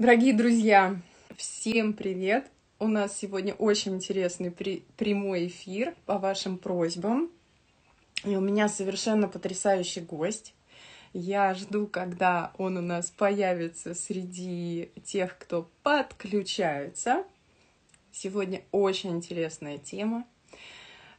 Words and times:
Дорогие 0.00 0.32
друзья, 0.32 0.98
всем 1.36 1.92
привет! 1.92 2.50
У 2.78 2.86
нас 2.86 3.18
сегодня 3.18 3.52
очень 3.52 3.96
интересный 3.96 4.50
при 4.50 4.82
прямой 4.96 5.48
эфир 5.48 5.94
по 6.06 6.16
вашим 6.16 6.56
просьбам. 6.56 7.30
И 8.24 8.34
у 8.34 8.40
меня 8.40 8.70
совершенно 8.70 9.28
потрясающий 9.28 10.00
гость. 10.00 10.54
Я 11.12 11.52
жду, 11.52 11.86
когда 11.86 12.52
он 12.56 12.78
у 12.78 12.80
нас 12.80 13.10
появится 13.10 13.92
среди 13.92 14.90
тех, 15.04 15.36
кто 15.36 15.68
подключается. 15.82 17.24
Сегодня 18.10 18.62
очень 18.72 19.10
интересная 19.10 19.76
тема. 19.76 20.24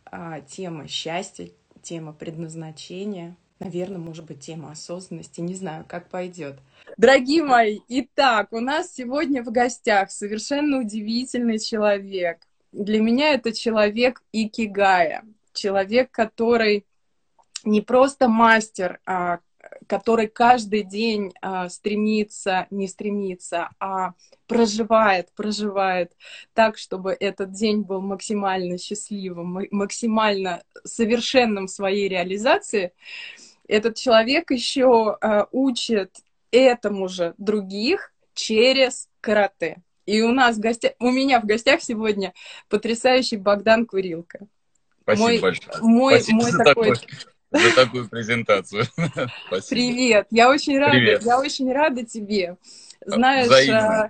А, 0.05 0.41
тема 0.41 0.88
счастья, 0.88 1.52
тема 1.84 2.13
предназначения. 2.13 3.36
Наверное, 3.59 4.00
может 4.00 4.25
быть, 4.25 4.39
тема 4.39 4.71
осознанности. 4.71 5.39
Не 5.39 5.54
знаю, 5.54 5.86
как 5.88 6.09
пойдет. 6.09 6.57
Дорогие 7.02 7.41
мои, 7.41 7.79
итак, 7.88 8.49
у 8.54 8.59
нас 8.59 8.93
сегодня 8.93 9.41
в 9.41 9.51
гостях 9.51 10.11
совершенно 10.11 10.78
удивительный 10.78 11.57
человек. 11.57 12.46
Для 12.71 13.01
меня 13.01 13.33
это 13.33 13.54
человек 13.54 14.21
Икигая. 14.32 15.23
Человек, 15.51 16.11
который 16.11 16.86
не 17.64 17.82
просто 17.82 18.28
мастер, 18.28 19.00
а 19.07 19.39
который 19.87 20.28
каждый 20.28 20.83
день 20.83 21.33
а, 21.42 21.69
стремится, 21.69 22.68
не 22.69 22.87
стремится, 22.87 23.71
а 23.79 24.14
проживает, 24.45 25.31
проживает 25.36 26.11
так, 26.54 26.78
чтобы 26.78 27.18
этот 27.20 27.51
день 27.51 27.81
был 27.81 28.01
максимально 28.01 28.78
счастливым, 28.78 29.68
максимально 29.71 30.61
совершенным 30.83 31.65
в 31.65 31.71
своей 31.71 32.08
реализации, 32.08 32.94
этот 33.67 33.95
человек 33.95 34.52
еще 34.52 35.17
а, 35.20 35.47
учит 35.52 36.11
этому 36.52 37.08
же 37.08 37.33
других 37.38 38.14
через 38.33 39.09
карате. 39.22 39.81
И 40.05 40.22
у 40.22 40.31
нас 40.31 40.58
в 40.58 40.59
гостях, 40.59 40.94
у 41.00 41.11
меня 41.11 41.39
в 41.39 41.45
гостях 41.45 41.81
сегодня 41.81 42.33
потрясающий 42.70 43.38
Богдан 43.38 43.86
Курилка. 43.86 44.48
Спасибо 45.03 45.28
мой, 45.28 45.39
большое. 45.39 45.78
Мой, 45.81 46.14
Спасибо 46.16 46.42
мой 46.42 46.52
за 46.52 46.64
такой... 46.64 46.95
за 47.52 47.76
такую 47.76 48.09
презентацию. 48.09 48.84
Спасибо. 49.48 49.70
Привет, 49.70 50.28
я 50.31 50.50
очень 50.50 50.78
рада, 50.80 50.92
Привет. 50.92 51.23
я 51.23 51.39
очень 51.39 51.72
рада 51.72 52.06
тебе. 52.06 52.58
Знаешь, 53.06 53.48
Взаимно. 53.48 54.04
а, 54.04 54.10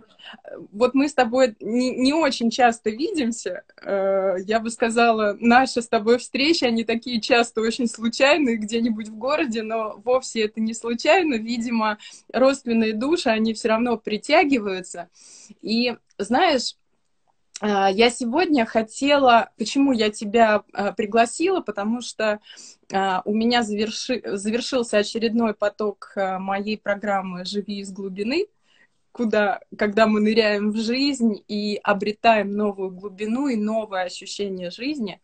вот 0.72 0.94
мы 0.94 1.08
с 1.08 1.14
тобой 1.14 1.56
не, 1.61 1.92
не 1.95 2.14
очень 2.14 2.50
часто 2.50 2.89
видимся. 2.89 3.64
Э, 3.81 4.36
Я 4.45 4.59
бы 4.59 4.70
сказала, 4.70 5.38
наши 5.39 5.81
с 5.81 5.88
тобой 5.88 6.17
встречи, 6.17 6.66
они 6.66 6.84
такие 6.84 7.22
часто 7.22 7.62
очень 7.62 7.88
случайные 7.88 8.58
где-нибудь 8.58 9.08
в 9.08 9.16
городе, 9.16 9.64
но 9.64 10.02
вовсе 10.03 10.44
это 10.44 10.59
не 10.59 10.73
случайно. 10.73 11.36
Видимо, 11.36 12.00
родственные 12.34 12.94
души, 12.94 13.30
они 13.30 13.53
все 13.53 13.69
равно 13.69 13.97
притягиваются. 13.97 15.08
И 15.62 15.95
знаешь, 16.17 16.75
а, 17.62 17.89
я 17.89 18.09
сегодня 18.09 18.66
хотела, 18.66 19.52
почему 19.58 19.94
я 19.94 20.09
тебя 20.09 20.64
пригласила, 20.97 21.62
потому 21.62 22.02
что 22.02 22.39
у 23.23 23.34
меня 23.34 23.64
заверши, 23.64 24.22
завершился 24.25 24.97
очередной 24.97 25.53
поток 25.53 26.12
моей 26.16 26.78
программы 26.78 27.45
«Живи 27.45 27.80
из 27.80 27.89
глубины», 27.94 28.47
куда, 29.11 29.59
когда 29.77 30.07
мы 30.07 30.19
ныряем 30.19 30.71
в 30.71 30.77
жизнь 30.77 31.43
и 31.47 31.79
обретаем 31.83 32.51
новую 32.51 32.91
глубину 32.91 33.47
и 33.47 33.55
новое 33.55 34.03
ощущение 34.03 34.71
жизни. 34.71 35.19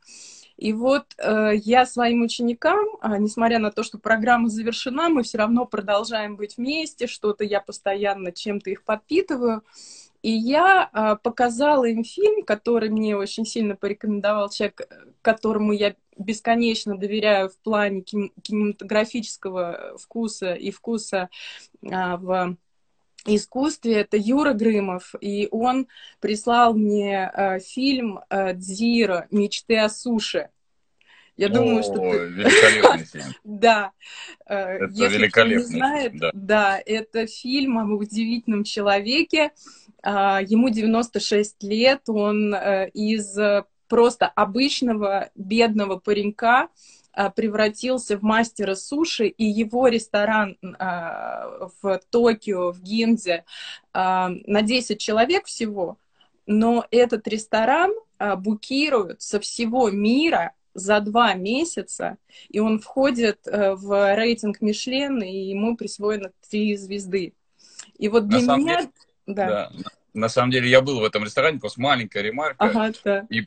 И 0.57 0.73
вот 0.73 1.05
э, 1.19 1.52
я 1.55 1.85
своим 1.85 2.23
ученикам, 2.23 2.85
э, 3.02 3.17
несмотря 3.19 3.59
на 3.59 3.71
то, 3.71 3.83
что 3.83 3.99
программа 3.99 4.49
завершена, 4.49 5.08
мы 5.08 5.21
все 5.21 5.38
равно 5.38 5.65
продолжаем 5.65 6.35
быть 6.35 6.58
вместе, 6.58 7.05
что-то 7.05 7.43
я 7.43 7.61
постоянно 7.61 8.31
чем-то 8.31 8.71
их 8.71 8.83
подпитываю. 8.83 9.63
И 10.23 10.31
я 10.31 10.89
э, 10.91 11.15
показала 11.21 11.85
им 11.85 12.03
фильм, 12.03 12.43
который 12.43 12.89
мне 12.89 13.15
очень 13.15 13.45
сильно 13.45 13.75
порекомендовал 13.75 14.49
человек, 14.49 14.89
которому 15.21 15.73
я 15.73 15.95
бесконечно 16.17 16.97
доверяю 16.97 17.49
в 17.49 17.58
плане 17.59 18.02
кин- 18.02 18.31
кинематографического 18.42 19.95
вкуса 19.99 20.53
и 20.53 20.71
вкуса 20.71 21.30
э, 21.83 22.17
в 22.17 22.58
искусстве. 23.27 24.02
Это 24.02 24.17
Юра 24.17 24.54
Грымов, 24.54 25.15
и 25.21 25.48
он 25.52 25.88
прислал 26.20 26.73
мне 26.73 27.32
э, 27.33 27.60
фильм 27.60 28.20
э, 28.30 28.54
«Дзиро. 28.54 29.27
Мечты 29.32 29.77
о 29.77 29.89
суше». 29.89 30.49
Я 31.38 31.49
думаю, 31.49 31.83
что 31.83 31.93
О, 31.93 32.11
ты... 32.11 32.17
великолепный 32.30 33.05
фильм. 33.11 33.26
Да. 33.43 33.92
Э, 34.48 34.55
Это 34.55 34.86
Если 34.86 34.98
кто 34.98 35.08
не 35.08 35.17
великолепный 35.17 35.65
знает, 35.65 36.11
фильм, 36.11 36.20
да. 36.20 36.32
да, 36.33 36.82
это 36.83 37.27
фильм 37.27 37.77
об 37.77 37.92
удивительном 37.92 38.64
человеке. 38.64 39.52
А, 40.02 40.42
Ему 40.42 40.70
96 40.70 41.61
лет, 41.64 42.02
он 42.08 42.55
э, 42.55 42.89
из 42.89 43.38
э, 43.38 43.65
просто 43.88 44.27
обычного 44.27 45.30
бедного 45.36 45.98
паренька 45.98 46.70
превратился 47.36 48.17
в 48.17 48.22
мастера 48.22 48.76
суши, 48.76 49.28
и 49.28 49.45
его 49.45 49.88
ресторан 49.88 50.58
а, 50.80 51.70
в 51.82 52.00
Токио, 52.10 52.72
в 52.72 52.82
Гинзе, 52.82 53.44
а, 53.94 54.30
на 54.45 54.61
10 54.61 55.00
человек 55.00 55.45
всего, 55.45 55.98
но 56.45 56.86
этот 56.92 57.27
ресторан 57.27 57.92
а, 58.20 58.36
букируют 58.36 59.22
со 59.22 59.39
всего 59.39 59.89
мира 59.89 60.54
за 60.73 61.00
два 61.00 61.33
месяца, 61.33 62.17
и 62.50 62.60
он 62.60 62.80
входит 62.80 63.48
э, 63.48 63.73
в 63.73 64.16
рейтинг 64.16 64.61
Мишлен, 64.61 65.23
и 65.23 65.50
ему 65.50 65.76
присвоено 65.76 66.32
три 66.48 66.77
звезды. 66.77 67.33
И 67.98 68.10
вот 68.10 68.27
для 68.27 68.42
На 68.44 68.58
меня... 68.58 68.82
деле, 68.82 68.92
Да. 69.26 69.72
Да. 69.73 69.89
На 70.17 70.30
самом 70.30 70.52
деле 70.52 70.70
я 70.70 70.82
был 70.82 71.00
в 71.00 71.04
этом 71.04 71.23
ресторане, 71.23 71.60
просто 71.60 71.80
маленькая 71.80 72.23
ремарка. 72.23 72.66
Ага, 72.66 72.92
да. 73.04 73.28
И, 73.30 73.45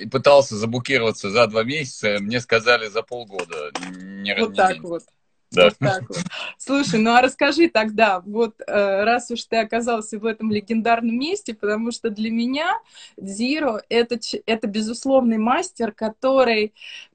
и 0.00 0.08
пытался 0.08 0.56
заблокироваться 0.56 1.30
за 1.30 1.48
два 1.48 1.64
месяца, 1.64 2.18
мне 2.20 2.40
сказали 2.40 2.86
за 2.86 3.02
полгода. 3.02 3.72
Не, 3.90 4.34
Вот 4.36 4.50
не 4.50 4.56
так 4.56 4.70
меньше. 4.70 4.86
вот. 4.86 5.02
Да. 5.50 5.64
Вот 5.64 5.78
так 5.78 6.08
вот. 6.08 6.18
Слушай, 6.56 7.00
ну 7.00 7.10
а 7.10 7.20
расскажи 7.20 7.68
тогда, 7.68 8.20
вот 8.20 8.54
э, 8.66 9.04
раз 9.04 9.30
уж 9.30 9.44
ты 9.44 9.56
оказался 9.56 10.18
в 10.18 10.24
этом 10.24 10.50
легендарном 10.50 11.18
месте, 11.18 11.54
потому 11.54 11.90
что 11.92 12.08
для 12.08 12.30
меня 12.30 12.80
Дзиро 13.18 13.82
это, 13.90 14.18
это 14.46 14.66
безусловный 14.66 15.38
мастер, 15.38 15.92
который 15.92 16.72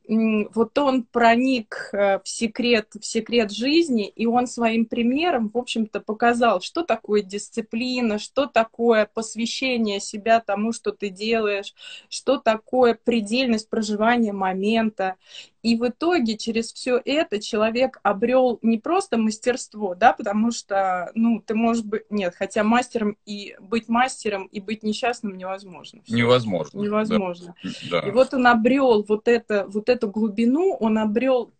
вот 0.08 0.78
он 0.78 1.04
проник 1.04 1.90
э, 1.92 2.20
в 2.20 2.28
секрет, 2.28 2.88
в 3.00 3.06
секрет 3.06 3.52
жизни, 3.52 4.08
и 4.08 4.26
он 4.26 4.48
своим 4.48 4.86
примером, 4.86 5.50
в 5.54 5.58
общем-то, 5.58 6.00
показал, 6.00 6.62
что 6.62 6.84
такое 6.84 7.22
дисциплина, 7.22 8.18
что 8.18 8.46
такое 8.46 9.10
посвящение 9.14 10.00
себя 10.00 10.40
тому, 10.40 10.72
что 10.72 10.92
ты 10.92 11.10
делаешь, 11.10 11.74
что 12.10 12.38
такое 12.38 12.98
предельность 13.02 13.70
проживания 13.70 14.32
момента. 14.32 15.16
И 15.64 15.76
в 15.76 15.86
итоге 15.86 16.38
через 16.38 16.72
все 16.72 17.02
это 17.04 17.42
человек 17.42 18.00
обрел 18.02 18.60
не 18.62 18.78
просто 18.78 19.18
мастерство, 19.18 19.96
да, 19.96 20.14
потому 20.14 20.52
что, 20.52 21.12
ну, 21.14 21.42
ты 21.46 21.56
можешь 21.56 21.84
быть, 21.84 22.04
нет, 22.10 22.36
хотя 22.38 22.64
мастером 22.64 23.18
и 23.26 23.56
быть 23.60 23.90
мастером 23.90 24.46
и 24.46 24.62
быть 24.62 24.84
несчастным 24.84 25.36
невозможно. 25.36 26.02
Невозможно. 26.08 26.80
Невозможно. 26.80 27.56
Да. 27.92 28.00
И 28.00 28.12
вот 28.12 28.34
он 28.34 28.48
обрел 28.48 29.04
вот, 29.04 29.28
это, 29.28 29.66
вот 29.68 29.90
эту 29.98 30.10
глубину, 30.10 30.76
он 30.80 30.98
обрел 30.98 31.52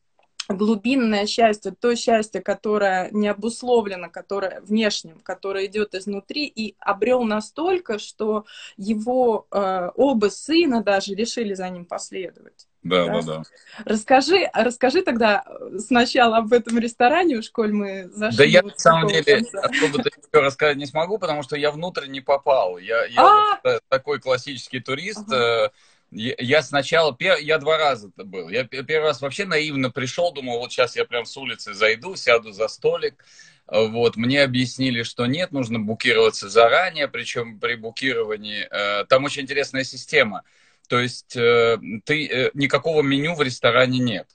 глубинное 0.50 1.26
счастье, 1.26 1.74
то 1.78 1.96
счастье, 1.96 2.42
которое 2.42 3.10
не 3.12 3.28
обусловлено, 3.28 4.10
которое 4.10 4.62
внешним, 4.62 5.20
которое 5.20 5.66
идет 5.66 5.94
изнутри, 5.96 6.46
и 6.46 6.76
обрел 6.80 7.24
настолько, 7.24 8.00
что 8.00 8.46
его 8.78 9.48
э, 9.52 9.90
оба 9.96 10.30
сына 10.30 10.84
даже 10.84 11.16
решили 11.16 11.54
за 11.54 11.70
ним 11.70 11.86
последовать. 11.86 12.68
Да, 12.84 13.06
Да. 13.06 13.14
да, 13.14 13.22
да. 13.22 13.44
Расскажи, 13.86 14.50
расскажи 14.54 15.02
тогда 15.02 15.44
сначала 15.80 16.38
об 16.38 16.54
этом 16.54 16.78
ресторане, 16.78 17.38
уж 17.38 17.50
коль 17.50 17.74
мы 17.74 18.10
зашли. 18.14 18.38
Да 18.38 18.44
я 18.46 18.62
на 18.62 18.74
самом 18.78 19.08
деле 19.10 19.44
особо 19.54 20.00
еще 20.00 20.12
рассказать 20.32 20.78
не 20.78 20.86
смогу, 20.86 21.18
потому 21.18 21.44
что 21.44 21.58
я 21.58 21.72
внутрь 21.72 22.08
не 22.08 22.22
попал. 22.22 22.78
Я, 22.78 23.06
я 23.06 23.22
А! 23.22 23.60
вот, 23.64 23.72
э, 23.72 23.80
такой 23.90 24.20
классический 24.20 24.80
турист. 24.80 25.26
Ага. 25.28 25.72
Я 26.10 26.62
сначала, 26.62 27.16
я 27.20 27.58
два 27.58 27.78
раза 27.78 28.10
это 28.10 28.24
был. 28.24 28.50
Я 28.50 28.64
пе- 28.64 28.84
первый 28.84 29.08
раз 29.08 29.22
вообще 29.22 29.46
наивно 29.46 29.92
пришел, 29.92 30.32
думал, 30.32 30.60
вот 30.60 30.72
сейчас 30.72 30.96
я 30.96 31.04
прям 31.06 31.26
с 31.26 31.36
улицы 31.36 31.74
зайду, 31.74 32.16
сяду 32.16 32.52
за 32.52 32.68
столик. 32.70 33.26
Вот, 33.68 34.16
мне 34.16 34.44
объяснили, 34.44 35.04
что 35.04 35.26
нет, 35.26 35.52
нужно 35.52 35.80
букироваться 35.80 36.48
заранее, 36.48 37.10
причем 37.10 37.60
при 37.60 37.76
букировании 37.76 38.66
э, 38.72 39.04
там 39.06 39.26
очень 39.26 39.42
интересная 39.42 39.84
система. 39.84 40.44
То 40.88 41.00
есть 41.02 41.36
э, 41.36 41.78
ты 42.06 42.28
э, 42.28 42.52
никакого 42.54 43.02
меню 43.02 43.36
в 43.36 43.42
ресторане 43.42 44.00
нет, 44.00 44.28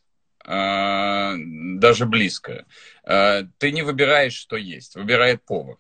даже 0.45 2.05
близко. 2.05 2.67
Ты 3.05 3.71
не 3.71 3.83
выбираешь, 3.83 4.35
что 4.35 4.57
есть, 4.57 4.97
выбирает 4.97 5.45
повар 5.45 5.77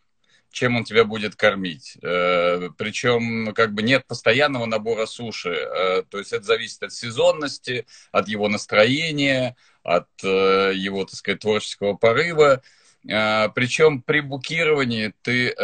чем 0.53 0.77
он 0.77 0.85
тебя 0.85 1.05
будет 1.05 1.35
кормить. 1.35 1.97
Э, 2.03 2.69
Причем 2.77 3.53
как 3.55 3.73
бы 3.73 3.83
нет 3.83 4.07
постоянного 4.07 4.67
набора 4.67 5.07
суши. 5.07 5.51
Э, 5.51 6.03
То 6.09 6.19
есть 6.19 6.33
это 6.33 6.45
зависит 6.45 6.83
от 6.83 6.93
сезонности, 6.93 7.87
от 8.13 8.29
его 8.29 8.49
настроения, 8.49 9.57
от 9.83 10.09
э, 10.23 10.73
его, 10.75 11.05
так 11.05 11.15
сказать, 11.15 11.41
творческого 11.41 11.95
порыва. 11.95 12.63
Причем 13.05 14.01
при 14.01 14.21
букировании 14.21 15.13
ты 15.23 15.57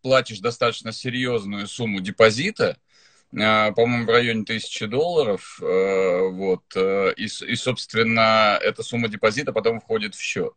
платишь 0.00 0.38
достаточно 0.38 0.90
серьезную 0.90 1.66
сумму 1.66 2.00
депозита, 2.00 2.78
по-моему, 3.30 4.06
в 4.06 4.08
районе 4.08 4.44
тысячи 4.46 4.86
долларов, 4.86 5.58
вот, 5.60 6.62
и, 6.74 7.24
и, 7.24 7.56
собственно, 7.56 8.58
эта 8.62 8.82
сумма 8.82 9.08
депозита 9.08 9.52
потом 9.52 9.80
входит 9.80 10.14
в 10.14 10.22
счет. 10.22 10.54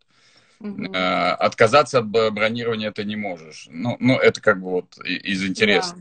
Угу. 0.59 0.93
Отказаться 0.93 1.99
от 1.99 2.09
бронирования 2.09 2.91
ты 2.91 3.05
не 3.05 3.15
можешь. 3.15 3.67
Ну, 3.69 3.95
ну 3.99 4.17
это 4.17 4.41
как 4.41 4.61
бы 4.61 4.69
вот 4.69 4.97
из 4.99 5.45
интереса. 5.45 5.95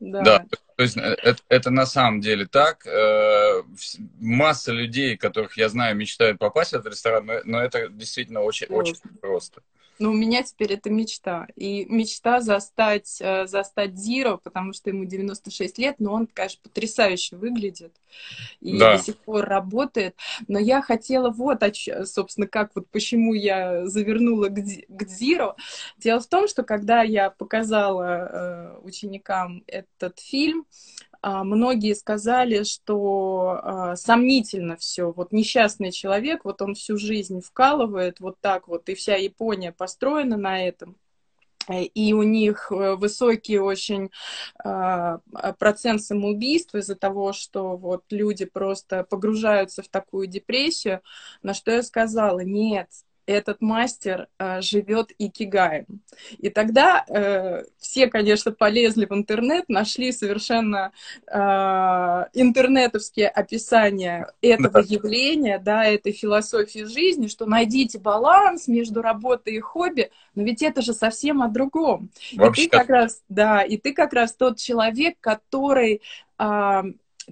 Да. 0.00 0.22
да. 0.22 0.38
да. 0.38 0.56
То 0.76 0.82
есть 0.82 0.96
э, 0.96 1.00
это, 1.00 1.42
это 1.48 1.70
на 1.70 1.86
самом 1.86 2.20
деле 2.20 2.46
так. 2.46 2.86
Э, 2.86 3.62
масса 4.20 4.72
людей, 4.72 5.16
которых 5.16 5.56
я 5.56 5.68
знаю, 5.68 5.96
мечтают 5.96 6.38
попасть 6.38 6.72
в 6.72 6.74
этот 6.74 6.92
ресторан, 6.92 7.30
но 7.44 7.62
это 7.62 7.88
действительно 7.88 8.40
очень, 8.40 8.66
очень 8.68 8.96
просто. 9.20 9.62
Ну, 9.98 10.10
у 10.10 10.14
меня 10.14 10.42
теперь 10.42 10.72
это 10.72 10.90
мечта. 10.90 11.46
И 11.56 11.84
мечта 11.86 12.40
застать, 12.40 13.18
э, 13.20 13.46
застать 13.46 13.96
Зиро, 13.96 14.38
потому 14.38 14.72
что 14.72 14.90
ему 14.90 15.04
96 15.04 15.78
лет, 15.78 15.96
но 15.98 16.12
он, 16.12 16.26
конечно, 16.26 16.60
потрясающе 16.62 17.36
выглядит 17.36 17.92
и 18.60 18.78
да. 18.78 18.96
до 18.96 19.02
сих 19.02 19.16
пор 19.18 19.44
работает. 19.44 20.16
Но 20.48 20.58
я 20.58 20.82
хотела 20.82 21.30
вот, 21.30 21.62
собственно, 22.04 22.46
как 22.46 22.72
вот 22.74 22.88
почему 22.90 23.34
я 23.34 23.86
завернула 23.86 24.48
к, 24.48 24.56
к 24.56 25.08
Зиро. 25.08 25.56
Дело 25.98 26.20
в 26.20 26.26
том, 26.26 26.48
что 26.48 26.62
когда 26.62 27.02
я 27.02 27.30
показала 27.30 28.02
э, 28.02 28.78
ученикам 28.82 29.62
этот 29.66 30.18
фильм, 30.18 30.66
многие 31.24 31.94
сказали, 31.94 32.64
что 32.64 33.60
а, 33.62 33.96
сомнительно 33.96 34.76
все. 34.76 35.10
Вот 35.12 35.32
несчастный 35.32 35.90
человек, 35.90 36.44
вот 36.44 36.60
он 36.60 36.74
всю 36.74 36.98
жизнь 36.98 37.40
вкалывает 37.40 38.20
вот 38.20 38.36
так 38.40 38.68
вот, 38.68 38.88
и 38.88 38.94
вся 38.94 39.16
Япония 39.16 39.72
построена 39.72 40.36
на 40.36 40.66
этом. 40.66 40.96
И 41.94 42.12
у 42.12 42.22
них 42.22 42.70
э, 42.70 42.94
высокий 42.94 43.58
очень 43.58 44.10
э, 44.62 45.18
процент 45.58 46.02
самоубийств 46.02 46.74
из-за 46.74 46.94
того, 46.94 47.32
что 47.32 47.78
вот 47.78 48.04
люди 48.10 48.44
просто 48.44 49.04
погружаются 49.04 49.82
в 49.82 49.88
такую 49.88 50.26
депрессию. 50.26 51.00
На 51.42 51.54
что 51.54 51.70
я 51.70 51.82
сказала, 51.82 52.40
нет, 52.40 52.90
этот 53.26 53.60
мастер 53.60 54.28
э, 54.38 54.60
живет 54.60 55.12
икигаем. 55.18 55.86
И 56.38 56.50
тогда 56.50 57.04
э, 57.08 57.64
все, 57.78 58.06
конечно, 58.08 58.52
полезли 58.52 59.06
в 59.06 59.12
интернет, 59.12 59.68
нашли 59.68 60.12
совершенно 60.12 60.92
э, 61.26 61.38
интернетовские 62.34 63.28
описания 63.28 64.32
этого 64.42 64.78
явления, 64.78 65.58
да, 65.58 65.84
этой 65.84 66.12
философии 66.12 66.84
жизни, 66.84 67.28
что 67.28 67.46
найдите 67.46 67.98
баланс 67.98 68.68
между 68.68 69.02
работой 69.02 69.54
и 69.54 69.60
хобби, 69.60 70.10
но 70.34 70.42
ведь 70.42 70.62
это 70.62 70.82
же 70.82 70.92
совсем 70.92 71.42
о 71.42 71.48
другом. 71.48 72.10
Вообще. 72.34 72.64
И 72.64 72.68
ты 72.68 72.76
как 72.76 72.88
раз, 72.88 73.22
да, 73.28 73.62
и 73.62 73.76
ты 73.76 73.92
как 73.92 74.12
раз 74.12 74.34
тот 74.34 74.58
человек, 74.58 75.16
который 75.20 76.02
э, 76.38 76.82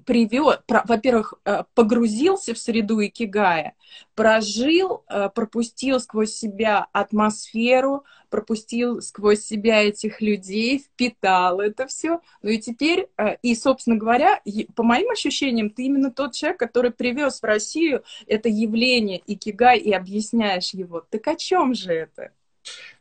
привел, 0.04 0.54
во-первых, 0.68 1.34
э, 1.44 1.64
погрузился 1.74 2.54
в 2.54 2.58
среду 2.58 3.04
Икигая, 3.04 3.74
прожил, 4.14 5.04
э, 5.08 5.28
пропустил 5.34 6.00
сквозь 6.00 6.32
себя 6.32 6.86
атмосферу, 6.92 8.04
пропустил 8.30 9.02
сквозь 9.02 9.40
себя 9.40 9.82
этих 9.82 10.20
людей, 10.20 10.78
впитал 10.78 11.60
это 11.60 11.86
все. 11.86 12.20
Ну 12.42 12.50
и 12.50 12.58
теперь, 12.58 13.08
э, 13.16 13.36
и, 13.42 13.54
собственно 13.54 13.96
говоря, 13.96 14.40
по 14.74 14.82
моим 14.82 15.10
ощущениям, 15.10 15.70
ты 15.70 15.84
именно 15.84 16.10
тот 16.10 16.34
человек, 16.34 16.58
который 16.58 16.90
привез 16.90 17.40
в 17.40 17.44
Россию 17.44 18.02
это 18.26 18.48
явление 18.48 19.22
Икигай 19.26 19.78
и 19.78 19.92
объясняешь 19.92 20.74
его. 20.74 21.04
Так 21.10 21.26
о 21.28 21.36
чем 21.36 21.74
же 21.74 21.92
это? 21.92 22.32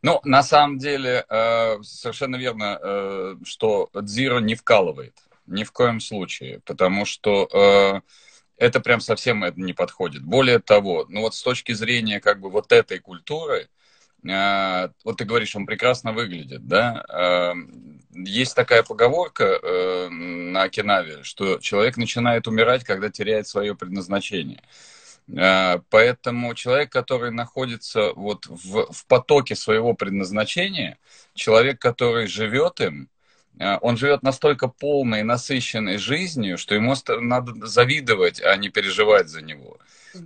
Ну, 0.01 0.19
на 0.23 0.41
самом 0.41 0.79
деле, 0.79 1.23
совершенно 1.83 2.35
верно, 2.35 3.37
что 3.43 3.89
Дзиро 3.93 4.39
не 4.39 4.55
вкалывает 4.55 5.13
ни 5.51 5.63
в 5.63 5.71
коем 5.71 5.99
случае, 5.99 6.61
потому 6.65 7.05
что 7.05 7.47
э, 7.51 8.01
это 8.57 8.79
прям 8.79 9.01
совсем 9.01 9.43
не 9.55 9.73
подходит. 9.73 10.23
Более 10.23 10.59
того, 10.59 11.05
ну 11.09 11.21
вот 11.21 11.35
с 11.35 11.43
точки 11.43 11.73
зрения 11.73 12.19
как 12.19 12.39
бы 12.39 12.49
вот 12.49 12.71
этой 12.71 12.99
культуры, 12.99 13.69
э, 14.27 14.89
вот 15.03 15.17
ты 15.17 15.25
говоришь, 15.25 15.55
он 15.55 15.65
прекрасно 15.65 16.13
выглядит, 16.13 16.67
да? 16.67 17.03
Э, 17.09 17.53
есть 18.13 18.55
такая 18.55 18.83
поговорка 18.83 19.59
на 20.09 20.63
Окинаве, 20.63 21.23
что 21.23 21.59
человек 21.59 21.95
начинает 21.95 22.47
умирать, 22.47 22.83
когда 22.83 23.09
теряет 23.09 23.47
свое 23.47 23.73
предназначение. 23.73 24.61
Поэтому 25.27 26.53
человек, 26.55 26.91
который 26.91 27.31
находится 27.31 28.11
вот 28.13 28.47
в, 28.47 28.91
в 28.91 29.05
потоке 29.07 29.55
своего 29.55 29.93
предназначения, 29.93 30.97
человек, 31.35 31.79
который 31.79 32.27
живет 32.27 32.81
им, 32.81 33.07
он 33.59 33.97
живет 33.97 34.23
настолько 34.23 34.67
полной, 34.67 35.23
насыщенной 35.23 35.97
жизнью, 35.97 36.57
что 36.57 36.75
ему 36.75 36.95
надо 37.07 37.67
завидовать, 37.67 38.41
а 38.41 38.55
не 38.55 38.69
переживать 38.69 39.29
за 39.29 39.41
него. 39.41 39.77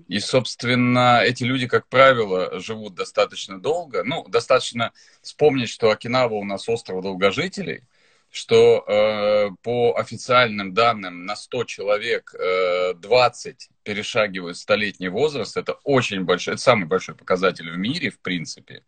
И, 0.07 0.19
собственно, 0.19 1.22
эти 1.24 1.44
люди, 1.44 1.68
как 1.68 1.88
правило, 1.88 2.60
живут 2.60 2.95
достаточно 2.95 3.60
долго. 3.60 4.04
Ну, 4.04 4.25
достаточно 4.27 4.92
вспомнить, 5.22 5.69
что 5.69 5.92
Окинава 5.92 6.33
у 6.33 6.44
нас 6.44 6.68
остров 6.69 7.04
долгожителей, 7.04 7.83
что 8.31 8.83
э, 8.88 9.50
по 9.62 9.95
официальным 9.98 10.74
данным 10.74 11.25
на 11.25 11.36
100 11.36 11.63
человек 11.66 12.36
э, 12.38 12.94
20 12.95 13.69
перешагивают 13.83 14.57
столетний 14.57 15.07
возраст. 15.07 15.56
Это 15.56 15.74
очень 15.83 16.24
большой, 16.24 16.56
это 16.56 16.63
самый 16.63 16.86
большой 16.86 17.16
показатель 17.16 17.72
в 17.72 17.77
мире, 17.77 18.10
в 18.10 18.19
принципе. 18.19 18.83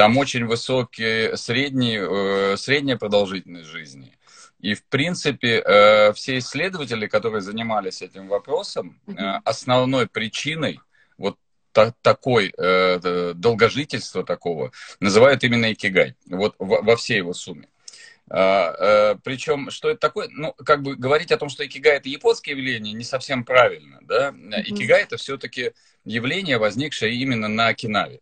Там 0.00 0.16
очень 0.16 0.46
высокие 0.46 1.36
средние, 1.36 2.00
э, 2.00 2.56
средняя 2.56 2.96
продолжительность 2.96 3.68
жизни. 3.68 4.16
И, 4.58 4.72
в 4.72 4.82
принципе, 4.84 5.62
э, 5.62 6.14
все 6.14 6.38
исследователи, 6.38 7.06
которые 7.06 7.42
занимались 7.42 8.00
этим 8.00 8.26
вопросом, 8.26 8.98
э, 9.06 9.12
основной 9.44 10.06
причиной 10.06 10.80
вот 11.18 11.36
такой 12.00 12.54
долгожительства 13.34 14.24
такого 14.24 14.72
называют 15.00 15.44
именно 15.44 15.70
икигай, 15.70 16.14
вот 16.30 16.54
во 16.58 16.96
всей 16.96 17.18
его 17.18 17.34
сумме. 17.34 17.68
А, 18.30 19.16
Причем, 19.22 19.70
что 19.70 19.90
это 19.90 20.00
такое? 20.00 20.28
Ну, 20.30 20.54
как 20.64 20.82
бы 20.82 20.96
говорить 20.96 21.30
о 21.30 21.36
том, 21.36 21.50
что 21.50 21.66
икигай 21.66 21.98
это 21.98 22.08
японское 22.08 22.52
явление, 22.52 22.94
не 22.94 23.04
совсем 23.04 23.44
правильно, 23.44 23.98
да? 24.00 24.34
Икигай 24.64 25.02
это 25.02 25.18
все-таки 25.18 25.72
явление, 26.06 26.56
возникшее 26.56 27.14
именно 27.14 27.48
на 27.48 27.68
Окинаве. 27.68 28.20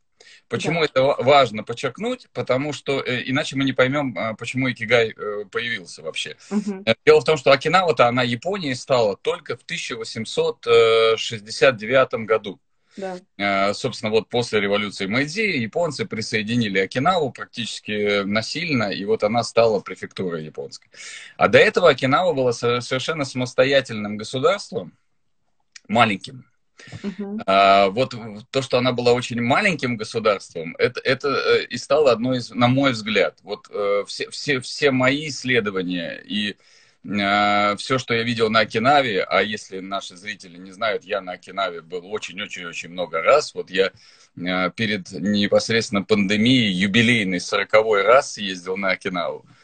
Почему 0.48 0.80
да. 0.80 0.86
это 0.86 1.02
важно 1.18 1.62
подчеркнуть? 1.62 2.26
Потому 2.32 2.72
что 2.72 3.00
э, 3.00 3.22
иначе 3.26 3.54
мы 3.56 3.64
не 3.64 3.72
поймем, 3.72 4.16
а, 4.18 4.34
почему 4.34 4.68
Икигай 4.70 5.10
э, 5.10 5.44
появился 5.50 6.02
вообще. 6.02 6.36
Угу. 6.50 6.84
Дело 7.04 7.20
в 7.20 7.24
том, 7.24 7.36
что 7.36 7.52
Окинава-то 7.52 8.08
она 8.08 8.22
Японией 8.22 8.74
стала 8.74 9.14
только 9.16 9.56
в 9.56 9.62
1869 9.62 12.26
году. 12.26 12.58
Да. 12.96 13.18
Собственно, 13.74 14.10
вот 14.10 14.28
после 14.28 14.60
революции 14.60 15.06
Мэйдзи 15.06 15.58
японцы 15.58 16.04
присоединили 16.04 16.80
Окинаву 16.80 17.30
практически 17.30 18.24
насильно, 18.24 18.90
и 18.90 19.04
вот 19.04 19.22
она 19.22 19.44
стала 19.44 19.78
префектурой 19.78 20.44
японской. 20.44 20.90
А 21.36 21.46
до 21.46 21.58
этого 21.58 21.90
Окинава 21.90 22.32
была 22.32 22.52
совершенно 22.52 23.24
самостоятельным 23.24 24.16
государством, 24.16 24.98
маленьким, 25.86 26.44
А, 27.46 27.88
вот 27.88 28.14
то, 28.50 28.62
что 28.62 28.78
она 28.78 28.92
была 28.92 29.12
очень 29.12 29.40
маленьким 29.40 29.96
государством, 29.96 30.74
это, 30.78 31.00
это 31.00 31.28
э, 31.28 31.64
и 31.64 31.76
стало 31.76 32.12
одной 32.12 32.38
из, 32.38 32.50
на 32.50 32.68
мой 32.68 32.92
взгляд, 32.92 33.38
вот 33.42 33.68
э, 33.70 34.04
все, 34.06 34.30
все, 34.30 34.60
все 34.60 34.90
мои 34.90 35.28
исследования 35.28 36.22
и 36.24 36.56
э, 37.04 37.76
все, 37.76 37.98
что 37.98 38.14
я 38.14 38.22
видел 38.22 38.50
на 38.50 38.60
Окинаве, 38.60 39.24
а 39.24 39.42
если 39.42 39.80
наши 39.80 40.16
зрители 40.16 40.56
не 40.56 40.72
знают, 40.72 41.04
я 41.04 41.20
на 41.20 41.32
Окинаве 41.32 41.80
был 41.80 42.10
очень-очень-очень 42.10 42.90
много 42.90 43.22
раз. 43.22 43.54
Вот 43.54 43.70
я 43.70 43.92
перед 44.76 45.10
непосредственно 45.10 46.04
пандемией 46.04 46.72
юбилейный 46.72 47.40
сороковой 47.40 48.02
раз 48.02 48.38
ездил 48.38 48.76
на 48.76 48.90
Окинаву. 48.90 49.44
Э, 49.44 49.57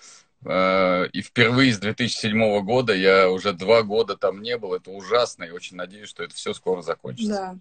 и 0.44 1.22
впервые 1.22 1.72
с 1.72 1.78
2007 1.78 2.60
года 2.60 2.94
я 2.94 3.30
уже 3.30 3.52
два 3.52 3.82
года 3.82 4.16
там 4.16 4.42
не 4.42 4.56
был. 4.58 4.74
Это 4.74 4.90
ужасно. 4.90 5.44
И 5.44 5.50
очень 5.50 5.76
надеюсь, 5.76 6.08
что 6.08 6.22
это 6.22 6.34
все 6.34 6.52
скоро 6.54 6.82
закончится. 6.82 7.32
Да. 7.32 7.58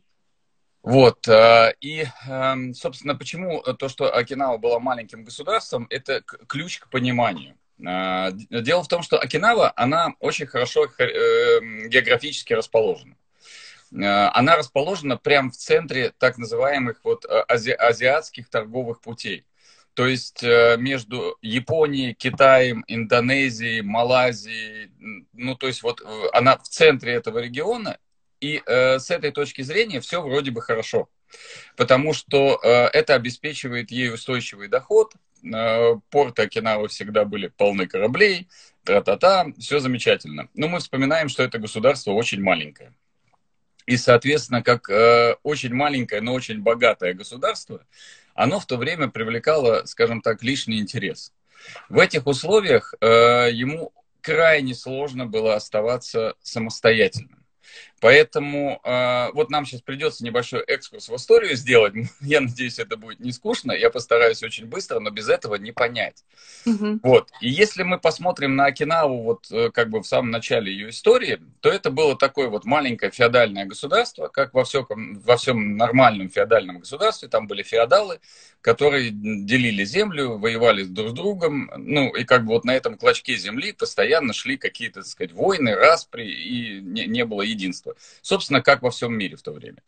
Вот. 0.84 1.28
Э, 1.30 1.74
и, 1.80 2.06
эм, 2.28 2.74
собственно, 2.74 3.16
почему 3.16 3.62
то, 3.62 3.88
что 3.88 4.14
Окинава 4.14 4.58
была 4.58 4.80
маленьким 4.80 5.24
государством, 5.24 5.88
это 5.90 6.22
ключ 6.22 6.80
к 6.80 6.90
пониманию. 6.90 7.56
Э, 7.80 8.32
дело 8.34 8.84
в 8.84 8.90
том, 8.90 9.02
что 9.02 9.18
Окинава, 9.18 9.72
она 9.78 10.14
очень 10.20 10.46
хорошо 10.46 10.88
географически 10.88 12.54
расположена. 12.54 13.16
Она 13.92 14.58
расположена 14.58 15.18
прямо 15.18 15.52
в 15.52 15.56
центре 15.56 16.12
так 16.18 16.38
называемых 16.38 17.02
вот 17.04 17.26
ази 17.48 17.70
азиатских 17.70 18.50
торговых 18.50 19.02
путей. 19.02 19.46
То 19.94 20.08
есть 20.08 20.44
э, 20.44 20.76
между 20.78 21.38
Японией, 21.42 22.14
Китаем, 22.14 22.84
Индонезией, 22.88 23.82
Малайзией, 23.82 24.92
ну 25.34 25.56
то 25.56 25.68
есть 25.68 25.84
вот 25.84 26.02
э, 26.02 26.06
она 26.34 26.58
в 26.58 26.64
центре 26.64 27.14
этого 27.14 27.40
региона, 27.40 27.98
и 28.42 28.62
э, 28.66 29.00
с 29.00 29.12
этой 29.12 29.32
точки 29.32 29.62
зрения 29.62 30.02
все 30.02 30.22
вроде 30.22 30.52
бы 30.52 30.62
хорошо, 30.62 31.10
потому 31.78 32.14
что 32.14 32.60
э, 32.64 32.70
это 32.88 33.14
обеспечивает 33.14 33.92
ей 33.92 34.12
устойчивый 34.12 34.68
доход, 34.68 35.14
э, 35.44 35.96
порты 36.10 36.42
Окинавы 36.42 36.88
всегда 36.88 37.24
были 37.24 37.48
полны 37.48 37.88
кораблей, 37.88 38.48
тра-та-та, 38.84 39.48
все 39.60 39.80
замечательно. 39.80 40.50
Но 40.56 40.68
мы 40.68 40.80
вспоминаем, 40.80 41.30
что 41.30 41.44
это 41.44 41.60
государство 41.60 42.12
очень 42.12 42.42
маленькое. 42.42 42.94
И, 43.86 43.98
соответственно, 43.98 44.64
как 44.64 44.90
э, 44.90 45.36
очень 45.44 45.74
маленькое, 45.74 46.22
но 46.22 46.34
очень 46.34 46.62
богатое 46.62 47.14
государство, 47.14 47.86
оно 48.34 48.60
в 48.60 48.66
то 48.66 48.78
время 48.78 49.10
привлекало, 49.10 49.86
скажем 49.86 50.22
так, 50.22 50.44
лишний 50.44 50.80
интерес. 50.80 51.34
В 51.90 52.00
этих 52.00 52.28
условиях 52.28 52.94
э, 53.00 53.50
ему 53.52 53.94
крайне 54.22 54.74
сложно 54.74 55.26
было 55.26 55.56
оставаться 55.56 56.36
самостоятельным. 56.42 57.46
Поэтому 58.04 58.82
э, 58.84 59.32
вот 59.32 59.50
нам 59.50 59.66
сейчас 59.66 59.80
придется 59.80 60.26
небольшой 60.26 60.60
экскурс 60.68 61.08
в 61.08 61.16
историю 61.16 61.56
сделать. 61.56 61.94
Я 62.20 62.42
надеюсь, 62.42 62.78
это 62.78 62.98
будет 62.98 63.22
не 63.22 63.32
скучно. 63.32 63.72
Я 63.72 63.90
постараюсь 63.90 64.44
очень 64.44 64.66
быстро, 64.66 65.00
но 65.00 65.10
без 65.10 65.30
этого 65.30 65.56
не 65.56 65.72
понять. 65.72 66.26
Угу. 66.66 67.00
Вот. 67.02 67.30
И 67.40 67.48
если 67.48 67.84
мы 67.84 67.98
посмотрим 67.98 68.58
на 68.58 68.66
Окинаву 68.66 69.24
вот 69.24 69.50
э, 69.52 69.72
как 69.72 69.90
бы 69.90 70.02
в 70.02 70.06
самом 70.06 70.32
начале 70.32 70.70
ее 70.70 70.90
истории, 70.90 71.40
то 71.62 71.70
это 71.70 71.92
было 71.92 72.18
такое 72.18 72.50
вот 72.50 72.66
маленькое 72.66 73.10
феодальное 73.10 73.64
государство, 73.64 74.28
как 74.28 74.54
во 74.54 74.66
всем, 74.66 74.86
во 75.26 75.38
всем 75.38 75.78
нормальном 75.78 76.28
феодальном 76.28 76.80
государстве. 76.80 77.30
Там 77.30 77.48
были 77.48 77.64
феодалы, 77.64 78.20
которые 78.60 79.12
делили 79.12 79.86
землю, 79.86 80.38
воевали 80.38 80.84
друг 80.84 81.12
с 81.12 81.14
другом. 81.14 81.72
Ну, 81.78 82.10
и 82.10 82.26
как 82.26 82.44
бы 82.44 82.50
вот 82.50 82.66
на 82.66 82.76
этом 82.76 82.98
клочке 82.98 83.38
земли 83.38 83.72
постоянно 83.72 84.34
шли 84.34 84.58
какие-то, 84.58 85.02
так 85.02 85.08
сказать, 85.08 85.32
войны, 85.32 85.74
распри, 85.74 86.30
и 86.30 86.82
не, 86.82 87.06
не 87.06 87.24
было 87.24 87.44
единства. 87.44 87.93
Собственно, 88.22 88.62
как 88.62 88.82
во 88.82 88.92
всем 88.92 89.18
мире 89.18 89.36
в 89.36 89.42
то 89.42 89.52
время. 89.52 89.84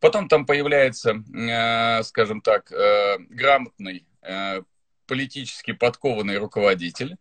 Потом 0.00 0.28
там 0.28 0.44
появляется, 0.44 1.22
э, 1.34 2.02
скажем 2.02 2.40
так, 2.40 2.70
э, 2.70 3.16
грамотный, 3.30 4.06
э, 4.22 4.62
политически 5.06 5.72
подкованный 5.72 6.38
руководитель, 6.38 7.16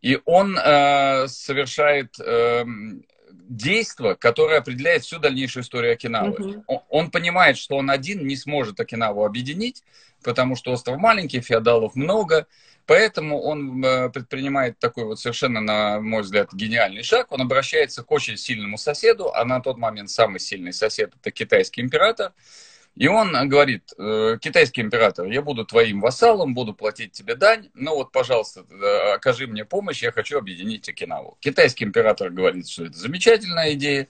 и 0.00 0.20
он 0.24 0.54
совершает 0.56 2.14
действо, 3.48 4.14
которое 4.14 4.58
определяет 4.58 5.04
всю 5.04 5.18
дальнейшую 5.18 5.62
историю 5.62 5.92
Окинавы. 5.92 6.36
Mm-hmm. 6.36 6.80
Он 6.88 7.10
понимает, 7.10 7.56
что 7.58 7.76
он 7.76 7.90
один 7.90 8.26
не 8.26 8.36
сможет 8.36 8.80
Окинаву 8.80 9.24
объединить, 9.24 9.82
потому 10.22 10.56
что 10.56 10.72
остров 10.72 10.98
маленький, 10.98 11.40
феодалов 11.40 11.94
много, 11.94 12.46
Поэтому 12.86 13.40
он 13.40 13.82
э, 13.82 14.10
предпринимает 14.10 14.78
такой 14.78 15.04
вот 15.04 15.18
совершенно, 15.18 15.60
на 15.60 16.00
мой 16.00 16.22
взгляд, 16.22 16.52
гениальный 16.52 17.02
шаг. 17.02 17.32
Он 17.32 17.40
обращается 17.40 18.02
к 18.02 18.12
очень 18.12 18.36
сильному 18.36 18.76
соседу, 18.76 19.32
а 19.34 19.44
на 19.44 19.60
тот 19.60 19.78
момент 19.78 20.10
самый 20.10 20.38
сильный 20.38 20.72
сосед– 20.72 21.12
это 21.20 21.30
китайский 21.30 21.80
император. 21.80 22.32
И 22.96 23.08
он 23.08 23.32
говорит, 23.48 23.92
«Э, 23.98 24.38
китайский 24.40 24.80
император, 24.80 25.26
я 25.26 25.42
буду 25.42 25.64
твоим 25.64 26.00
вассалом, 26.00 26.54
буду 26.54 26.74
платить 26.74 27.10
тебе 27.10 27.34
дань, 27.34 27.70
но 27.74 27.96
вот, 27.96 28.12
пожалуйста, 28.12 28.64
э, 28.70 29.14
окажи 29.14 29.48
мне 29.48 29.64
помощь, 29.64 30.00
я 30.02 30.12
хочу 30.12 30.38
объединить 30.38 30.88
Окинаву. 30.88 31.36
Китайский 31.40 31.84
император 31.84 32.30
говорит, 32.30 32.68
что 32.68 32.84
это 32.84 32.96
замечательная 32.96 33.72
идея, 33.72 34.06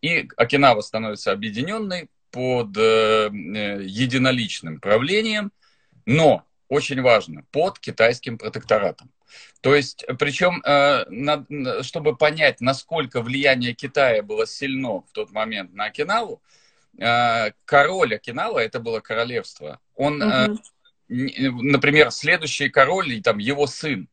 и 0.00 0.28
Окинава 0.36 0.82
становится 0.82 1.32
объединенной 1.32 2.08
под 2.30 2.76
единоличным 2.76 4.78
правлением, 4.80 5.50
но 6.06 6.44
очень 6.68 7.02
важно, 7.02 7.44
под 7.50 7.80
китайским 7.80 8.38
протекторатом. 8.38 9.10
То 9.60 9.74
есть, 9.74 10.06
причем, 10.18 10.62
э, 10.64 11.82
чтобы 11.82 12.16
понять, 12.16 12.60
насколько 12.60 13.20
влияние 13.20 13.74
Китая 13.74 14.22
было 14.22 14.46
сильно 14.46 15.00
в 15.00 15.10
тот 15.12 15.32
момент 15.32 15.74
на 15.74 15.86
Окинаву, 15.86 16.40
э, 16.40 16.42
король 16.98 18.14
Окинава, 18.14 18.58
это 18.58 18.80
было 18.80 19.00
королевство, 19.00 19.80
он, 19.94 20.22
угу. 20.22 20.58
например, 21.08 22.10
следующий 22.10 22.68
король, 22.68 23.20
там, 23.22 23.38
его 23.38 23.66
сын, 23.66 24.08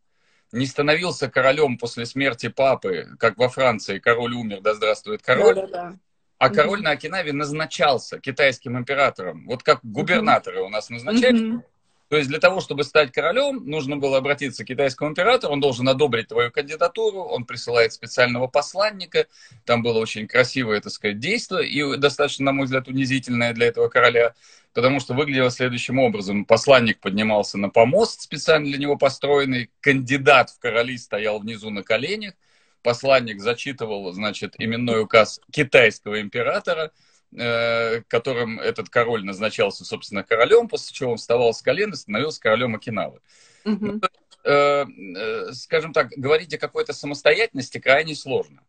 не 0.52 0.66
становился 0.66 1.30
королем 1.30 1.78
после 1.78 2.06
смерти 2.06 2.50
папы, 2.50 3.10
как 3.20 3.38
во 3.38 3.50
Франции 3.50 4.00
король 4.00 4.34
умер, 4.34 4.62
да 4.62 4.74
здравствует 4.74 5.22
король. 5.22 5.56
Да, 5.56 5.68
да, 5.68 5.90
да. 5.90 6.00
А 6.40 6.50
король 6.50 6.80
mm 6.80 6.84
на 6.84 6.92
Окинаве 6.92 7.34
назначался 7.34 8.20
китайским 8.20 8.78
императором. 8.78 9.46
Вот 9.46 9.62
как 9.62 9.80
губернаторы 9.84 10.60
mm 10.60 10.66
у 10.66 10.70
нас 10.70 10.90
назначают. 10.90 11.36
mm 11.36 11.62
то 12.10 12.18
есть 12.18 12.28
для 12.28 12.40
того, 12.40 12.60
чтобы 12.60 12.84
стать 12.84 13.12
королем, 13.12 13.64
нужно 13.66 13.96
было 13.96 14.18
обратиться 14.18 14.64
к 14.64 14.68
китайскому 14.68 15.12
императору, 15.12 15.54
он 15.54 15.60
должен 15.60 15.88
одобрить 15.88 16.30
твою 16.30 16.52
кандидатуру, 16.52 17.22
он 17.22 17.46
присылает 17.46 17.94
специального 17.94 18.48
посланника, 18.48 19.28
там 19.64 19.84
было 19.84 20.00
очень 20.00 20.28
красивое, 20.28 20.82
так 20.82 20.92
сказать, 20.92 21.20
действие, 21.20 21.70
и 21.70 21.98
достаточно, 21.98 22.46
на 22.46 22.52
мой 22.52 22.66
взгляд, 22.66 22.88
унизительное 22.88 23.54
для 23.54 23.68
этого 23.68 23.90
короля, 23.90 24.34
потому 24.74 25.00
что 25.00 25.14
выглядело 25.14 25.52
следующим 25.52 26.00
образом. 26.00 26.46
Посланник 26.46 27.00
поднимался 27.00 27.60
на 27.60 27.70
помост, 27.70 28.22
специально 28.22 28.66
для 28.66 28.80
него 28.80 28.98
построенный, 28.98 29.70
кандидат 29.80 30.50
в 30.50 30.58
короли 30.58 30.98
стоял 30.98 31.40
внизу 31.40 31.70
на 31.70 31.84
коленях, 31.84 32.34
посланник 32.82 33.40
зачитывал, 33.40 34.12
значит, 34.14 34.56
именной 34.58 35.04
указ 35.04 35.40
китайского 35.52 36.20
императора– 36.20 36.92
которым 37.32 38.60
этот 38.60 38.90
король 38.90 39.24
назначался, 39.24 39.86
собственно, 39.86 40.24
королем, 40.24 40.68
после 40.68 40.94
чего 40.96 41.12
он 41.12 41.18
вставал 41.18 41.54
с 41.54 41.62
колен 41.62 41.92
и 41.92 41.96
становился 41.96 42.42
королем 42.42 42.76
Окинавы. 42.76 43.20
Угу. 43.66 43.86
Ну, 43.86 44.02
э, 44.44 44.86
э, 44.86 45.54
скажем 45.54 45.94
так, 45.94 46.10
говорить 46.10 46.54
о 46.54 46.58
какой-то 46.58 46.94
самостоятельности 46.94 47.78
крайне 47.80 48.16
сложно. 48.16 48.62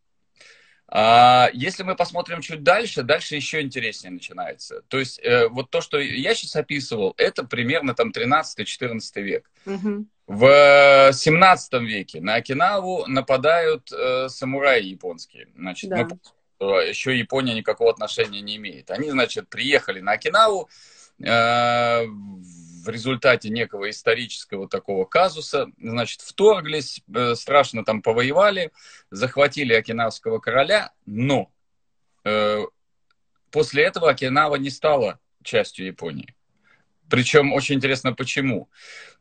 А 0.93 1.49
если 1.53 1.83
мы 1.83 1.95
посмотрим 1.95 2.41
чуть 2.41 2.63
дальше, 2.63 3.01
дальше 3.01 3.37
еще 3.37 3.61
интереснее 3.61 4.11
начинается. 4.11 4.81
То 4.89 4.99
есть 4.99 5.21
э, 5.23 5.47
вот 5.47 5.69
то, 5.69 5.79
что 5.79 5.97
я 5.97 6.35
сейчас 6.35 6.57
описывал, 6.57 7.13
это 7.15 7.45
примерно 7.45 7.93
там 7.93 8.11
13-14 8.11 8.99
век. 9.21 9.49
Угу. 9.65 10.05
В 10.27 11.11
17 11.13 11.73
веке 11.81 12.19
на 12.19 12.35
Окинаву 12.35 13.05
нападают 13.07 13.89
э, 13.93 14.27
самураи 14.27 14.83
японские. 14.83 15.47
Значит, 15.55 15.89
да. 15.91 15.97
мы 15.97 16.19
еще 16.61 17.17
Япония 17.17 17.53
никакого 17.53 17.91
отношения 17.91 18.41
не 18.41 18.57
имеет. 18.57 18.91
Они, 18.91 19.09
значит, 19.09 19.49
приехали 19.49 19.99
на 19.99 20.13
Окинаву 20.13 20.69
э, 21.19 22.05
в 22.05 22.89
результате 22.89 23.49
некого 23.49 23.89
исторического 23.89 24.67
такого 24.67 25.05
казуса, 25.05 25.67
значит, 25.79 26.21
вторглись, 26.21 27.01
э, 27.13 27.35
страшно 27.35 27.85
там 27.85 28.01
повоевали, 28.01 28.71
захватили 29.11 29.73
окинавского 29.73 30.39
короля, 30.39 30.91
но 31.05 31.51
э, 32.23 32.63
после 33.51 33.83
этого 33.83 34.09
Окинава 34.09 34.55
не 34.55 34.69
стала 34.69 35.19
частью 35.43 35.85
Японии. 35.85 36.35
Причем 37.11 37.53
очень 37.53 37.75
интересно, 37.75 38.13
почему. 38.13 38.69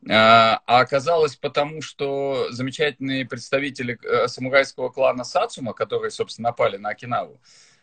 А, 0.09 0.63
а 0.67 0.81
оказалось 0.81 1.37
потому, 1.37 1.83
что 1.83 2.47
замечательные 2.51 3.27
представители 3.27 3.99
э, 4.03 4.29
самурайского 4.29 4.91
клана 4.91 5.25
Сацума, 5.25 5.75
которые, 5.75 6.11
собственно, 6.11 6.51
напали 6.51 6.77
на 6.77 6.91
Окинаву, 6.91 7.41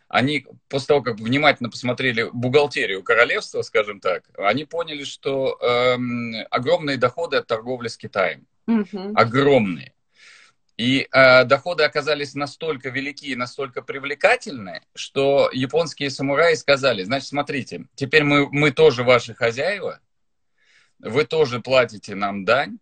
они 0.07 0.45
после 0.69 0.87
того, 0.87 1.01
как 1.01 1.19
внимательно 1.19 1.69
посмотрели 1.69 2.29
бухгалтерию 2.31 3.03
королевства, 3.03 3.61
скажем 3.61 3.99
так, 3.99 4.23
они 4.37 4.63
поняли, 4.63 5.03
что 5.03 5.57
эм, 5.61 6.33
огромные 6.49 6.95
доходы 6.95 7.35
от 7.35 7.47
торговли 7.47 7.89
с 7.89 7.97
Китаем. 7.97 8.47
Угу. 8.67 9.13
Огромные. 9.15 9.93
И 10.77 11.07
э, 11.11 11.43
доходы 11.45 11.83
оказались 11.83 12.35
настолько 12.35 12.89
велики 12.89 13.25
и 13.25 13.35
настолько 13.35 13.81
привлекательны, 13.81 14.83
что 14.93 15.49
японские 15.51 16.11
самураи 16.11 16.53
сказали, 16.53 17.03
значит, 17.03 17.29
смотрите, 17.29 17.85
теперь 17.95 18.23
мы, 18.23 18.47
мы 18.51 18.69
тоже 18.69 19.03
ваши 19.03 19.33
хозяева, 19.33 19.99
вы 20.99 21.25
тоже 21.25 21.61
платите 21.61 22.13
нам 22.13 22.45
дань, 22.45 22.77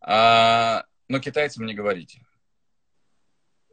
а, 0.00 0.84
но 1.06 1.20
китайцам 1.20 1.66
не 1.66 1.74
говорите. 1.74 2.20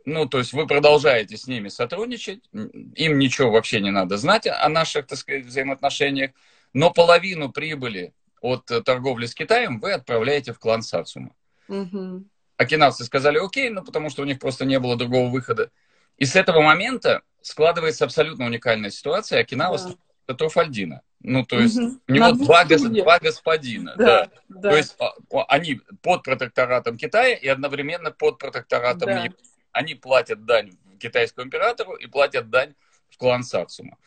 Ну, 0.05 0.27
то 0.27 0.37
есть 0.37 0.53
вы 0.53 0.67
продолжаете 0.67 1.35
с 1.35 1.47
ними 1.47 1.69
сотрудничать, 1.69 2.43
им 2.53 3.17
ничего 3.17 3.49
вообще 3.49 3.81
не 3.81 3.89
надо 3.89 4.17
знать 4.17 4.45
о 4.45 4.69
наших, 4.69 5.07
так 5.07 5.17
сказать, 5.17 5.45
взаимоотношениях, 5.45 6.31
но 6.73 6.91
половину 6.91 7.51
прибыли 7.51 8.13
от 8.39 8.65
торговли 8.85 9.25
с 9.25 9.33
Китаем 9.33 9.79
вы 9.79 9.93
отправляете 9.93 10.53
в 10.53 10.59
клан 10.59 10.83
Сацума. 10.83 11.35
Угу 11.67 12.25
окинавцы 12.59 13.05
сказали 13.05 13.37
окей, 13.37 13.69
ну 13.69 13.83
потому 13.83 14.09
что 14.09 14.21
у 14.21 14.25
них 14.25 14.37
просто 14.37 14.65
не 14.65 14.79
было 14.79 14.97
другого 14.97 15.29
выхода. 15.29 15.71
И 16.17 16.25
с 16.25 16.35
этого 16.35 16.61
момента 16.61 17.21
складывается 17.41 18.03
абсолютно 18.03 18.45
уникальная 18.45 18.89
ситуация. 18.89 19.39
Окинава 19.39 19.77
да. 19.77 19.95
это 20.27 20.37
Труфальдина. 20.37 21.01
Ну, 21.21 21.45
то 21.45 21.57
есть 21.59 21.77
угу. 21.77 21.99
у 22.07 22.11
него 22.11 22.31
два, 22.33 22.65
гос, 22.65 22.81
два 22.81 23.19
господина. 23.19 23.95
Да, 23.97 24.05
да. 24.05 24.31
Да. 24.49 24.69
То 24.71 24.77
есть 24.77 24.97
а, 24.99 25.43
они 25.47 25.79
под 26.01 26.23
протекторатом 26.23 26.97
Китая 26.97 27.35
и 27.35 27.47
одновременно 27.47 28.11
под 28.11 28.37
протекторатом 28.37 29.07
да. 29.07 29.23
Японии. 29.23 29.49
Они 29.71 29.95
платят 29.95 30.45
дань 30.45 30.71
китайскому 30.99 31.47
императору 31.47 31.93
и 31.93 32.07
платят 32.07 32.49
дань 32.49 32.73
в 33.09 33.17
клан 33.17 33.43
Сацума. 33.43 33.97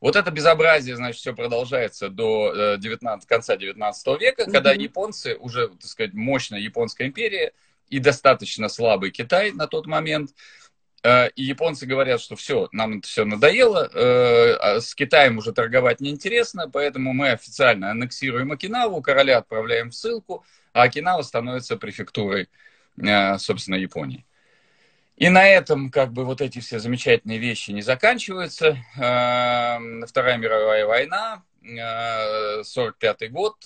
Вот 0.00 0.16
это 0.16 0.30
безобразие, 0.30 0.96
значит, 0.96 1.20
все 1.20 1.32
продолжается 1.34 2.08
до 2.08 2.76
19, 2.76 3.24
э, 3.24 3.28
конца 3.28 3.56
19 3.56 4.20
века, 4.20 4.42
угу. 4.42 4.52
когда 4.52 4.72
японцы, 4.72 5.36
уже, 5.36 5.68
так 5.68 5.84
сказать, 5.84 6.12
мощная 6.12 6.58
японская 6.58 7.06
империя, 7.06 7.52
и 7.92 7.98
достаточно 7.98 8.70
слабый 8.70 9.10
Китай 9.10 9.52
на 9.52 9.66
тот 9.66 9.86
момент, 9.86 10.30
э, 11.02 11.28
и 11.36 11.42
японцы 11.42 11.84
говорят, 11.84 12.22
что 12.22 12.36
все, 12.36 12.70
нам 12.72 12.98
это 12.98 13.06
все 13.06 13.26
надоело, 13.26 13.86
э, 13.92 14.54
а 14.54 14.80
с 14.80 14.94
Китаем 14.94 15.36
уже 15.36 15.52
торговать 15.52 16.00
неинтересно, 16.00 16.70
поэтому 16.70 17.12
мы 17.12 17.32
официально 17.32 17.90
аннексируем 17.90 18.50
Окинаву, 18.50 19.02
короля 19.02 19.36
отправляем 19.36 19.90
в 19.90 19.94
ссылку, 19.94 20.42
а 20.72 20.84
Окинава 20.84 21.20
становится 21.20 21.76
префектурой, 21.76 22.48
э, 22.96 23.36
собственно, 23.36 23.74
Японии. 23.74 24.24
И 25.18 25.28
на 25.28 25.46
этом 25.46 25.90
как 25.90 26.14
бы 26.14 26.24
вот 26.24 26.40
эти 26.40 26.60
все 26.60 26.78
замечательные 26.78 27.38
вещи 27.38 27.72
не 27.72 27.82
заканчиваются. 27.82 28.78
Вторая 28.94 30.38
мировая 30.38 30.86
война, 30.86 31.42
45 32.64 33.30
год, 33.30 33.62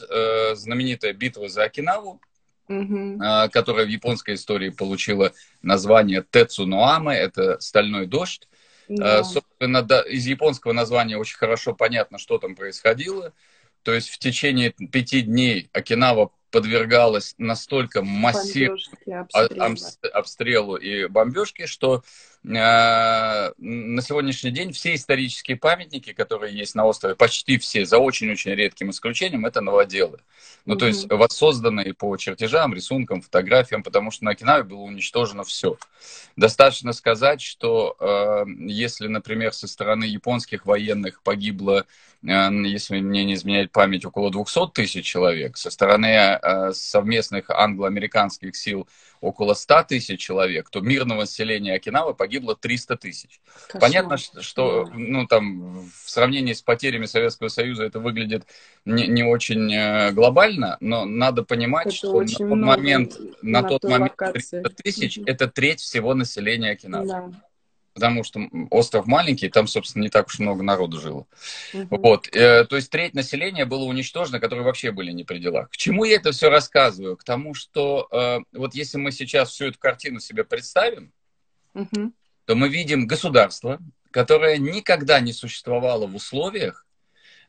знаменитая 0.54 1.12
битва 1.12 1.48
за 1.48 1.62
Окинаву, 1.62 2.20
угу. 2.68 3.18
которая 3.52 3.86
в 3.86 3.88
японской 3.88 4.34
истории 4.34 4.70
получила 4.70 5.32
название 5.62 6.24
Тецунуаме, 6.30 7.16
это 7.16 7.58
стальной 7.60 8.06
дождь. 8.06 8.48
Да. 8.88 9.24
Собственно, 9.24 9.78
из 10.08 10.26
японского 10.26 10.72
названия 10.72 11.16
очень 11.16 11.36
хорошо 11.36 11.74
понятно, 11.74 12.18
что 12.18 12.38
там 12.38 12.54
происходило. 12.54 13.32
То 13.82 13.92
есть 13.92 14.10
в 14.10 14.18
течение 14.18 14.70
пяти 14.70 15.22
дней 15.22 15.70
Окинава 15.72 16.30
подвергалась 16.50 17.34
настолько 17.38 18.02
массивному 18.02 18.78
обстрелу 20.12 20.76
и 20.76 21.06
бомбежке, 21.06 21.66
что 21.66 22.02
на 22.48 24.02
сегодняшний 24.02 24.50
день 24.50 24.72
все 24.72 24.94
исторические 24.94 25.56
памятники, 25.56 26.12
которые 26.12 26.56
есть 26.56 26.74
на 26.74 26.84
острове, 26.84 27.14
почти 27.14 27.58
все, 27.58 27.84
за 27.84 27.98
очень-очень 27.98 28.52
редким 28.52 28.90
исключением, 28.90 29.46
это 29.46 29.60
новоделы. 29.60 30.20
Ну, 30.64 30.74
mm-hmm. 30.74 30.78
то 30.78 30.86
есть 30.86 31.10
воссозданные 31.10 31.94
по 31.94 32.16
чертежам, 32.16 32.74
рисункам, 32.74 33.20
фотографиям, 33.20 33.82
потому 33.82 34.10
что 34.10 34.24
на 34.24 34.32
Окинаве 34.32 34.64
было 34.64 34.80
уничтожено 34.80 35.44
все. 35.44 35.76
Достаточно 36.36 36.92
сказать, 36.92 37.40
что 37.40 37.96
э, 37.98 38.44
если, 38.68 39.08
например, 39.08 39.52
со 39.52 39.66
стороны 39.68 40.04
японских 40.04 40.66
военных 40.66 41.22
погибло, 41.22 41.86
э, 42.22 42.50
если 42.64 43.00
мне 43.00 43.24
не 43.24 43.34
изменяет 43.34 43.72
память, 43.72 44.04
около 44.04 44.30
200 44.30 44.72
тысяч 44.72 45.04
человек, 45.04 45.56
со 45.56 45.70
стороны 45.70 46.06
Э, 46.42 46.72
совместных 46.72 47.50
англо-американских 47.50 48.56
сил 48.56 48.88
около 49.26 49.54
100 49.54 49.84
тысяч 49.84 50.20
человек, 50.20 50.70
то 50.70 50.80
мирного 50.80 51.20
населения 51.20 51.74
Окинавы 51.74 52.14
погибло 52.14 52.56
300 52.56 52.96
тысяч. 52.96 53.40
Понятно, 53.72 54.16
что 54.16 54.88
ну, 54.94 55.26
там, 55.26 55.90
в 56.04 56.10
сравнении 56.10 56.52
с 56.52 56.62
потерями 56.62 57.06
Советского 57.06 57.48
Союза 57.48 57.84
это 57.84 57.98
выглядит 57.98 58.46
не, 58.84 59.06
не 59.06 59.24
очень 59.24 59.72
э, 59.72 60.12
глобально, 60.12 60.76
но 60.80 61.04
надо 61.04 61.42
понимать, 61.42 61.86
это 61.86 61.96
что 61.96 62.20
на 62.20 62.26
тот 62.26 62.50
момент, 62.50 63.18
на, 63.42 63.62
на 63.62 63.68
тот 63.68 63.84
момент 63.84 64.16
300 64.16 64.62
тысяч– 64.70 65.18
это 65.26 65.48
треть 65.48 65.80
всего 65.80 66.14
населения 66.14 66.70
Окинавы. 66.70 67.06
Да 67.06 67.32
потому 67.96 68.24
что 68.24 68.40
остров 68.70 69.06
маленький, 69.06 69.48
там, 69.48 69.66
собственно, 69.66 70.02
не 70.02 70.10
так 70.10 70.26
уж 70.26 70.38
много 70.38 70.62
народу 70.62 71.00
жило. 71.00 71.26
Угу. 71.72 71.96
Вот, 71.96 72.28
э, 72.36 72.66
то 72.66 72.76
есть 72.76 72.90
треть 72.90 73.14
населения 73.14 73.64
было 73.64 73.84
уничтожено, 73.84 74.38
которые 74.38 74.66
вообще 74.66 74.92
были 74.92 75.12
не 75.12 75.24
при 75.24 75.38
делах. 75.38 75.70
К 75.70 75.78
чему 75.78 76.04
я 76.04 76.16
это 76.16 76.32
все 76.32 76.50
рассказываю? 76.50 77.16
К 77.16 77.24
тому, 77.24 77.54
что 77.54 78.06
э, 78.12 78.40
вот 78.52 78.74
если 78.74 78.98
мы 78.98 79.12
сейчас 79.12 79.50
всю 79.50 79.68
эту 79.68 79.78
картину 79.78 80.20
себе 80.20 80.44
представим, 80.44 81.10
угу. 81.72 82.12
то 82.44 82.54
мы 82.54 82.68
видим 82.68 83.06
государство, 83.06 83.78
которое 84.10 84.58
никогда 84.58 85.18
не 85.20 85.32
существовало 85.32 86.06
в 86.06 86.14
условиях, 86.14 86.84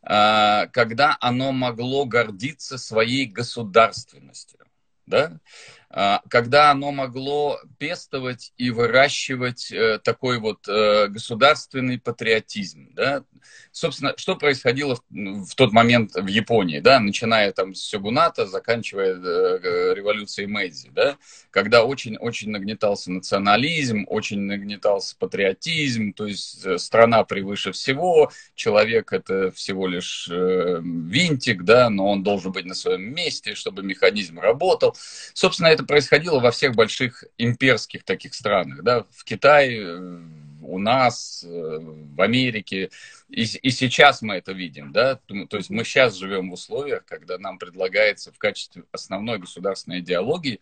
э, 0.01 0.67
когда 0.71 1.17
оно 1.19 1.51
могло 1.51 2.05
гордиться 2.05 2.77
своей 2.77 3.25
государственностью. 3.25 4.59
Да? 5.07 5.41
А, 5.89 6.21
когда 6.29 6.71
оно 6.71 6.91
могло 6.91 7.59
пестовать 7.77 8.51
и 8.57 8.71
выращивать 8.71 9.71
э, 9.71 9.99
такой 10.03 10.37
вот 10.37 10.67
э, 10.67 11.07
государственный 11.07 11.97
патриотизм. 11.97 12.89
Да? 12.93 13.23
Собственно, 13.71 14.13
что 14.17 14.35
происходило 14.35 14.99
в 15.09 15.55
тот 15.55 15.71
момент 15.71 16.15
в 16.15 16.27
Японии, 16.27 16.81
да? 16.81 16.99
начиная 16.99 17.53
там 17.53 17.73
с 17.73 17.83
Сёгуната, 17.83 18.47
заканчивая 18.47 19.13
э, 19.15 19.93
революцией 19.93 20.47
Мэйдзи, 20.47 20.89
да? 20.89 21.17
когда 21.51 21.85
очень-очень 21.85 22.51
нагнетался 22.51 23.09
национализм, 23.09 24.03
очень 24.07 24.41
нагнетался 24.41 25.15
патриотизм, 25.17 26.11
то 26.11 26.25
есть 26.25 26.79
страна 26.81 27.23
превыше 27.23 27.71
всего, 27.71 28.29
человек 28.55 29.13
это 29.13 29.51
всего 29.51 29.87
лишь 29.87 30.27
винтик, 30.27 31.63
да? 31.63 31.89
но 31.89 32.09
он 32.11 32.23
должен 32.23 32.51
быть 32.51 32.65
на 32.65 32.75
своем 32.75 33.13
месте, 33.13 33.55
чтобы 33.55 33.83
механизм 33.83 34.39
работал. 34.39 34.97
Собственно, 35.33 35.76
это 35.77 35.85
происходило 35.85 36.39
во 36.39 36.49
всех 36.49 36.73
больших 36.73 37.23
имперских 37.37 38.03
таких 38.03 38.33
странах, 38.33 38.81
да, 38.83 39.05
в 39.11 39.23
Китае, 39.23 39.79
э, 39.79 40.19
у 40.61 40.79
нас, 40.79 41.45
э, 41.47 41.79
в 41.79 42.19
Америке, 42.19 42.89
и, 43.29 43.43
и 43.43 43.69
сейчас 43.69 44.23
мы 44.23 44.35
это 44.35 44.53
видим, 44.53 44.91
да, 44.91 45.19
то 45.49 45.57
есть 45.57 45.69
мы 45.69 45.83
сейчас 45.83 46.15
живем 46.15 46.49
в 46.49 46.53
условиях, 46.53 47.05
когда 47.05 47.37
нам 47.37 47.59
предлагается 47.59 48.31
в 48.31 48.39
качестве 48.39 48.83
основной 48.91 49.37
государственной 49.37 49.99
идеологии 49.99 50.59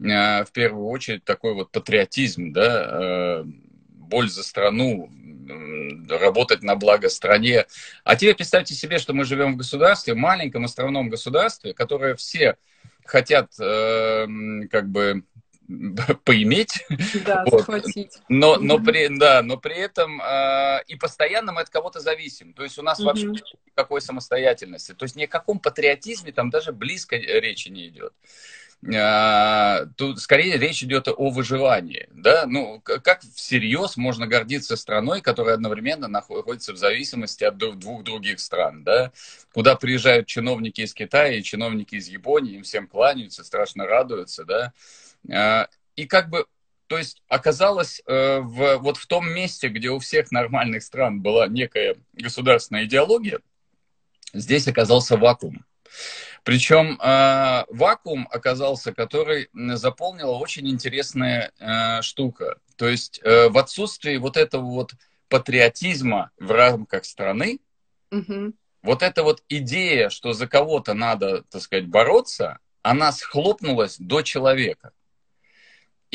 э, 0.00 0.44
в 0.44 0.50
первую 0.52 0.88
очередь 0.88 1.24
такой 1.24 1.54
вот 1.54 1.70
патриотизм, 1.70 2.52
да, 2.52 3.44
боль 3.88 4.28
за 4.28 4.42
страну, 4.42 5.10
работать 6.08 6.62
на 6.62 6.74
благо 6.74 7.08
стране. 7.08 7.66
А 8.02 8.16
теперь 8.16 8.34
представьте 8.34 8.74
себе, 8.74 8.98
что 8.98 9.12
мы 9.14 9.24
живем 9.24 9.54
в 9.54 9.56
государстве, 9.58 10.14
маленьком 10.14 10.64
островном 10.64 11.08
государстве, 11.08 11.72
которое 11.72 12.16
все 12.16 12.56
хотят 13.08 13.50
э, 13.60 14.26
как 14.70 14.88
бы 14.88 15.24
поиметь. 16.24 16.84
Да, 17.24 17.44
вот. 17.46 17.60
захватить. 17.60 18.18
Но, 18.28 18.56
но, 18.56 18.78
при, 18.78 19.08
да, 19.16 19.42
но 19.42 19.56
при 19.56 19.76
этом 19.76 20.20
э, 20.20 20.82
и 20.86 20.96
постоянно 20.96 21.52
мы 21.52 21.62
от 21.62 21.70
кого-то 21.70 22.00
зависим. 22.00 22.52
То 22.52 22.62
есть 22.62 22.78
у 22.78 22.82
нас 22.82 22.98
угу. 22.98 23.08
вообще 23.08 23.26
никакой 23.26 24.00
самостоятельности. 24.00 24.94
То 24.94 25.04
есть 25.04 25.16
ни 25.16 25.24
о 25.24 25.28
каком 25.28 25.58
патриотизме 25.58 26.32
там 26.32 26.50
даже 26.50 26.72
близко 26.72 27.16
речи 27.16 27.68
не 27.68 27.88
идет. 27.88 28.12
А, 28.94 29.86
тут 29.96 30.20
скорее 30.20 30.58
речь 30.58 30.82
идет 30.82 31.08
о 31.08 31.30
выживании. 31.30 32.08
Да? 32.12 32.46
Ну, 32.46 32.80
как 32.80 33.22
всерьез 33.34 33.96
можно 33.96 34.26
гордиться 34.26 34.76
страной, 34.76 35.20
которая 35.20 35.54
одновременно 35.54 36.08
находится 36.08 36.72
в 36.72 36.76
зависимости 36.76 37.44
от 37.44 37.56
двух 37.56 38.04
других 38.04 38.38
стран, 38.38 38.84
да? 38.84 39.12
куда 39.52 39.76
приезжают 39.76 40.26
чиновники 40.26 40.82
из 40.82 40.94
Китая 40.94 41.34
и 41.34 41.42
чиновники 41.42 41.96
из 41.96 42.08
Японии, 42.08 42.56
им 42.56 42.62
всем 42.62 42.86
кланяются, 42.86 43.44
страшно 43.44 43.86
радуются. 43.86 44.44
Да? 44.44 44.72
А, 45.32 45.68
и 45.96 46.06
как 46.06 46.28
бы 46.28 46.46
то 46.86 46.98
есть 46.98 47.22
оказалось 47.28 48.00
э, 48.06 48.38
в, 48.38 48.76
вот 48.76 48.96
в 48.96 49.06
том 49.06 49.28
месте, 49.28 49.68
где 49.68 49.90
у 49.90 49.98
всех 49.98 50.30
нормальных 50.30 50.84
стран 50.84 51.20
была 51.20 51.48
некая 51.48 51.96
государственная 52.12 52.84
идеология, 52.84 53.40
здесь 54.32 54.68
оказался 54.68 55.16
вакуум. 55.16 55.64
Причем 56.46 56.96
э, 57.00 57.64
вакуум 57.70 58.28
оказался, 58.30 58.94
который 58.94 59.48
заполнила 59.52 60.30
очень 60.30 60.68
интересная 60.68 61.50
э, 61.58 62.02
штука. 62.02 62.60
То 62.76 62.86
есть 62.86 63.20
э, 63.24 63.48
в 63.48 63.58
отсутствии 63.58 64.16
вот 64.16 64.36
этого 64.36 64.62
вот 64.62 64.92
патриотизма 65.28 66.30
в 66.38 66.52
рамках 66.52 67.04
страны, 67.04 67.58
угу. 68.12 68.52
вот 68.80 69.02
эта 69.02 69.24
вот 69.24 69.42
идея, 69.48 70.08
что 70.08 70.34
за 70.34 70.46
кого-то 70.46 70.94
надо, 70.94 71.42
так 71.50 71.62
сказать, 71.62 71.88
бороться, 71.88 72.60
она 72.82 73.10
схлопнулась 73.10 73.96
до 73.98 74.22
человека. 74.22 74.92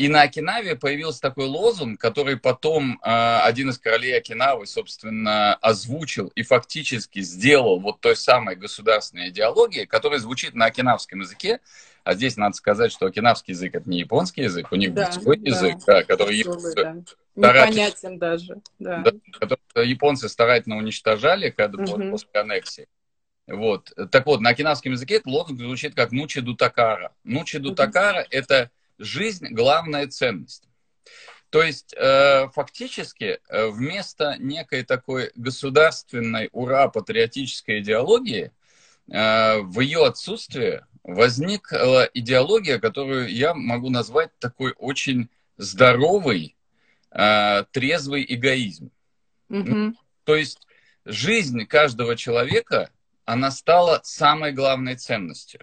И 0.02 0.08
на 0.08 0.22
Окинаве 0.22 0.74
появился 0.74 1.20
такой 1.20 1.46
лозунг, 1.46 2.00
который 2.00 2.36
потом 2.36 2.98
э, 3.04 3.38
один 3.44 3.70
из 3.70 3.78
королей 3.78 4.18
Окинавы, 4.18 4.66
собственно, 4.66 5.54
озвучил 5.54 6.32
и 6.34 6.42
фактически 6.42 7.20
сделал 7.20 7.78
вот 7.78 8.00
той 8.00 8.16
самой 8.16 8.56
государственной 8.56 9.28
идеологией, 9.28 9.86
которая 9.86 10.18
звучит 10.18 10.54
на 10.54 10.64
окинавском 10.64 11.20
языке. 11.20 11.60
А 12.02 12.14
здесь 12.14 12.36
надо 12.36 12.56
сказать, 12.56 12.90
что 12.90 13.06
окинавский 13.06 13.52
язык 13.54 13.76
это 13.76 13.88
не 13.88 14.00
японский 14.00 14.42
язык, 14.42 14.72
у 14.72 14.74
них 14.74 14.92
да, 14.92 15.12
свой 15.12 15.36
да, 15.36 15.48
язык, 15.48 15.76
да, 15.86 16.02
который 16.02 16.36
японцы 16.36 16.74
да. 16.74 16.96
непонятен 17.36 18.18
даже, 18.18 18.60
да. 18.80 19.04
да 19.04 19.12
который 19.38 19.88
японцы 19.88 20.28
старательно 20.28 20.78
уничтожали, 20.78 21.50
когда 21.50 21.80
угу. 21.80 22.10
после 22.10 22.40
аннексии. 22.40 22.88
Вот. 23.46 23.92
Так 24.10 24.26
вот, 24.26 24.40
на 24.40 24.50
окинавском 24.50 24.90
языке 24.90 25.14
этот 25.14 25.28
лозунг 25.28 25.60
звучит 25.60 25.94
как 25.94 26.10
«Нучи 26.10 26.40
Дутакара». 26.40 27.12
«Нучи 27.22 27.58
Дутакара»— 27.58 28.26
это 28.30 28.72
жизнь– 28.98 29.48
главная 29.50 30.06
ценность. 30.08 30.68
То 31.52 31.62
есть 31.62 31.94
э, 31.98 32.48
фактически 32.54 33.38
э, 33.46 33.66
вместо 33.66 34.36
некой 34.38 34.84
такой 34.84 35.30
государственной 35.34 36.48
ура-патриотической 36.50 37.80
идеологии 37.80 38.52
э, 39.10 39.58
в 39.60 39.80
ее 39.80 40.06
отсутствие 40.06 40.86
возникла 41.02 42.08
идеология, 42.14 42.78
которую 42.78 43.30
я 43.30 43.52
могу 43.52 43.90
назвать 43.90 44.30
такой 44.38 44.72
очень 44.78 45.28
здоровый, 45.58 46.56
трезвый 47.10 48.24
эгоизм. 48.26 48.90
Mm-hmm. 49.50 49.92
То 50.24 50.36
есть 50.36 50.66
жизнь 51.04 51.66
каждого 51.66 52.16
человека, 52.16 52.90
она 53.26 53.50
стала 53.50 54.00
самой 54.02 54.52
главной 54.52 54.96
ценностью. 54.96 55.60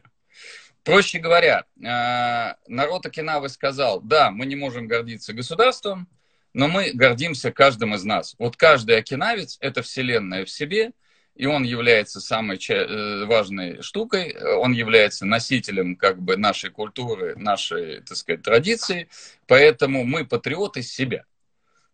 Проще 0.84 1.20
говоря, 1.20 1.66
э, 1.78 2.56
народ 2.68 3.06
Окинавы 3.06 3.50
сказал, 3.50 4.02
да, 4.02 4.32
мы 4.32 4.46
не 4.46 4.56
можем 4.56 4.88
гордиться 4.88 5.34
государством, 5.34 6.08
но 6.54 6.68
мы 6.68 6.92
гордимся 6.94 7.52
каждым 7.52 7.96
из 7.96 8.04
нас. 8.04 8.36
Вот 8.40 8.56
каждый 8.58 8.98
окинавец– 8.98 9.58
это 9.62 9.82
вселенная 9.82 10.46
в 10.46 10.50
себе, 10.50 10.92
и 11.36 11.46
он 11.46 11.64
является 11.64 12.20
самой 12.20 12.58
э, 12.58 13.26
важной 13.26 13.82
штукой, 13.82 14.36
он 14.58 14.74
является 14.74 15.26
носителем 15.26 15.96
как 15.96 16.22
бы 16.22 16.38
нашей 16.38 16.70
культуры, 16.70 17.36
нашей, 17.38 18.02
так 18.02 18.18
сказать, 18.18 18.42
традиции, 18.42 19.08
поэтому 19.48 20.04
мы 20.04 20.26
патриоты 20.26 20.82
себя. 20.82 21.26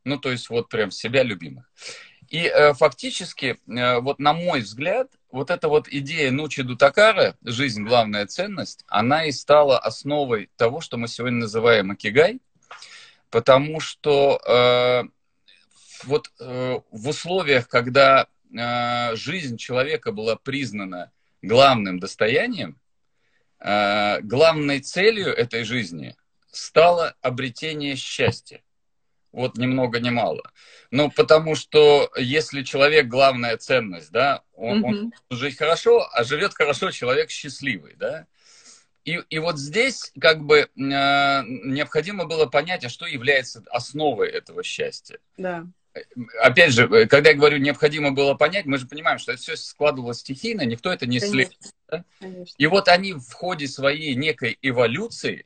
Ну, 0.03 0.17
то 0.17 0.31
есть 0.31 0.49
вот 0.49 0.69
прям 0.69 0.91
себя 0.91 1.23
любимых. 1.23 1.69
И 2.29 2.45
э, 2.47 2.73
фактически, 2.73 3.57
э, 3.67 3.99
вот 3.99 4.19
на 4.19 4.33
мой 4.33 4.61
взгляд, 4.61 5.11
вот 5.35 5.51
эта 5.51 5.67
вот 5.67 5.89
идея 5.89 6.31
Нучи 6.31 6.63
Дутакара, 6.63 7.35
жизнь– 7.43 7.83
главная 7.85 8.25
ценность, 8.25 8.85
она 8.87 9.25
и 9.25 9.33
стала 9.33 9.77
основой 9.77 10.49
того, 10.55 10.79
что 10.79 10.95
мы 10.95 11.09
сегодня 11.09 11.39
называем 11.39 11.91
Акигай, 11.91 12.39
потому 13.29 13.81
что 13.81 14.39
э, 14.47 15.03
вот 16.05 16.31
э, 16.39 16.79
в 16.89 17.09
условиях, 17.09 17.67
когда 17.67 18.27
э, 18.57 19.15
жизнь 19.17 19.57
человека 19.57 20.13
была 20.13 20.37
признана 20.37 21.11
главным 21.41 21.99
достоянием, 21.99 22.79
э, 23.59 24.21
главной 24.21 24.79
целью 24.79 25.33
этой 25.33 25.65
жизни 25.65 26.15
стало 26.49 27.13
обретение 27.21 27.97
счастья. 27.97 28.61
Вот 29.35 29.57
ни 29.57 29.65
много 29.65 29.99
ни 29.99 30.09
мало. 30.09 30.41
Ну, 30.91 31.11
потому 31.11 31.55
что 31.55 32.09
если 32.15 32.63
человек 32.63 33.07
главная 33.07 33.57
ценность, 33.57 34.09
да, 34.09 34.43
он, 34.53 34.79
mm-hmm. 34.79 34.87
он 34.87 35.13
жить 35.29 35.57
хорошо, 35.57 36.07
а 36.13 36.23
живет 36.23 36.53
хорошо 36.53 36.89
человек 36.91 37.29
счастливый, 37.29 37.95
да. 37.97 38.27
И, 39.03 39.19
и 39.29 39.39
вот 39.39 39.59
здесь 39.59 40.13
как 40.21 40.41
бы 40.41 40.59
э, 40.59 40.67
необходимо 40.77 42.25
было 42.25 42.45
понять, 42.45 42.85
а 42.85 42.89
что 42.89 43.05
является 43.05 43.61
основой 43.71 44.29
этого 44.29 44.63
счастья. 44.63 45.19
Да. 45.35 45.67
Опять 46.41 46.71
же, 46.71 47.05
когда 47.07 47.31
я 47.31 47.35
говорю 47.35 47.57
необходимо 47.57 48.11
было 48.11 48.35
понять, 48.35 48.65
мы 48.65 48.77
же 48.77 48.87
понимаем, 48.87 49.19
что 49.19 49.33
это 49.33 49.41
все 49.41 49.57
складывалось 49.57 50.19
стихийно, 50.19 50.61
никто 50.61 50.93
это 50.93 51.05
не 51.07 51.17
исследовал. 51.17 51.57
Да? 51.89 52.05
И 52.57 52.67
вот 52.67 52.87
они 52.87 53.13
в 53.13 53.33
ходе 53.33 53.67
своей 53.67 54.15
некой 54.15 54.57
эволюции 54.61 55.45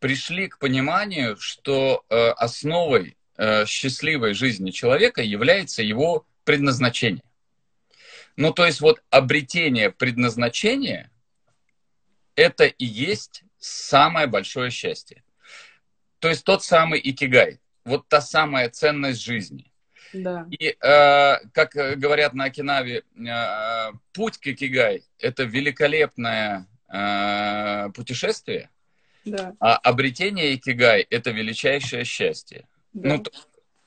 пришли 0.00 0.48
к 0.48 0.58
пониманию, 0.58 1.36
что 1.38 2.04
э, 2.08 2.30
основой 2.30 3.16
Э, 3.19 3.19
счастливой 3.66 4.34
жизни 4.34 4.70
человека 4.70 5.22
является 5.22 5.82
его 5.82 6.26
предназначение. 6.44 7.22
Ну, 8.36 8.52
то 8.52 8.64
есть 8.64 8.80
вот 8.80 9.02
обретение 9.10 9.90
предназначения– 9.90 11.10
это 12.36 12.64
и 12.64 12.84
есть 12.84 13.44
самое 13.58 14.26
большое 14.26 14.70
счастье. 14.70 15.22
То 16.20 16.28
есть 16.28 16.44
тот 16.44 16.62
самый 16.62 17.00
икигай, 17.02 17.60
вот 17.84 18.08
та 18.08 18.20
самая 18.20 18.68
ценность 18.70 19.22
жизни. 19.22 19.70
Да. 20.12 20.46
И, 20.50 20.68
э, 20.68 21.36
как 21.52 21.72
говорят 21.72 22.34
на 22.34 22.44
Окинаве, 22.44 23.04
э, 23.14 23.92
путь 24.12 24.38
к 24.38 24.46
икигай– 24.48 25.04
это 25.18 25.44
великолепное 25.44 26.66
э, 26.92 27.90
путешествие, 27.94 28.70
да. 29.24 29.54
а 29.60 29.76
обретение 29.76 30.54
икигай– 30.54 31.06
это 31.10 31.30
величайшее 31.30 32.04
счастье. 32.04 32.66
Да. 32.92 33.16
Ну, 33.16 33.24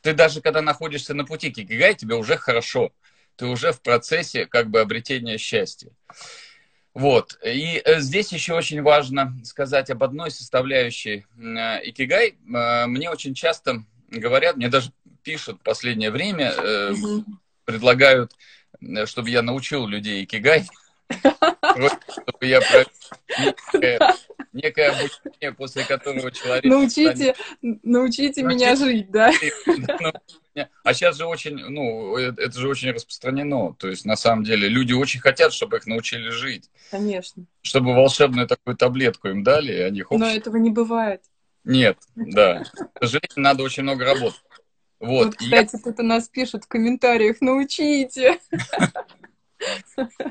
ты 0.02 0.14
даже 0.14 0.42
когда 0.42 0.62
находишься 0.62 1.14
на 1.14 1.26
пути 1.26 1.52
к 1.52 1.58
Икигай, 1.58 1.96
тебе 1.96 2.16
уже 2.16 2.38
хорошо. 2.38 2.92
Ты 3.36 3.46
уже 3.48 3.72
в 3.72 3.82
процессе 3.82 4.46
как 4.46 4.70
бы 4.70 4.80
обретения 4.80 5.38
счастья. 5.38 5.92
Вот. 6.94 7.40
И 7.44 7.82
э, 7.84 8.00
здесь 8.02 8.32
еще 8.32 8.54
очень 8.54 8.82
важно 8.84 9.36
сказать 9.44 9.90
об 9.90 10.04
одной 10.04 10.30
составляющей 10.30 11.26
э, 11.36 11.90
Икигай. 11.90 12.36
Э, 12.54 12.86
мне 12.86 13.10
очень 13.10 13.34
часто 13.34 13.84
говорят, 14.10 14.58
мне 14.58 14.70
даже 14.70 14.92
пишут 15.24 15.60
в 15.62 15.64
последнее 15.64 16.12
время, 16.12 16.54
угу. 16.92 17.26
предлагают, 17.66 18.34
чтобы 19.06 19.30
я 19.30 19.42
научил 19.42 19.88
людей 19.88 20.24
Икигай. 20.24 20.68
Чтобы 21.22 22.46
я 22.46 22.62
некое 24.54 24.90
обучение, 24.92 25.52
после 25.58 25.84
которого 25.84 26.32
человек... 26.32 26.66
Научите, 26.66 27.36
станет... 27.36 27.84
научите 27.84 28.44
меня 28.44 28.76
жить, 28.76 29.12
да? 29.12 29.32
А 30.84 30.94
сейчас 30.94 31.18
же 31.18 31.26
очень, 31.26 31.56
ну, 31.56 32.16
это 32.16 32.60
же 32.60 32.70
очень 32.70 32.92
распространено. 32.92 33.74
То 33.74 33.88
есть, 33.88 34.06
на 34.06 34.16
самом 34.16 34.44
деле, 34.44 34.70
люди 34.70 34.94
очень 34.94 35.20
хотят, 35.20 35.52
чтобы 35.52 35.78
их 35.78 35.88
научили 35.88 36.30
жить. 36.30 36.70
Конечно. 36.92 37.46
Чтобы 37.64 37.96
волшебную 37.96 38.48
такую 38.48 38.78
таблетку 38.78 39.30
им 39.30 39.44
дали, 39.44 39.74
и 39.74 39.82
они 39.82 40.04
хоп, 40.04 40.20
Но 40.20 40.28
этого 40.28 40.58
не 40.58 40.70
бывает. 40.70 41.24
Нет, 41.64 41.98
да. 42.16 42.66
К 42.94 43.00
сожалению, 43.00 43.38
надо 43.38 43.64
очень 43.64 43.82
много 43.82 44.06
работать. 44.06 44.44
Вот, 45.00 45.26
вот 45.26 45.36
кстати, 45.36 45.76
я... 45.76 45.82
тут 45.82 46.00
у 46.00 46.04
нас 46.04 46.30
пишут 46.30 46.66
в 46.66 46.68
комментариях, 46.68 47.42
научите. 47.42 48.40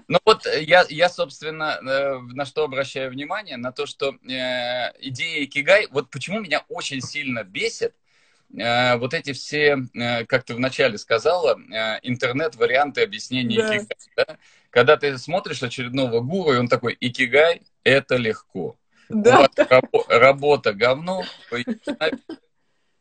Ну 0.09 0.19
вот 0.25 0.47
э, 0.47 0.63
я, 0.63 0.85
я, 0.89 1.09
собственно, 1.09 1.79
э, 1.81 2.19
на 2.35 2.45
что 2.45 2.65
обращаю 2.65 3.11
внимание, 3.11 3.57
на 3.57 3.73
то, 3.73 3.87
что 3.87 4.15
э, 4.29 4.93
идея 5.01 5.45
Икигай, 5.45 5.89
вот 5.91 6.11
почему 6.11 6.41
меня 6.41 6.65
очень 6.69 7.01
сильно 7.01 7.45
бесит, 7.45 7.95
э, 8.57 8.97
вот 8.97 9.15
эти 9.15 9.33
все, 9.33 9.79
э, 9.95 10.25
как 10.27 10.45
ты 10.45 10.55
вначале 10.55 10.99
сказала, 10.99 11.59
э, 11.59 11.99
интернет-варианты 12.03 13.03
объяснения 13.03 13.57
да. 13.57 13.77
Икигай. 13.77 13.97
Да? 14.17 14.39
Когда 14.71 14.97
ты 14.97 15.19
смотришь 15.19 15.63
очередного 15.63 16.21
гуру, 16.21 16.55
и 16.55 16.59
он 16.59 16.69
такой, 16.69 16.97
Икигай– 17.01 17.63
это 17.85 18.17
легко. 18.17 18.77
Да. 19.09 19.41
Вас 19.41 19.51
рабо- 19.57 20.05
работа 20.09 20.73
говно, 20.73 21.25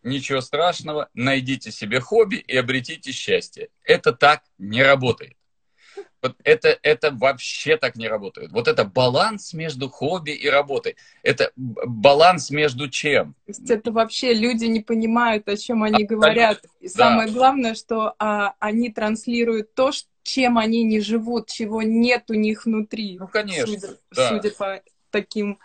ничего 0.04 0.42
страшного, 0.42 1.10
найдите 1.14 1.72
себе 1.72 2.00
хобби 2.00 2.36
и 2.36 2.58
обретите 2.58 3.12
счастье. 3.12 3.70
Это 3.84 4.14
так 4.14 4.44
не 4.58 4.84
работает. 4.84 5.36
Вот 6.22 6.36
это, 6.44 6.78
это 6.84 7.12
вообще 7.12 7.78
так 7.78 7.96
не 7.96 8.08
работает. 8.08 8.52
Вот 8.52 8.68
это 8.68 8.86
баланс 8.86 9.54
между 9.54 9.90
хобби 9.90 10.32
и 10.32 10.48
работой. 10.48 10.96
Это 11.24 11.52
баланс 11.56 12.52
между 12.52 12.90
чем? 12.90 13.34
То 13.46 13.52
есть 13.52 13.70
это 13.70 13.92
вообще 13.92 14.34
люди 14.34 14.66
не 14.66 14.82
понимают, 14.82 15.48
о 15.48 15.58
чем 15.58 15.84
они 15.84 16.04
Абсолютно. 16.04 16.16
говорят. 16.18 16.66
И 16.80 16.88
да. 16.88 16.94
самое 16.94 17.32
главное, 17.32 17.74
что 17.74 18.14
а, 18.20 18.54
они 18.60 18.92
транслируют 18.92 19.74
то, 19.74 19.92
чем 20.24 20.58
они 20.58 20.84
не 20.84 21.00
живут, 21.00 21.50
чего 21.50 21.82
нет 21.82 22.30
у 22.30 22.34
них 22.34 22.66
внутри. 22.66 23.18
Ну, 23.20 23.28
конечно. 23.28 23.66
Судя, 23.66 23.88
да. 24.12 24.30
судя 24.30 24.52
по 24.52 24.82
таким 25.10 25.60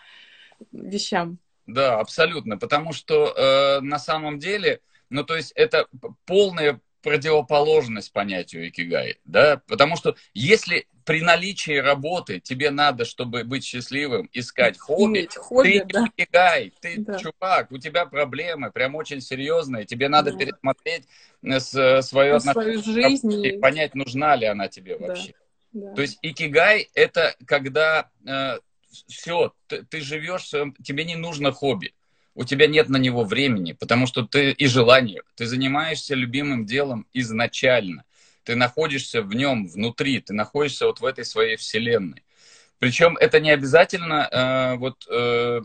вещам. 0.72 1.38
Да, 1.66 1.98
абсолютно. 1.98 2.56
Потому 2.56 2.92
что 2.92 3.26
э, 3.26 3.80
на 3.80 3.98
самом 3.98 4.38
деле, 4.38 4.80
ну, 5.10 5.24
то 5.24 5.36
есть 5.36 5.52
это 5.52 5.86
полное 6.24 6.80
противоположность 7.06 8.12
понятию 8.12 8.68
икигай, 8.68 9.20
да, 9.24 9.62
потому 9.68 9.94
что 9.94 10.16
если 10.34 10.88
при 11.04 11.22
наличии 11.22 11.78
работы 11.78 12.40
тебе 12.40 12.72
надо, 12.72 13.04
чтобы 13.04 13.44
быть 13.44 13.62
счастливым, 13.62 14.28
искать 14.32 14.76
хобби, 14.76 15.28
хобби 15.32 15.84
ты 15.86 15.92
да. 15.92 16.06
икигай, 16.16 16.72
ты 16.80 16.96
да. 16.98 17.16
чувак, 17.16 17.70
у 17.70 17.78
тебя 17.78 18.06
проблемы, 18.06 18.72
прям 18.72 18.96
очень 18.96 19.20
серьезные, 19.20 19.84
тебе 19.84 20.08
надо 20.08 20.32
да. 20.32 20.38
пересмотреть 20.38 21.04
э, 21.44 21.60
с, 21.60 22.02
свое 22.02 22.34
отношение, 22.34 22.82
жизнь 22.82 23.46
и 23.46 23.56
понять, 23.56 23.94
нужна 23.94 24.34
ли 24.34 24.46
она 24.46 24.66
тебе 24.66 24.96
вообще. 24.98 25.32
Да. 25.72 25.94
То 25.94 26.02
есть 26.02 26.18
икигай 26.22 26.90
это 26.94 27.36
когда 27.46 28.10
э, 28.26 28.58
все, 29.06 29.54
ты, 29.68 29.84
ты 29.84 30.00
живешь, 30.00 30.50
тебе 30.82 31.04
не 31.04 31.14
нужно 31.14 31.52
хобби 31.52 31.94
у 32.36 32.44
тебя 32.44 32.66
нет 32.66 32.88
на 32.88 32.98
него 32.98 33.24
времени, 33.24 33.72
потому 33.72 34.06
что 34.06 34.22
ты 34.22 34.52
и 34.52 34.66
желания, 34.66 35.22
ты 35.34 35.46
занимаешься 35.46 36.14
любимым 36.14 36.66
делом 36.66 37.06
изначально, 37.14 38.04
ты 38.44 38.54
находишься 38.54 39.22
в 39.22 39.34
нем 39.34 39.66
внутри, 39.66 40.20
ты 40.20 40.34
находишься 40.34 40.86
вот 40.86 41.00
в 41.00 41.04
этой 41.04 41.24
своей 41.24 41.56
вселенной. 41.56 42.22
Причем 42.78 43.16
это 43.16 43.40
не 43.40 43.50
обязательно, 43.50 44.28
э, 44.30 44.76
вот 44.76 45.06
э, 45.10 45.62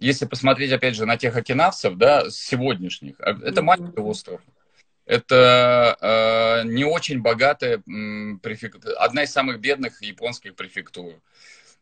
если 0.00 0.24
посмотреть 0.24 0.72
опять 0.72 0.94
же 0.94 1.04
на 1.04 1.16
тех 1.16 1.36
окинавцев, 1.36 1.96
да, 1.96 2.30
сегодняшних, 2.30 3.16
а, 3.18 3.36
это 3.44 3.62
маленький 3.62 4.00
остров, 4.00 4.40
это 5.06 5.98
э, 6.00 6.68
не 6.68 6.84
очень 6.84 7.20
богатая 7.20 7.78
э, 7.78 8.36
префектура, 8.40 8.94
одна 8.98 9.24
из 9.24 9.32
самых 9.32 9.60
бедных 9.60 10.00
японских 10.00 10.54
префектур. 10.54 11.14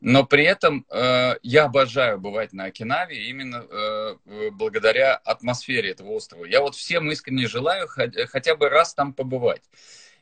Но 0.04 0.26
при 0.26 0.42
этом 0.42 0.84
э, 0.90 1.36
я 1.44 1.66
обожаю 1.66 2.18
бывать 2.18 2.52
на 2.52 2.64
Окинаве 2.64 3.28
именно 3.28 3.64
э, 3.70 4.16
благодаря 4.50 5.14
атмосфере 5.14 5.90
этого 5.90 6.10
острова. 6.10 6.44
Я 6.44 6.60
вот 6.60 6.74
всем 6.74 7.08
искренне 7.12 7.46
желаю 7.46 7.86
хотя 7.86 8.56
бы 8.56 8.68
раз 8.68 8.94
там 8.94 9.12
побывать. 9.12 9.62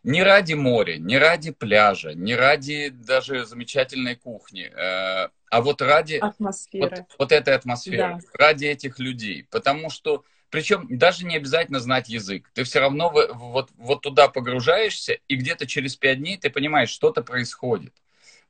Не 0.03 0.23
ради 0.23 0.53
моря, 0.53 0.99
не 0.99 1.17
ради 1.17 1.51
пляжа, 1.51 2.13
не 2.13 2.35
ради 2.35 2.91
даже 2.91 3.47
замечательной 3.47 4.17
кухни, 4.17 4.65
э, 4.65 5.29
а 5.51 5.61
вот 5.63 5.81
ради 5.81 6.17
атмосферы. 6.17 6.97
Вот, 6.97 7.07
вот 7.19 7.33
этой 7.33 7.55
атмосферы, 7.55 7.97
да. 7.97 8.19
ради 8.35 8.67
этих 8.67 8.99
людей. 8.99 9.47
Потому 9.51 9.89
что, 9.89 10.25
причем 10.51 10.87
даже 10.91 11.25
не 11.25 11.37
обязательно 11.37 11.81
знать 11.81 12.11
язык. 12.11 12.51
Ты 12.53 12.65
все 12.65 12.81
равно 12.81 13.11
вот, 13.11 13.71
вот 13.79 14.03
туда 14.03 14.29
погружаешься, 14.29 15.17
и 15.27 15.37
где-то 15.37 15.67
через 15.67 15.97
пять 15.97 16.19
дней 16.19 16.37
ты 16.37 16.51
понимаешь, 16.51 16.91
что-то 16.91 17.23
происходит 17.23 17.95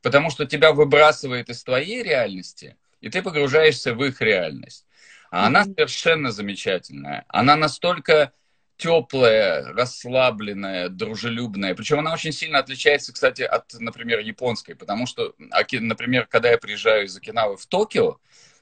потому 0.01 0.29
что 0.29 0.45
тебя 0.45 0.71
выбрасывает 0.73 1.49
из 1.49 1.63
твоей 1.63 2.03
реальности, 2.03 2.77
и 2.99 3.09
ты 3.09 3.21
погружаешься 3.21 3.93
в 3.93 4.03
их 4.03 4.21
реальность. 4.21 4.85
А 5.31 5.47
она 5.47 5.63
совершенно 5.63 6.31
замечательная. 6.31 7.25
Она 7.29 7.55
настолько 7.55 8.33
теплая, 8.75 9.71
расслабленная, 9.73 10.89
дружелюбная. 10.89 11.75
Причем 11.75 11.99
она 11.99 12.13
очень 12.13 12.31
сильно 12.31 12.59
отличается, 12.59 13.13
кстати, 13.13 13.43
от, 13.43 13.73
например, 13.79 14.19
японской, 14.19 14.73
потому 14.73 15.05
что, 15.05 15.35
например, 15.37 16.25
когда 16.25 16.49
я 16.49 16.57
приезжаю 16.57 17.05
из 17.05 17.15
Окинавы 17.15 17.57
в 17.57 17.65
Токио, 17.67 18.19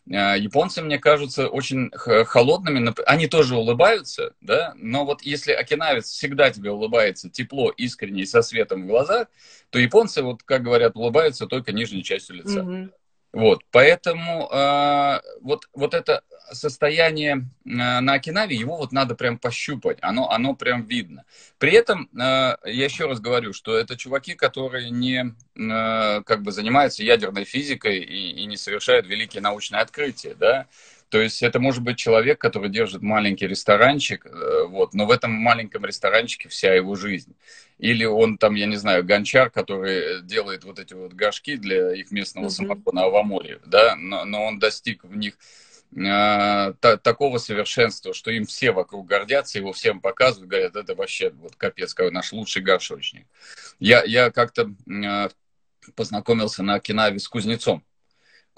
японцы 0.10 0.82
мне 0.82 0.98
кажутся 0.98 1.48
очень 1.48 1.92
холодными, 1.92 2.94
они 3.06 3.28
тоже 3.28 3.56
улыбаются, 3.56 4.34
да, 4.42 4.74
но 4.76 5.06
вот 5.06 5.22
если 5.22 5.52
окинавец 5.52 6.10
всегда 6.10 6.50
тебе 6.50 6.72
улыбается 6.72 7.30
тепло, 7.30 7.70
искренне 7.70 8.24
и 8.24 8.26
со 8.26 8.42
светом 8.42 8.84
в 8.84 8.88
глазах, 8.88 9.28
то 9.70 9.80
японцы, 9.80 10.24
вот 10.24 10.44
как 10.44 10.64
говорят, 10.64 10.96
улыбаются 10.96 11.46
только 11.46 11.72
нижней 11.72 12.04
частью 12.04 12.38
лица. 12.38 12.62
Mm-hmm. 12.62 12.92
Вот, 13.32 13.62
поэтому 13.72 14.50
э, 14.52 15.22
вот, 15.42 15.70
вот 15.74 15.94
это 15.94 16.24
состояние 16.52 17.50
э, 17.66 17.70
на 18.00 18.14
Окинаве, 18.14 18.56
его 18.56 18.78
вот 18.78 18.92
надо 18.92 19.16
прям 19.16 19.38
пощупать, 19.38 19.98
оно, 20.02 20.30
оно 20.30 20.56
прям 20.56 20.84
видно. 20.84 21.26
При 21.58 21.72
этом, 21.72 22.10
э, 22.14 22.18
я 22.18 22.56
еще 22.66 23.06
раз 23.08 23.20
говорю, 23.20 23.54
что 23.54 23.78
это 23.78 23.98
чуваки, 23.98 24.36
которые 24.36 24.90
не 24.90 25.34
э, 25.56 26.24
как 26.24 26.44
бы 26.44 26.52
занимаются 26.52 27.04
ядерной 27.04 27.46
физикой 27.46 28.00
и, 28.00 28.32
и 28.42 28.46
не 28.46 28.58
совершают 28.58 29.08
великие 29.08 29.42
научные 29.42 29.82
открытия, 29.82 30.36
да, 30.36 30.68
то 31.10 31.20
есть 31.20 31.42
это 31.42 31.60
может 31.60 31.82
быть 31.82 31.98
человек, 31.98 32.40
который 32.40 32.70
держит 32.70 33.02
маленький 33.02 33.48
ресторанчик, 33.48 34.28
вот, 34.68 34.94
но 34.94 35.08
в 35.08 35.12
этом 35.12 35.32
маленьком 35.32 35.84
ресторанчике 35.84 36.50
вся 36.50 36.76
его 36.76 36.94
жизнь. 36.94 37.34
Или 37.80 38.06
он 38.06 38.38
там, 38.38 38.54
я 38.54 38.68
не 38.68 38.76
знаю, 38.76 39.04
гончар, 39.04 39.50
который 39.50 40.22
делает 40.22 40.66
вот 40.66 40.78
эти 40.78 40.94
вот 40.94 41.14
горшки 41.14 41.56
для 41.56 41.96
их 41.96 42.12
местного 42.12 42.46
mm-hmm. 42.46 42.50
самогона 42.50 43.06
Аваморе, 43.06 43.60
да, 43.66 43.96
но, 43.96 44.24
но 44.26 44.46
он 44.46 44.60
достиг 44.60 45.04
в 45.04 45.16
них 45.16 45.34
э, 45.96 46.74
та, 46.80 46.98
такого 46.98 47.38
совершенства, 47.38 48.14
что 48.14 48.32
им 48.32 48.46
все 48.46 48.72
вокруг 48.72 49.08
гордятся, 49.08 49.60
его 49.60 49.74
всем 49.74 50.02
показывают, 50.02 50.50
говорят, 50.50 50.76
это 50.76 50.96
вообще 50.96 51.32
вот 51.32 51.56
капец, 51.56 51.94
какой 51.94 52.12
наш 52.12 52.32
лучший 52.32 52.62
горшочник. 52.62 53.28
Я, 53.80 54.04
я 54.04 54.32
как-то 54.32 54.74
э, 54.88 55.30
познакомился 55.96 56.64
на 56.64 56.76
Окинаве 56.76 57.20
с 57.20 57.28
кузнецом 57.28 57.84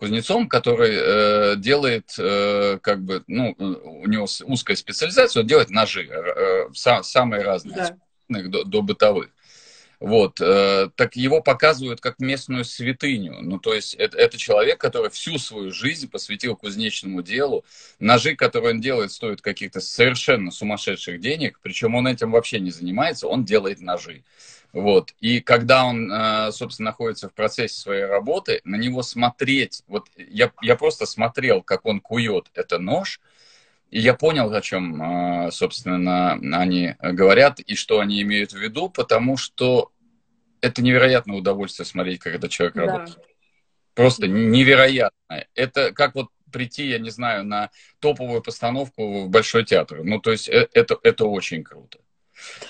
кузнецом, 0.02 0.50
который 0.50 0.96
э, 0.96 1.56
делает, 1.58 2.16
э, 2.18 2.80
как 2.82 3.04
бы, 3.04 3.24
ну, 3.28 3.56
у 3.60 4.08
него 4.08 4.26
узкая 4.46 4.76
специализация, 4.76 5.42
он 5.42 5.48
делает 5.48 5.70
ножи, 5.70 6.08
э, 6.10 6.10
э 6.10 6.70
сам, 6.74 7.04
самые 7.04 7.44
разные, 7.44 7.96
да. 8.28 8.42
до, 8.42 8.64
до 8.64 8.82
бытовых. 8.82 9.30
Вот, 10.02 10.42
э, 10.42 10.90
так 10.96 11.16
его 11.16 11.42
показывают 11.42 12.02
как 12.02 12.18
местную 12.18 12.66
святыню. 12.66 13.38
Ну, 13.44 13.60
то 13.60 13.72
есть 13.72 13.94
это, 13.94 14.18
это 14.18 14.36
человек, 14.36 14.80
который 14.80 15.12
всю 15.12 15.38
свою 15.38 15.72
жизнь 15.72 16.10
посвятил 16.10 16.56
кузнечному 16.56 17.22
делу. 17.22 17.64
Ножи, 18.00 18.36
которые 18.36 18.74
он 18.74 18.82
делает, 18.82 19.12
стоят 19.12 19.44
каких-то 19.44 19.80
совершенно 19.80 20.50
сумасшедших 20.50 21.20
денег. 21.20 21.60
Причем 21.62 21.94
он 21.94 22.08
этим 22.08 22.32
вообще 22.32 22.60
не 22.60 22.72
занимается, 22.72 23.28
он 23.28 23.46
делает 23.46 23.80
ножи. 23.80 24.24
Вот. 24.74 25.14
И 25.20 25.40
когда 25.40 25.86
он, 25.86 26.12
э, 26.12 26.52
собственно, 26.52 26.90
находится 26.90 27.30
в 27.30 27.34
процессе 27.34 27.80
своей 27.80 28.06
работы, 28.06 28.62
на 28.64 28.78
него 28.78 29.04
смотреть, 29.04 29.84
вот 29.88 30.08
я, 30.18 30.52
я 30.64 30.76
просто 30.78 31.06
смотрел, 31.06 31.62
как 31.62 31.86
он 31.86 32.00
кует 32.00 32.50
это 32.56 32.80
нож, 32.80 33.22
и 33.92 34.00
я 34.00 34.14
понял, 34.14 34.52
о 34.52 34.62
чем, 34.62 35.02
а, 35.02 35.52
собственно, 35.52 36.40
они 36.58 36.96
говорят 37.02 37.60
и 37.60 37.76
что 37.76 38.00
они 38.00 38.22
имеют 38.22 38.54
в 38.54 38.58
виду, 38.58 38.90
потому 38.90 39.36
что 39.36 39.91
это 40.62 40.82
невероятное 40.82 41.38
удовольствие 41.38 41.86
смотреть, 41.86 42.20
как 42.20 42.36
этот 42.36 42.52
человек 42.52 42.76
да. 42.76 42.86
работает. 42.86 43.20
Просто 43.94 44.28
невероятно. 44.28 45.46
Это 45.54 45.92
как 45.94 46.16
вот 46.16 46.28
прийти, 46.52 46.88
я 46.88 47.00
не 47.00 47.10
знаю, 47.10 47.46
на 47.46 47.70
топовую 48.00 48.42
постановку 48.42 49.24
в 49.24 49.30
Большой 49.30 49.66
театр. 49.66 50.04
Ну, 50.04 50.20
то 50.20 50.32
есть 50.32 50.50
э, 50.50 50.68
это, 50.74 50.98
это 51.04 51.26
очень 51.26 51.64
круто. 51.64 52.00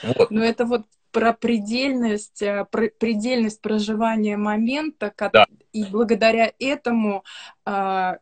Вот. 0.04 0.32
Ну, 0.32 0.42
это 0.42 0.66
вот 0.66 0.86
про 1.12 1.34
предельность, 1.34 2.42
э, 2.42 2.66
про 2.72 2.90
предельность 2.90 3.62
проживания 3.62 4.38
момента, 4.38 5.14
да. 5.34 5.46
и 5.74 5.84
благодаря 5.84 6.52
этому 6.60 7.24
а, 7.66 8.18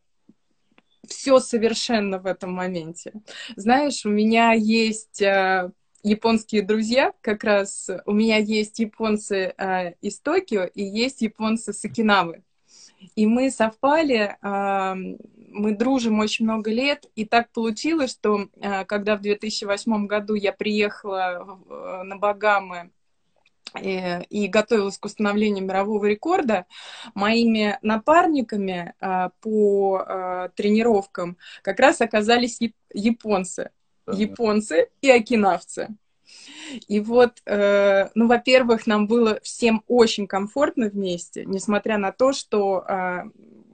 все 1.07 1.39
совершенно 1.39 2.19
в 2.19 2.25
этом 2.25 2.51
моменте. 2.51 3.13
Знаешь, 3.55 4.05
у 4.05 4.09
меня 4.09 4.53
есть 4.53 5.21
э, 5.21 5.71
японские 6.03 6.61
друзья, 6.61 7.13
как 7.21 7.43
раз 7.43 7.89
у 8.05 8.11
меня 8.11 8.37
есть 8.37 8.79
японцы 8.79 9.53
э, 9.57 9.93
из 10.01 10.19
Токио 10.19 10.63
и 10.63 10.83
есть 10.83 11.21
японцы 11.21 11.73
с 11.73 11.83
Окинавы. 11.85 12.43
И 13.15 13.25
мы 13.25 13.49
совпали, 13.49 14.37
э, 14.41 14.93
мы 15.51 15.75
дружим 15.75 16.19
очень 16.19 16.45
много 16.45 16.71
лет, 16.71 17.05
и 17.15 17.25
так 17.25 17.51
получилось, 17.51 18.11
что 18.11 18.49
э, 18.61 18.85
когда 18.85 19.15
в 19.15 19.21
2008 19.21 20.07
году 20.07 20.35
я 20.35 20.53
приехала 20.53 21.59
э, 21.69 22.03
на 22.03 22.17
Багамы 22.17 22.91
Э, 23.73 24.23
и 24.23 24.47
готовилась 24.47 24.97
к 24.97 25.05
установлению 25.05 25.65
мирового 25.65 26.05
рекорда, 26.05 26.65
моими 27.13 27.77
напарниками 27.81 28.93
э, 28.99 29.29
по 29.41 30.03
э, 30.07 30.49
тренировкам 30.55 31.37
как 31.61 31.79
раз 31.79 32.01
оказались 32.01 32.59
японцы. 32.93 33.69
Японцы 34.13 34.89
и 35.01 35.09
окинавцы. 35.09 35.89
И 36.87 36.99
вот, 36.99 37.41
ну, 37.45 38.27
во-первых, 38.27 38.85
нам 38.85 39.07
было 39.07 39.39
всем 39.41 39.83
очень 39.87 40.27
комфортно 40.27 40.89
вместе, 40.89 41.43
несмотря 41.45 41.97
на 41.97 42.11
то, 42.11 42.31
что 42.31 42.85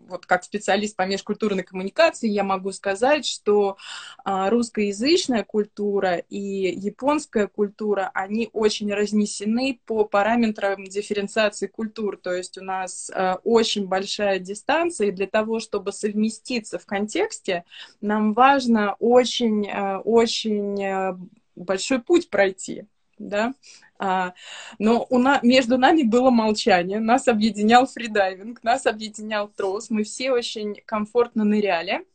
вот 0.07 0.25
как 0.25 0.43
специалист 0.43 0.95
по 0.95 1.03
межкультурной 1.03 1.63
коммуникации 1.63 2.29
я 2.29 2.43
могу 2.43 2.71
сказать, 2.71 3.25
что 3.25 3.77
а, 4.23 4.49
русскоязычная 4.49 5.43
культура 5.43 6.17
и 6.17 6.37
японская 6.39 7.47
культура, 7.47 8.11
они 8.13 8.49
очень 8.53 8.93
разнесены 8.93 9.79
по 9.85 10.05
параметрам 10.05 10.83
дифференциации 10.83 11.67
культур. 11.67 12.17
То 12.17 12.33
есть 12.33 12.57
у 12.57 12.63
нас 12.63 13.11
а, 13.13 13.39
очень 13.43 13.87
большая 13.87 14.39
дистанция, 14.39 15.07
и 15.07 15.11
для 15.11 15.27
того, 15.27 15.59
чтобы 15.59 15.91
совместиться 15.91 16.79
в 16.79 16.85
контексте, 16.85 17.65
нам 18.01 18.33
важно 18.33 18.95
очень, 18.99 19.69
а, 19.71 21.17
большой 21.55 21.99
путь 22.01 22.29
пройти 22.29 22.85
да, 23.17 23.54
а, 23.97 24.34
но 24.80 25.06
у 25.10 25.17
на, 25.17 25.39
между 25.41 25.78
нами 25.78 26.04
было 26.04 26.30
молчание, 26.30 26.99
нас 26.99 27.28
объединял 27.28 27.86
фридайвинг, 27.86 28.63
нас 28.63 28.86
объединял 28.86 29.47
трос, 29.47 29.89
мы 29.89 30.04
все 30.04 30.32
очень 30.32 30.82
комфортно 30.86 31.43
ныряли, 31.43 32.06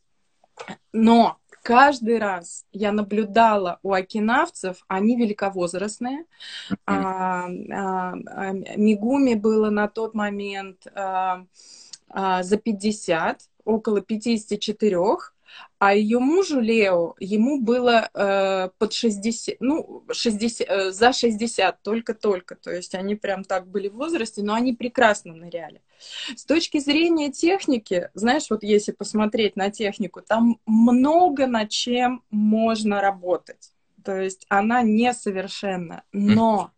но 0.93 1.37
каждый 1.63 2.19
раз 2.19 2.65
я 2.71 2.91
наблюдала 2.91 3.79
у 3.83 3.93
окинавцев, 3.93 4.83
они 4.87 5.15
великовозрастные, 5.15 6.25
а, 6.85 7.45
а, 7.45 8.13
а, 8.13 8.51
Мигуми 8.75 9.35
было 9.35 9.69
на 9.69 9.87
тот 9.87 10.13
момент 10.13 10.85
а, 10.93 11.45
а, 12.09 12.43
за 12.43 12.57
50, 12.57 13.41
около 13.65 14.01
54, 14.01 14.97
а 15.79 15.95
ее 15.95 16.19
мужу 16.19 16.59
Лео, 16.59 17.15
ему 17.19 17.59
было 17.59 18.09
э, 18.13 18.69
под 18.77 18.93
60, 18.93 19.57
ну, 19.59 20.03
60, 20.11 20.67
э, 20.69 20.91
за 20.91 21.11
60 21.11 21.81
только-только. 21.81 22.55
То 22.55 22.71
есть 22.71 22.93
они 22.93 23.15
прям 23.15 23.43
так 23.43 23.67
были 23.67 23.87
в 23.87 23.95
возрасте, 23.95 24.43
но 24.43 24.53
они 24.53 24.73
прекрасно 24.73 25.33
ныряли. 25.33 25.81
С 26.35 26.45
точки 26.45 26.79
зрения 26.79 27.31
техники, 27.31 28.09
знаешь, 28.13 28.49
вот 28.49 28.63
если 28.63 28.91
посмотреть 28.91 29.55
на 29.55 29.71
технику, 29.71 30.21
там 30.21 30.59
много 30.65 31.47
над 31.47 31.69
чем 31.69 32.23
можно 32.29 33.01
работать. 33.01 33.73
То 34.03 34.19
есть 34.19 34.45
она 34.49 34.83
несовершенна. 34.83 36.03
Но 36.11 36.71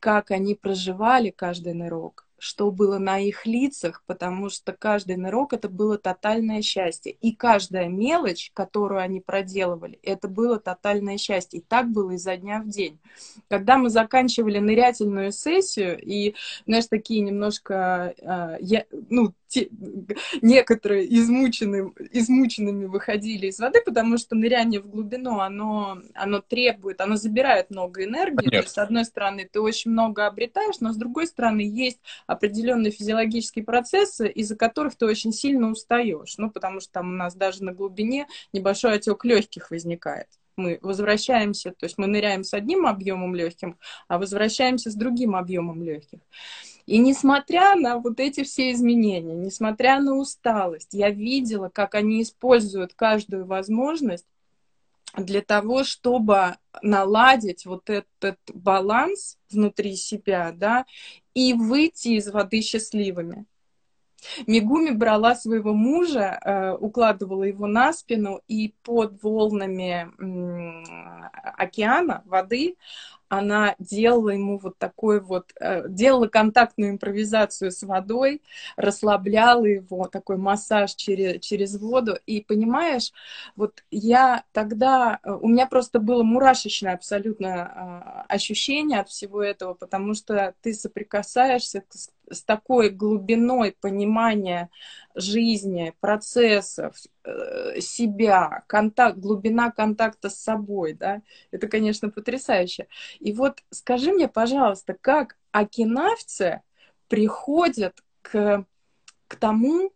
как 0.00 0.30
они 0.30 0.54
проживали 0.54 1.30
каждый 1.30 1.74
нырок, 1.74 2.25
что 2.38 2.70
было 2.70 2.98
на 2.98 3.18
их 3.18 3.46
лицах, 3.46 4.02
потому 4.06 4.50
что 4.50 4.72
каждый 4.72 5.16
нырок 5.16 5.52
это 5.52 5.68
было 5.68 5.98
тотальное 5.98 6.62
счастье. 6.62 7.16
И 7.20 7.32
каждая 7.32 7.88
мелочь, 7.88 8.50
которую 8.54 9.00
они 9.00 9.20
проделывали, 9.20 9.98
это 10.02 10.28
было 10.28 10.58
тотальное 10.58 11.18
счастье. 11.18 11.60
И 11.60 11.62
так 11.62 11.88
было 11.88 12.12
изо 12.12 12.36
дня 12.36 12.60
в 12.60 12.68
день. 12.68 12.98
Когда 13.48 13.78
мы 13.78 13.88
заканчивали 13.88 14.58
нырятельную 14.58 15.32
сессию, 15.32 15.98
и, 16.00 16.34
знаешь, 16.66 16.86
такие 16.86 17.20
немножко, 17.20 18.14
э, 18.18 18.56
я, 18.60 18.84
ну, 19.08 19.32
те, 19.48 19.68
некоторые 20.42 21.06
измученные, 21.18 21.92
измученными 22.12 22.86
выходили 22.86 23.46
из 23.46 23.58
воды, 23.58 23.80
потому 23.84 24.18
что 24.18 24.34
ныряние 24.34 24.80
в 24.80 24.88
глубину, 24.88 25.40
оно, 25.40 25.98
оно 26.14 26.40
требует, 26.40 27.00
оно 27.00 27.16
забирает 27.16 27.70
много 27.70 28.04
энергии. 28.04 28.36
Конечно. 28.36 28.50
То 28.50 28.56
есть, 28.58 28.74
с 28.74 28.78
одной 28.78 29.04
стороны, 29.04 29.48
ты 29.50 29.60
очень 29.60 29.90
много 29.90 30.26
обретаешь, 30.26 30.80
но 30.80 30.92
с 30.92 30.96
другой 30.96 31.26
стороны, 31.26 31.60
есть 31.60 32.00
определенные 32.26 32.90
физиологические 32.90 33.64
процессы, 33.64 34.28
из-за 34.28 34.56
которых 34.56 34.96
ты 34.96 35.06
очень 35.06 35.32
сильно 35.32 35.70
устаешь. 35.70 36.36
Ну, 36.38 36.50
потому 36.50 36.80
что 36.80 36.92
там 36.92 37.10
у 37.10 37.16
нас 37.16 37.34
даже 37.34 37.64
на 37.64 37.72
глубине 37.72 38.26
небольшой 38.52 38.94
отек 38.94 39.24
легких 39.24 39.70
возникает 39.70 40.28
мы 40.56 40.78
возвращаемся, 40.82 41.72
то 41.72 41.84
есть 41.84 41.98
мы 41.98 42.06
ныряем 42.06 42.42
с 42.42 42.54
одним 42.54 42.86
объемом 42.86 43.34
легких, 43.34 43.74
а 44.08 44.18
возвращаемся 44.18 44.90
с 44.90 44.94
другим 44.94 45.36
объемом 45.36 45.82
легких. 45.82 46.20
И 46.86 46.98
несмотря 46.98 47.74
на 47.74 47.98
вот 47.98 48.20
эти 48.20 48.44
все 48.44 48.70
изменения, 48.70 49.34
несмотря 49.34 50.00
на 50.00 50.16
усталость, 50.16 50.94
я 50.94 51.10
видела, 51.10 51.68
как 51.68 51.96
они 51.96 52.22
используют 52.22 52.94
каждую 52.94 53.44
возможность 53.44 54.26
для 55.16 55.42
того, 55.42 55.82
чтобы 55.82 56.56
наладить 56.82 57.66
вот 57.66 57.90
этот 57.90 58.38
баланс 58.54 59.36
внутри 59.50 59.96
себя, 59.96 60.52
да, 60.54 60.86
и 61.34 61.54
выйти 61.54 62.08
из 62.08 62.28
воды 62.28 62.60
счастливыми. 62.60 63.46
Мигуми 64.46 64.90
брала 64.90 65.34
своего 65.34 65.72
мужа, 65.72 66.38
э, 66.42 66.72
укладывала 66.72 67.44
его 67.44 67.66
на 67.66 67.92
спину, 67.92 68.40
и 68.48 68.74
под 68.82 69.22
волнами 69.22 70.10
океана, 71.56 72.22
воды, 72.26 72.76
она 73.28 73.74
делала 73.78 74.30
ему 74.30 74.58
вот 74.58 74.78
такой 74.78 75.20
вот, 75.20 75.52
э, 75.60 75.88
делала 75.88 76.28
контактную 76.28 76.92
импровизацию 76.92 77.70
с 77.70 77.82
водой, 77.82 78.42
расслабляла 78.76 79.64
его, 79.64 80.08
такой 80.08 80.36
массаж 80.36 80.94
через, 80.94 81.40
через 81.40 81.78
воду. 81.78 82.18
И 82.26 82.40
понимаешь, 82.40 83.12
вот 83.56 83.84
я 83.90 84.44
тогда, 84.52 85.18
э, 85.22 85.30
у 85.32 85.48
меня 85.48 85.66
просто 85.66 85.98
было 85.98 86.22
мурашечное 86.22 86.94
абсолютно 86.94 88.24
ощущение 88.28 89.00
от 89.00 89.08
всего 89.08 89.42
этого, 89.42 89.74
потому 89.74 90.14
что 90.14 90.54
ты 90.62 90.74
соприкасаешься 90.74 91.84
с 91.90 92.10
с 92.30 92.42
такой 92.42 92.90
глубиной 92.90 93.76
понимания 93.80 94.70
жизни, 95.14 95.94
процессов, 96.00 96.96
э, 97.24 97.80
себя, 97.80 98.64
контакт, 98.66 99.18
глубина 99.18 99.70
контакта 99.70 100.30
с 100.30 100.36
собой, 100.36 100.92
да, 100.92 101.22
это, 101.50 101.68
конечно, 101.68 102.10
потрясающе. 102.10 102.88
И 103.20 103.32
вот 103.32 103.62
скажи 103.70 104.12
мне, 104.12 104.28
пожалуйста, 104.28 104.94
как 105.00 105.36
окинавцы 105.52 106.62
приходят 107.08 108.02
к, 108.22 108.64
к 109.28 109.36
тому, 109.36 109.92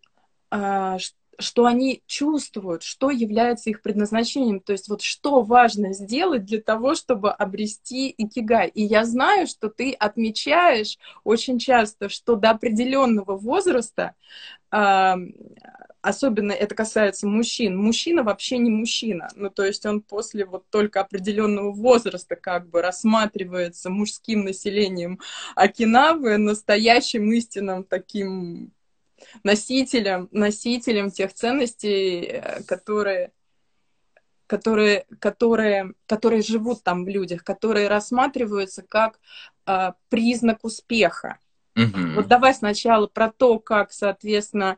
а, 0.50 0.98
что 1.38 1.64
они 1.64 2.02
чувствуют, 2.06 2.82
что 2.82 3.10
является 3.10 3.70
их 3.70 3.82
предназначением, 3.82 4.60
то 4.60 4.72
есть 4.72 4.88
вот 4.88 5.02
что 5.02 5.42
важно 5.42 5.92
сделать 5.92 6.44
для 6.44 6.60
того, 6.60 6.94
чтобы 6.94 7.30
обрести 7.30 8.14
икигай. 8.16 8.68
И 8.68 8.82
я 8.82 9.04
знаю, 9.04 9.46
что 9.46 9.68
ты 9.68 9.92
отмечаешь 9.92 10.98
очень 11.24 11.58
часто, 11.58 12.08
что 12.08 12.36
до 12.36 12.50
определенного 12.50 13.36
возраста, 13.36 14.14
э, 14.70 15.14
особенно 16.02 16.52
это 16.52 16.74
касается 16.74 17.26
мужчин, 17.26 17.76
мужчина 17.76 18.22
вообще 18.22 18.58
не 18.58 18.70
мужчина, 18.70 19.28
ну 19.34 19.50
то 19.50 19.64
есть 19.64 19.84
он 19.86 20.00
после 20.00 20.44
вот 20.44 20.64
только 20.70 21.00
определенного 21.00 21.72
возраста 21.72 22.36
как 22.36 22.68
бы 22.68 22.82
рассматривается 22.82 23.90
мужским 23.90 24.44
населением 24.44 25.20
Окинавы 25.54 26.38
настоящим 26.38 27.30
истинным 27.32 27.84
таким 27.84 28.72
носителем, 29.44 30.28
носителем 30.32 31.10
тех 31.10 31.32
ценностей, 31.32 32.24
э, 32.24 32.62
которые 32.64 33.32
которые, 34.46 35.06
которые, 35.20 35.92
которые 36.06 36.42
живут 36.42 36.82
там 36.82 37.04
в 37.04 37.08
людях, 37.08 37.44
которые 37.44 37.86
рассматриваются 37.86 38.82
как 38.82 39.20
э, 39.64 39.92
признак 40.08 40.64
успеха. 40.64 41.38
Угу. 41.84 42.14
Вот 42.16 42.28
давай 42.28 42.54
сначала 42.54 43.06
про 43.06 43.30
то, 43.30 43.58
как, 43.58 43.92
соответственно, 43.92 44.76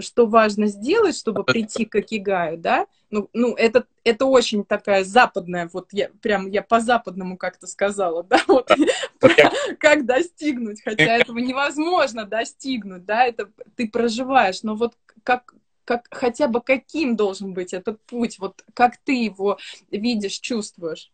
что 0.00 0.26
важно 0.26 0.66
сделать, 0.66 1.16
чтобы 1.16 1.44
прийти 1.44 1.84
к 1.84 1.94
Акигаю, 1.96 2.58
да? 2.58 2.86
Ну, 3.10 3.28
ну 3.32 3.54
это, 3.54 3.86
это 4.04 4.24
очень 4.24 4.64
такая 4.64 5.04
западная, 5.04 5.68
вот 5.72 5.92
я 5.92 6.08
прям 6.22 6.48
я 6.48 6.62
по-западному 6.62 7.36
как-то 7.36 7.66
сказала, 7.66 8.22
да, 8.22 8.40
вот 8.48 8.70
как 9.78 10.06
достигнуть, 10.06 10.82
хотя 10.82 11.18
этого 11.18 11.38
невозможно 11.38 12.24
достигнуть, 12.24 13.04
да, 13.04 13.26
это 13.26 13.50
ты 13.76 13.88
проживаешь, 13.88 14.62
но 14.62 14.74
вот 14.74 14.94
как, 15.24 15.54
как 15.84 16.06
хотя 16.10 16.48
бы 16.48 16.60
каким 16.60 17.16
должен 17.16 17.52
быть 17.52 17.74
этот 17.74 18.00
путь, 18.02 18.38
вот 18.38 18.64
как 18.74 18.96
ты 18.96 19.24
его 19.24 19.58
видишь, 19.90 20.38
чувствуешь? 20.38 21.10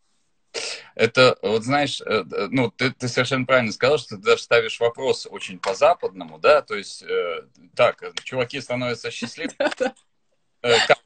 Это, 0.95 1.39
вот 1.43 1.63
знаешь, 1.65 2.01
э, 2.01 2.25
э, 2.31 2.49
ну, 2.51 2.71
ты, 2.71 2.91
ты 2.91 3.09
совершенно 3.09 3.45
правильно 3.45 3.73
сказал, 3.73 3.99
что 3.99 4.17
ты 4.17 4.23
даже 4.23 4.43
ставишь 4.43 4.81
вопрос 4.81 5.27
очень 5.31 5.59
по-западному, 5.59 6.39
да, 6.39 6.63
то 6.63 6.75
есть, 6.75 7.03
э, 7.03 7.43
так, 7.77 8.03
чуваки 8.25 8.61
становятся 8.61 9.11
счастливыми, 9.11 9.55
э, 10.63 10.87
как 10.87 10.99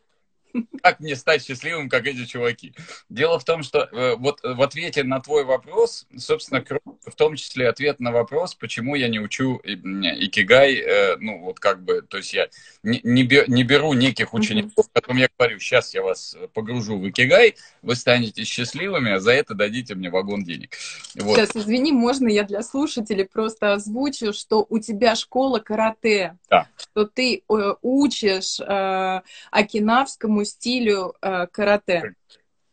как 0.83 1.01
мне 1.01 1.17
стать 1.17 1.45
счастливым, 1.45 1.88
как 1.88 2.07
эти 2.07 2.25
чуваки? 2.25 2.75
Дело 3.09 3.38
в 3.38 3.45
том, 3.45 3.62
что 3.62 3.88
э, 3.91 4.17
вот 4.17 4.41
в 4.43 4.62
ответе 4.62 5.05
на 5.05 5.21
твой 5.21 5.45
вопрос, 5.45 6.07
собственно, 6.17 6.65
в 7.07 7.15
том 7.15 7.37
числе 7.37 7.69
ответ 7.69 8.01
на 8.01 8.12
вопрос, 8.12 8.55
почему 8.55 8.95
я 8.95 9.09
не 9.09 9.21
учу 9.21 9.61
икигай, 9.65 10.75
э, 10.75 11.17
ну 11.17 11.41
вот 11.41 11.61
как 11.61 11.83
бы, 11.83 12.03
то 12.03 12.17
есть 12.17 12.33
я 12.35 12.49
не, 12.83 13.01
не 13.03 13.65
беру 13.65 13.93
неких 13.93 14.35
учеников, 14.35 14.87
которым 14.93 15.19
я 15.19 15.29
говорю, 15.38 15.59
сейчас 15.59 15.95
я 15.95 16.03
вас 16.03 16.37
погружу 16.55 16.99
в 16.99 17.09
икигай, 17.09 17.57
вы 17.83 17.95
станете 17.97 18.45
счастливыми, 18.45 19.12
а 19.12 19.21
за 19.21 19.33
это 19.33 19.55
дадите 19.55 19.95
мне 19.95 20.11
вагон 20.11 20.45
денег. 20.45 20.77
Вот. 21.15 21.37
Сейчас, 21.37 21.57
извини, 21.57 21.93
можно 21.93 22.29
я 22.29 22.45
для 22.45 22.62
слушателей 22.62 23.25
просто 23.25 23.75
озвучу, 23.75 24.33
что 24.33 24.67
у 24.69 24.79
тебя 24.79 25.15
школа 25.15 25.59
карате, 25.59 26.37
да. 26.51 26.69
что 26.77 27.07
ты 27.07 27.43
э, 27.49 27.75
учишь 27.83 28.61
э, 28.61 29.21
окинавскому 29.51 30.42
стилю 30.45 31.15
э, 31.21 31.47
карате. 31.49 32.15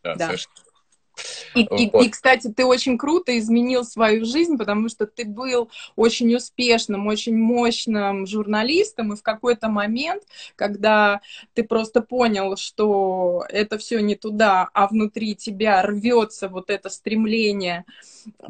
Да, 0.04 0.16
да. 0.16 0.36
И, 1.56 1.62
и, 1.62 2.06
и, 2.06 2.10
кстати, 2.10 2.52
ты 2.56 2.66
очень 2.66 2.98
круто 2.98 3.38
изменил 3.38 3.84
свою 3.84 4.26
жизнь, 4.26 4.58
потому 4.58 4.90
что 4.90 5.06
ты 5.06 5.26
был 5.26 5.70
очень 5.96 6.34
успешным, 6.36 7.08
очень 7.08 7.38
мощным 7.38 8.26
журналистом, 8.28 9.14
и 9.14 9.16
в 9.16 9.24
какой-то 9.24 9.70
момент, 9.70 10.24
когда 10.56 11.22
ты 11.54 11.64
просто 11.64 12.02
понял, 12.02 12.56
что 12.58 13.46
это 13.50 13.78
все 13.78 14.00
не 14.00 14.16
туда, 14.16 14.70
а 14.74 14.88
внутри 14.88 15.36
тебя 15.36 15.82
рвется 15.82 16.50
вот 16.50 16.70
это 16.70 16.90
стремление 16.90 17.86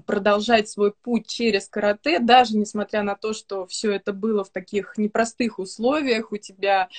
продолжать 0.05 0.67
свой 0.69 0.91
путь 0.91 1.27
через 1.27 1.67
карате, 1.67 2.19
даже 2.19 2.57
несмотря 2.57 3.03
на 3.03 3.15
то, 3.15 3.33
что 3.33 3.65
все 3.67 3.91
это 3.93 4.13
было 4.13 4.43
в 4.43 4.49
таких 4.49 4.97
непростых 4.97 5.59
условиях, 5.59 6.31
у 6.31 6.37
тебя 6.37 6.89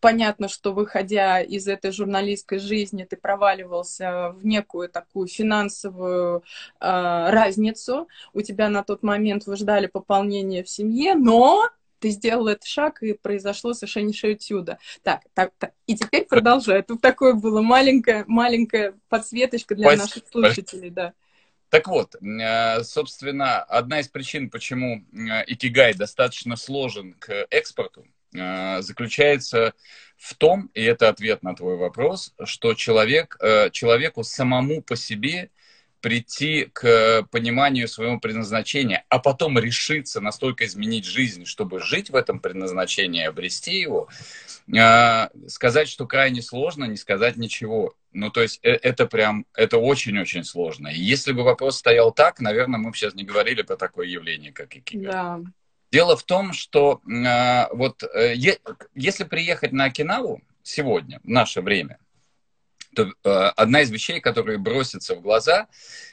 понятно, 0.00 0.48
что 0.48 0.72
выходя 0.72 1.40
из 1.40 1.68
этой 1.68 1.92
журналистской 1.92 2.58
жизни, 2.58 3.04
ты 3.04 3.16
проваливался 3.16 4.34
в 4.36 4.46
некую 4.46 4.88
такую 4.88 5.11
финансовую 5.26 6.38
э, 6.38 6.40
разницу, 6.80 8.08
у 8.32 8.42
тебя 8.42 8.68
на 8.68 8.82
тот 8.82 9.02
момент 9.02 9.46
вы 9.46 9.56
ждали 9.56 9.86
пополнения 9.86 10.62
в 10.62 10.68
семье, 10.68 11.14
но 11.14 11.68
ты 12.02 12.10
сделал 12.10 12.48
этот 12.48 12.66
шаг, 12.66 13.02
и 13.02 13.12
произошло 13.12 13.72
совершеннейшее 13.74 14.36
чудо. 14.36 14.78
Так, 15.02 15.22
так, 15.34 15.52
так. 15.58 15.72
И 15.86 15.94
теперь 15.94 16.24
продолжай. 16.24 16.82
Тут 16.82 17.00
такое 17.00 17.34
было 17.34 17.62
маленькая, 17.62 18.24
маленькая 18.26 18.98
подсветочка 19.08 19.76
для 19.76 19.86
Спасибо. 19.86 20.02
наших 20.02 20.28
слушателей, 20.28 20.90
да. 20.90 21.12
Так 21.70 21.86
вот, 21.88 22.16
э, 22.16 22.82
собственно, 22.82 23.60
одна 23.60 24.00
из 24.00 24.08
причин, 24.08 24.50
почему 24.50 24.98
э, 25.12 25.44
икигай 25.46 25.94
достаточно 25.94 26.56
сложен 26.56 27.14
к 27.14 27.46
экспорту, 27.50 28.04
заключается 28.32 29.74
в 30.16 30.34
том, 30.34 30.70
и 30.74 30.82
это 30.82 31.08
ответ 31.08 31.42
на 31.42 31.54
твой 31.54 31.76
вопрос, 31.76 32.34
что 32.44 32.74
человек, 32.74 33.36
человеку 33.72 34.24
самому 34.24 34.82
по 34.82 34.96
себе 34.96 35.50
прийти 36.00 36.68
к 36.72 37.22
пониманию 37.30 37.86
своего 37.86 38.18
предназначения, 38.18 39.04
а 39.08 39.18
потом 39.20 39.58
решиться 39.58 40.20
настолько 40.20 40.66
изменить 40.66 41.04
жизнь, 41.04 41.44
чтобы 41.44 41.80
жить 41.80 42.10
в 42.10 42.16
этом 42.16 42.40
предназначении, 42.40 43.24
обрести 43.24 43.78
его, 43.78 44.08
сказать, 45.46 45.88
что 45.88 46.06
крайне 46.06 46.42
сложно, 46.42 46.86
не 46.86 46.96
сказать 46.96 47.36
ничего. 47.36 47.94
Ну, 48.12 48.30
то 48.30 48.42
есть 48.42 48.60
э, 48.62 48.72
это 48.72 49.06
прям, 49.06 49.46
это 49.54 49.78
очень-очень 49.78 50.44
сложно. 50.44 50.88
Если 50.88 51.32
бы 51.32 51.44
вопрос 51.44 51.78
стоял 51.78 52.12
так, 52.12 52.40
наверное, 52.40 52.78
мы 52.78 52.90
бы 52.90 52.96
сейчас 52.96 53.14
не 53.14 53.24
говорили 53.24 53.62
про 53.62 53.76
такое 53.76 54.06
явление, 54.06 54.52
как 54.52 54.76
икигай. 54.76 55.10
Да. 55.10 55.40
Дело 55.92 56.16
в 56.16 56.22
том, 56.22 56.54
что 56.54 57.02
э, 57.06 57.66
вот 57.74 58.02
э, 58.02 58.34
если 58.94 59.24
приехать 59.24 59.72
на 59.72 59.84
Окинаву 59.84 60.40
сегодня, 60.62 61.20
в 61.22 61.28
наше 61.28 61.60
время, 61.60 61.98
то 62.94 63.12
э, 63.24 63.28
одна 63.28 63.82
из 63.82 63.90
вещей, 63.90 64.18
которые 64.20 64.56
бросятся 64.56 65.14
в 65.14 65.20
глаза, 65.20 65.68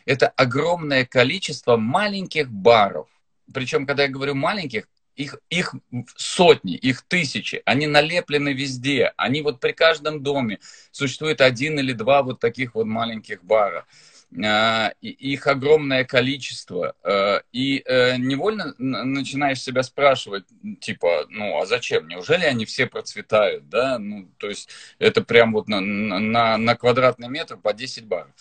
это 0.06 0.28
огромное 0.36 1.06
количество 1.06 1.78
маленьких 1.78 2.52
баров. 2.52 3.08
Причем, 3.54 3.86
когда 3.86 4.04
я 4.04 4.10
говорю 4.10 4.36
маленьких, 4.36 4.90
их, 5.16 5.38
их 5.50 5.74
сотни, 6.18 6.76
их 6.76 7.04
тысячи, 7.04 7.62
они 7.64 7.88
налеплены 7.88 8.52
везде, 8.52 9.14
они 9.16 9.42
вот 9.42 9.62
при 9.62 9.72
каждом 9.72 10.22
доме 10.22 10.60
существует 10.92 11.40
один 11.40 11.80
или 11.80 11.94
два 11.94 12.22
вот 12.22 12.42
таких 12.42 12.76
вот 12.76 12.86
маленьких 12.86 13.42
бара. 13.46 13.80
А, 13.80 14.19
их 14.32 15.48
огромное 15.48 16.06
количество, 16.06 16.96
а, 17.04 17.42
и 17.52 17.82
э, 17.84 18.18
невольно 18.18 18.76
начинаешь 18.78 19.62
себя 19.62 19.82
спрашивать, 19.82 20.46
типа, 20.80 21.26
ну, 21.30 21.60
а 21.60 21.66
зачем? 21.66 22.08
Неужели 22.08 22.46
они 22.46 22.66
все 22.66 22.86
процветают, 22.86 23.70
да? 23.70 23.98
Ну, 23.98 24.30
то 24.38 24.48
есть 24.48 24.70
это 25.00 25.24
прям 25.24 25.54
вот 25.54 25.68
на, 25.68 25.82
на, 25.82 26.58
на 26.58 26.76
квадратный 26.76 27.28
метр 27.28 27.58
по 27.58 27.74
10 27.74 28.06
баров. 28.06 28.32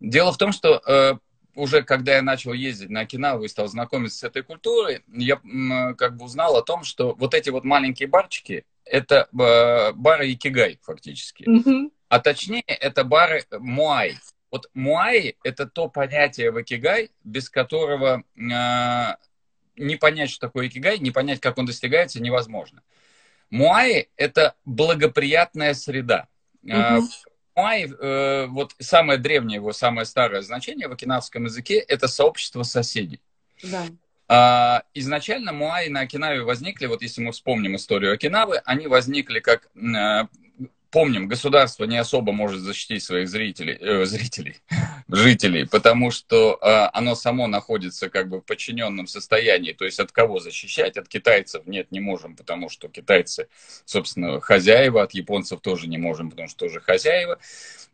Дело 0.00 0.32
в 0.32 0.36
том, 0.36 0.52
что 0.52 0.82
э, 0.86 1.14
уже 1.54 1.82
когда 1.82 2.16
я 2.16 2.22
начал 2.22 2.52
ездить 2.52 2.90
на 2.90 3.00
Окинаву 3.00 3.44
и 3.44 3.48
стал 3.48 3.68
знакомиться 3.68 4.18
с 4.18 4.24
этой 4.24 4.42
культурой, 4.42 5.02
я 5.08 5.40
как 5.96 6.16
бы 6.16 6.24
узнал 6.24 6.56
о 6.56 6.62
том, 6.62 6.84
что 6.84 7.14
вот 7.14 7.34
эти 7.34 7.50
вот 7.50 7.64
маленькие 7.64 8.08
барчики, 8.08 8.64
это 8.84 9.28
э, 9.32 9.92
бары 9.94 10.32
Икигай 10.32 10.78
фактически. 10.82 11.44
Mm-hmm. 11.44 11.90
а 12.08 12.20
точнее 12.20 12.62
это 12.66 13.04
бары 13.04 13.44
муай. 13.58 14.18
Вот 14.54 14.70
муай– 14.72 15.36
это 15.42 15.66
то 15.66 15.88
понятие 15.88 16.52
в 16.52 16.62
икигай, 16.62 17.10
без 17.24 17.50
которого 17.50 18.22
э, 18.36 19.16
не 19.74 19.96
понять, 19.96 20.30
что 20.30 20.46
такое 20.46 20.68
икигай, 20.68 21.00
не 21.00 21.10
понять, 21.10 21.40
как 21.40 21.58
он 21.58 21.66
достигается, 21.66 22.22
невозможно. 22.22 22.84
Муай– 23.50 24.10
это 24.16 24.54
благоприятная 24.64 25.74
среда. 25.74 26.28
Угу. 26.62 27.02
Муай, 27.56 27.90
э, 27.90 28.46
вот 28.46 28.76
самое 28.78 29.18
древнее 29.18 29.56
его, 29.56 29.72
самое 29.72 30.06
старое 30.06 30.42
значение 30.42 30.86
в 30.86 30.92
окинавском 30.92 31.46
языке– 31.46 31.78
это 31.88 32.06
сообщество 32.06 32.62
соседей. 32.62 33.20
Да. 33.60 33.86
А, 34.28 34.84
изначально 34.94 35.52
Муаи 35.52 35.88
на 35.88 36.02
Окинаве 36.02 36.44
возникли, 36.44 36.86
вот 36.86 37.02
если 37.02 37.20
мы 37.22 37.32
вспомним 37.32 37.74
историю 37.74 38.14
Окинавы, 38.14 38.58
они 38.64 38.86
возникли 38.86 39.40
как 39.40 39.68
помним, 40.94 41.26
государство 41.26 41.86
не 41.86 41.96
особо 41.96 42.30
может 42.30 42.60
защитить 42.60 43.02
своих 43.02 43.28
зрителей, 43.28 43.76
э, 43.80 44.04
зрителей, 44.04 44.58
жителей, 45.08 45.66
потому 45.66 46.12
что 46.12 46.56
э, 46.62 46.88
оно 46.92 47.16
само 47.16 47.48
находится 47.48 48.08
как 48.08 48.28
бы 48.28 48.38
в 48.38 48.42
подчиненном 48.42 49.08
состоянии. 49.08 49.72
То 49.72 49.86
есть 49.86 49.98
от 49.98 50.12
кого 50.12 50.38
защищать? 50.38 50.96
От 50.96 51.08
китайцев 51.08 51.66
нет, 51.66 51.90
не 51.90 51.98
можем, 51.98 52.36
потому 52.36 52.68
что 52.68 52.88
китайцы, 52.88 53.48
собственно, 53.84 54.40
хозяева, 54.40 55.02
от 55.02 55.14
японцев 55.14 55.60
тоже 55.60 55.88
не 55.88 55.98
можем, 55.98 56.30
потому 56.30 56.46
что 56.46 56.58
тоже 56.58 56.80
хозяева. 56.80 57.40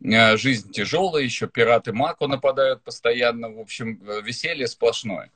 Э, 0.03 0.37
жизнь 0.37 0.71
тяжелая, 0.71 1.23
еще 1.23 1.47
пираты 1.47 1.93
Мако 1.93 2.27
нападают 2.27 2.83
постоянно. 2.83 3.49
В 3.49 3.59
общем, 3.59 3.99
э, 4.07 4.21
веселье 4.21 4.67
сплошное. 4.67 5.31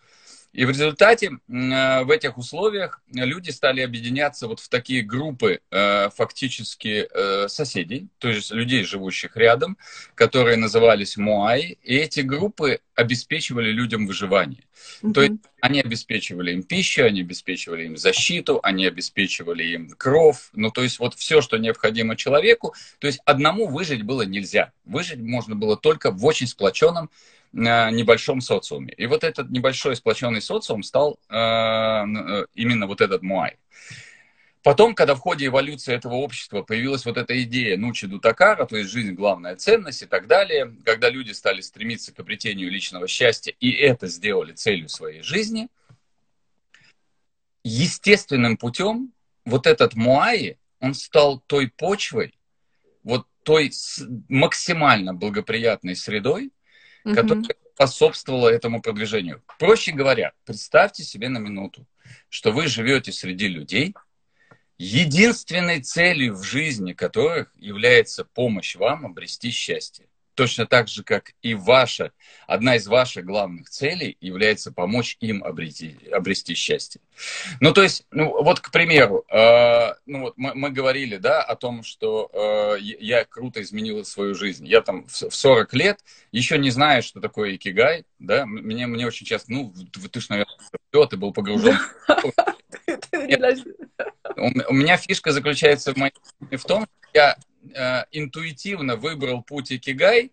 И 0.55 0.63
в 0.63 0.69
результате 0.69 1.27
э, 1.27 2.03
в 2.05 2.09
этих 2.09 2.37
условиях 2.37 3.01
люди 3.11 3.49
стали 3.49 3.81
объединяться 3.81 4.47
вот 4.47 4.61
в 4.61 4.69
такие 4.69 5.01
группы 5.01 5.59
э, 5.69 6.09
фактически 6.15 7.07
э, 7.13 7.49
соседей, 7.49 8.07
то 8.19 8.29
есть 8.29 8.51
людей, 8.51 8.85
живущих 8.85 9.35
рядом, 9.35 9.77
которые 10.15 10.55
назывались 10.55 11.17
Муай, 11.17 11.77
и 11.83 11.97
эти 11.97 12.21
группы 12.21 12.79
обеспечивали 12.95 13.69
людям 13.71 14.07
выживание. 14.07 14.63
Mm-hmm. 15.01 15.11
То 15.11 15.21
есть 15.23 15.33
они 15.59 15.81
обеспечивали 15.81 16.53
им 16.53 16.63
пищу, 16.63 17.03
они 17.03 17.19
обеспечивали 17.19 17.83
им 17.83 17.97
защиту, 17.97 18.61
они 18.63 18.85
обеспечивали 18.85 19.63
им 19.65 19.89
кров, 19.89 20.51
ну 20.53 20.71
то 20.71 20.83
есть 20.83 20.99
вот 20.99 21.15
все, 21.15 21.41
что 21.41 21.57
необходимо 21.57 22.15
человеку, 22.15 22.73
то 22.99 23.07
есть 23.07 23.19
одному 23.25 23.67
выжить 23.67 24.03
было 24.03 24.21
нельзя. 24.21 24.71
Выжить 24.85 25.19
можно 25.19 25.53
было 25.55 25.75
только 25.75 26.11
в 26.11 26.23
очень 26.25 26.47
сплоченном 26.47 27.09
небольшом 27.55 28.41
социуме. 28.41 28.93
И 28.93 29.05
вот 29.05 29.23
этот 29.23 29.49
небольшой 29.49 29.95
сплоченный 29.95 30.41
социум 30.41 30.83
стал 30.83 31.19
э, 31.29 31.35
э, 31.35 32.45
именно 32.53 32.85
вот 32.85 33.01
этот 33.01 33.21
Муай. 33.21 33.57
Потом, 34.61 34.95
когда 34.95 35.13
в 35.15 35.19
ходе 35.19 35.45
эволюции 35.45 35.93
этого 35.93 36.15
общества 36.15 36.63
появилась 36.63 37.05
вот 37.05 37.17
эта 37.17 37.41
идея 37.43 37.77
Нучи 37.77 38.07
Дутакара, 38.07 38.65
то 38.65 38.75
есть 38.75 38.89
жизнь 38.89 39.13
главная 39.13 39.55
ценность 39.55 40.01
и 40.01 40.05
так 40.05 40.27
далее, 40.27 40.75
когда 40.83 41.09
люди 41.09 41.31
стали 41.31 41.61
стремиться 41.61 42.13
к 42.13 42.19
обретению 42.19 42.71
личного 42.71 43.07
счастья 43.07 43.53
и 43.59 43.71
это 43.71 44.07
сделали 44.07 44.53
целью 44.53 44.89
своей 44.89 45.21
жизни, 45.21 45.67
естественным 47.63 48.57
путем 48.57 49.13
вот 49.45 49.67
этот 49.67 49.93
Муай, 49.95 50.57
он 50.79 50.93
стал 50.93 51.39
той 51.39 51.69
почвой, 51.69 52.33
вот 53.03 53.27
той 53.43 53.71
максимально 54.27 55.13
благоприятной 55.13 55.95
средой, 55.95 56.51
угу. 57.05 57.15
которая 57.15 57.55
способствовала 57.73 58.49
этому 58.49 58.81
продвижению. 58.81 59.43
Проще 59.59 59.91
говоря, 59.91 60.33
представьте 60.45 61.03
себе 61.03 61.29
на 61.29 61.37
минуту, 61.37 61.85
что 62.29 62.51
вы 62.51 62.67
живете 62.67 63.11
среди 63.11 63.47
людей, 63.47 63.93
единственной 64.77 65.81
целью 65.81 66.35
в 66.35 66.43
жизни 66.43 66.93
которых 66.93 67.53
является 67.55 68.25
помощь 68.25 68.75
вам 68.75 69.05
обрести 69.05 69.51
счастье 69.51 70.07
точно 70.35 70.65
так 70.65 70.87
же, 70.87 71.03
как 71.03 71.33
и 71.41 71.55
ваша, 71.55 72.11
одна 72.45 72.75
из 72.75 72.87
ваших 72.87 73.25
главных 73.25 73.69
целей 73.69 74.17
является 74.21 74.71
помочь 74.71 75.17
им 75.21 75.43
обрести, 75.43 75.97
обрести 76.11 76.53
счастье. 76.53 77.01
Ну, 77.61 77.73
то 77.73 77.81
есть, 77.81 78.05
ну, 78.11 78.43
вот, 78.43 78.59
к 78.59 78.71
примеру, 78.71 79.25
э, 79.29 79.93
ну, 80.05 80.21
вот 80.21 80.33
мы, 80.37 80.53
мы 80.53 80.69
говорили, 80.69 81.17
да, 81.17 81.41
о 81.41 81.55
том, 81.55 81.83
что 81.83 82.29
э, 82.33 82.81
я 82.81 83.25
круто 83.25 83.61
изменила 83.61 84.03
свою 84.03 84.35
жизнь. 84.35 84.67
Я 84.67 84.81
там 84.81 85.07
в, 85.07 85.29
в 85.29 85.35
40 85.35 85.73
лет 85.73 85.99
еще 86.31 86.57
не 86.57 86.69
знаю, 86.69 87.01
что 87.01 87.21
такое 87.21 87.55
икигай, 87.55 88.05
да, 88.19 88.45
мне, 88.45 88.87
мне 88.87 89.07
очень 89.07 89.25
часто, 89.25 89.51
ну, 89.51 89.73
ты 90.11 90.19
ж, 90.19 90.29
наверное, 90.29 90.57
все, 90.91 91.05
ты 91.05 91.17
был 91.17 91.31
погружен. 91.33 91.77
У 94.37 94.73
меня 94.73 94.97
фишка 94.97 95.31
заключается 95.31 95.93
в 95.93 96.63
том, 96.63 96.83
что 96.83 97.09
я 97.13 97.37
интуитивно 98.11 98.95
выбрал 98.95 99.41
путь 99.43 99.71
Икигай, 99.71 100.31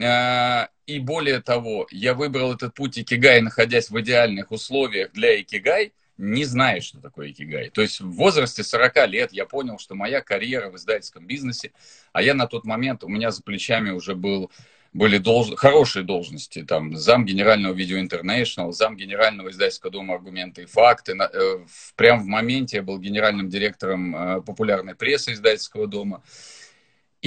э, 0.00 0.66
и 0.86 0.98
более 0.98 1.40
того, 1.40 1.86
я 1.90 2.14
выбрал 2.14 2.54
этот 2.54 2.74
путь 2.74 2.98
Икигай, 2.98 3.40
находясь 3.40 3.90
в 3.90 4.00
идеальных 4.00 4.50
условиях 4.50 5.12
для 5.12 5.40
Икигай, 5.40 5.92
не 6.16 6.44
зная, 6.44 6.80
что 6.80 7.00
такое 7.00 7.30
Икигай. 7.30 7.70
То 7.70 7.80
есть 7.80 8.00
в 8.00 8.10
возрасте 8.10 8.62
40 8.62 9.08
лет 9.08 9.32
я 9.32 9.46
понял, 9.46 9.78
что 9.78 9.94
моя 9.94 10.20
карьера 10.20 10.68
в 10.68 10.76
издательском 10.76 11.26
бизнесе, 11.26 11.72
а 12.12 12.22
я 12.22 12.34
на 12.34 12.46
тот 12.46 12.64
момент, 12.64 13.04
у 13.04 13.08
меня 13.08 13.30
за 13.30 13.42
плечами 13.42 13.90
уже 13.90 14.14
был 14.14 14.50
были 14.92 15.18
долж... 15.18 15.54
хорошие 15.56 16.04
должности, 16.04 16.62
там, 16.64 16.96
зам 16.96 17.24
генерального 17.24 17.72
видео 17.72 17.98
International, 17.98 18.72
зам 18.72 18.96
генерального 18.96 19.50
издательского 19.50 19.92
дома 19.92 20.14
«Аргументы 20.14 20.62
и 20.62 20.66
факты». 20.66 21.16
Э, 21.16 21.64
прям 21.94 22.20
в 22.20 22.26
моменте 22.26 22.78
я 22.78 22.82
был 22.82 22.98
генеральным 22.98 23.48
директором 23.48 24.16
э, 24.16 24.42
популярной 24.42 24.94
прессы 24.94 25.32
издательского 25.32 25.86
дома. 25.86 26.22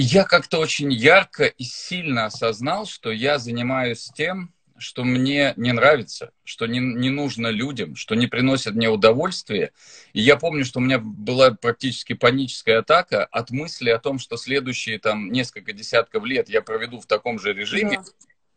Я 0.02 0.24
как-то 0.24 0.58
очень 0.58 0.92
ярко 0.92 1.44
и 1.44 1.64
сильно 1.64 2.26
осознал, 2.26 2.86
что 2.86 3.12
я 3.12 3.38
занимаюсь 3.38 4.10
тем, 4.14 4.52
что 4.76 5.04
мне 5.04 5.54
не 5.56 5.72
нравится, 5.72 6.32
что 6.42 6.66
не, 6.66 6.80
не 6.80 7.10
нужно 7.10 7.48
людям, 7.48 7.94
что 7.94 8.14
не 8.14 8.26
приносит 8.26 8.74
мне 8.74 8.88
удовольствия. 8.88 9.72
И 10.12 10.20
я 10.20 10.36
помню, 10.36 10.64
что 10.64 10.80
у 10.80 10.82
меня 10.82 10.98
была 10.98 11.52
практически 11.52 12.14
паническая 12.14 12.80
атака 12.80 13.24
от 13.24 13.50
мысли 13.50 13.90
о 13.90 14.00
том, 14.00 14.18
что 14.18 14.36
следующие 14.36 14.98
там 14.98 15.30
несколько 15.30 15.72
десятков 15.72 16.24
лет 16.24 16.48
я 16.48 16.60
проведу 16.60 17.00
в 17.00 17.06
таком 17.06 17.38
же 17.38 17.52
режиме, 17.52 17.98
да. 17.98 18.04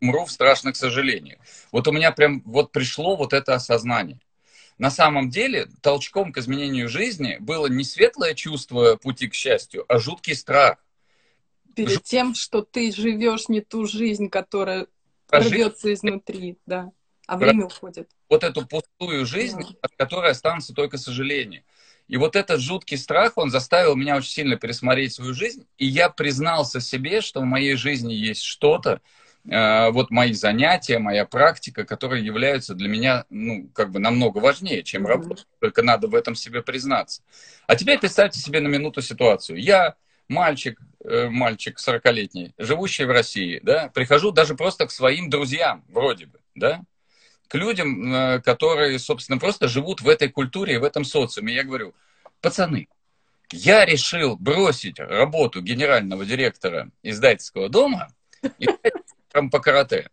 умру 0.00 0.24
в 0.24 0.32
страшных 0.32 0.76
сожалениях. 0.76 1.38
Вот 1.70 1.86
у 1.86 1.92
меня 1.92 2.10
прям 2.10 2.42
вот 2.44 2.72
пришло 2.72 3.16
вот 3.16 3.32
это 3.32 3.54
осознание. 3.54 4.20
На 4.76 4.90
самом 4.90 5.30
деле 5.30 5.68
толчком 5.82 6.32
к 6.32 6.38
изменению 6.38 6.88
жизни 6.88 7.36
было 7.40 7.66
не 7.66 7.84
светлое 7.84 8.34
чувство 8.34 8.96
пути 8.96 9.28
к 9.28 9.34
счастью, 9.34 9.84
а 9.88 9.98
жуткий 9.98 10.34
страх 10.34 10.78
перед 11.84 12.02
тем, 12.02 12.34
что 12.34 12.62
ты 12.62 12.92
живешь 12.92 13.48
не 13.48 13.60
ту 13.60 13.86
жизнь, 13.86 14.28
которая 14.28 14.86
рвется 15.30 15.92
изнутри, 15.92 16.58
да, 16.66 16.90
а 17.26 17.36
время 17.36 17.66
уходит. 17.66 18.10
Вот 18.28 18.42
эту 18.42 18.66
пустую 18.66 19.26
жизнь, 19.26 19.60
да. 19.60 19.68
от 19.82 19.94
которой 19.96 20.32
останутся 20.32 20.74
только 20.74 20.98
сожаления. 20.98 21.64
И 22.08 22.16
вот 22.16 22.36
этот 22.36 22.60
жуткий 22.60 22.96
страх, 22.96 23.32
он 23.36 23.50
заставил 23.50 23.94
меня 23.94 24.16
очень 24.16 24.30
сильно 24.30 24.56
пересмотреть 24.56 25.12
свою 25.14 25.34
жизнь, 25.34 25.66
и 25.76 25.86
я 25.86 26.08
признался 26.08 26.80
себе, 26.80 27.20
что 27.20 27.40
в 27.40 27.44
моей 27.44 27.76
жизни 27.76 28.14
есть 28.14 28.42
что-то, 28.42 29.02
э, 29.48 29.90
вот 29.90 30.10
мои 30.10 30.32
занятия, 30.32 30.98
моя 30.98 31.26
практика, 31.26 31.84
которые 31.84 32.24
являются 32.24 32.74
для 32.74 32.88
меня, 32.88 33.24
ну, 33.28 33.68
как 33.74 33.90
бы 33.90 33.98
намного 33.98 34.38
важнее, 34.38 34.82
чем 34.82 35.04
mm-hmm. 35.04 35.08
работа. 35.08 35.42
Только 35.60 35.82
надо 35.82 36.08
в 36.08 36.14
этом 36.14 36.34
себе 36.34 36.62
признаться. 36.62 37.22
А 37.66 37.76
теперь 37.76 37.98
представьте 37.98 38.40
себе 38.40 38.60
на 38.60 38.68
минуту 38.68 39.02
ситуацию. 39.02 39.60
Я 39.60 39.96
мальчик, 40.28 40.78
э, 41.04 41.28
мальчик 41.28 41.78
40-летний, 41.78 42.52
живущий 42.58 43.04
в 43.04 43.10
России, 43.10 43.60
да, 43.62 43.88
прихожу 43.88 44.30
даже 44.30 44.54
просто 44.54 44.86
к 44.86 44.90
своим 44.90 45.30
друзьям, 45.30 45.84
вроде 45.88 46.26
бы, 46.26 46.40
да, 46.54 46.82
к 47.48 47.54
людям, 47.54 48.12
э, 48.12 48.40
которые, 48.42 48.98
собственно, 48.98 49.38
просто 49.38 49.68
живут 49.68 50.02
в 50.02 50.08
этой 50.08 50.28
культуре, 50.28 50.78
в 50.78 50.84
этом 50.84 51.04
социуме. 51.04 51.54
Я 51.54 51.64
говорю, 51.64 51.94
пацаны, 52.40 52.88
я 53.50 53.84
решил 53.86 54.36
бросить 54.36 55.00
работу 55.00 55.62
генерального 55.62 56.24
директора 56.24 56.90
издательского 57.02 57.68
дома 57.68 58.08
и 58.58 58.66
там 59.32 59.50
по 59.50 59.60
карате. 59.60 60.10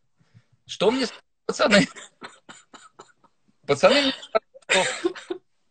Что 0.65 0.91
мне 0.91 1.05
пацаны? 1.45 1.87
Пацаны, 3.67 4.13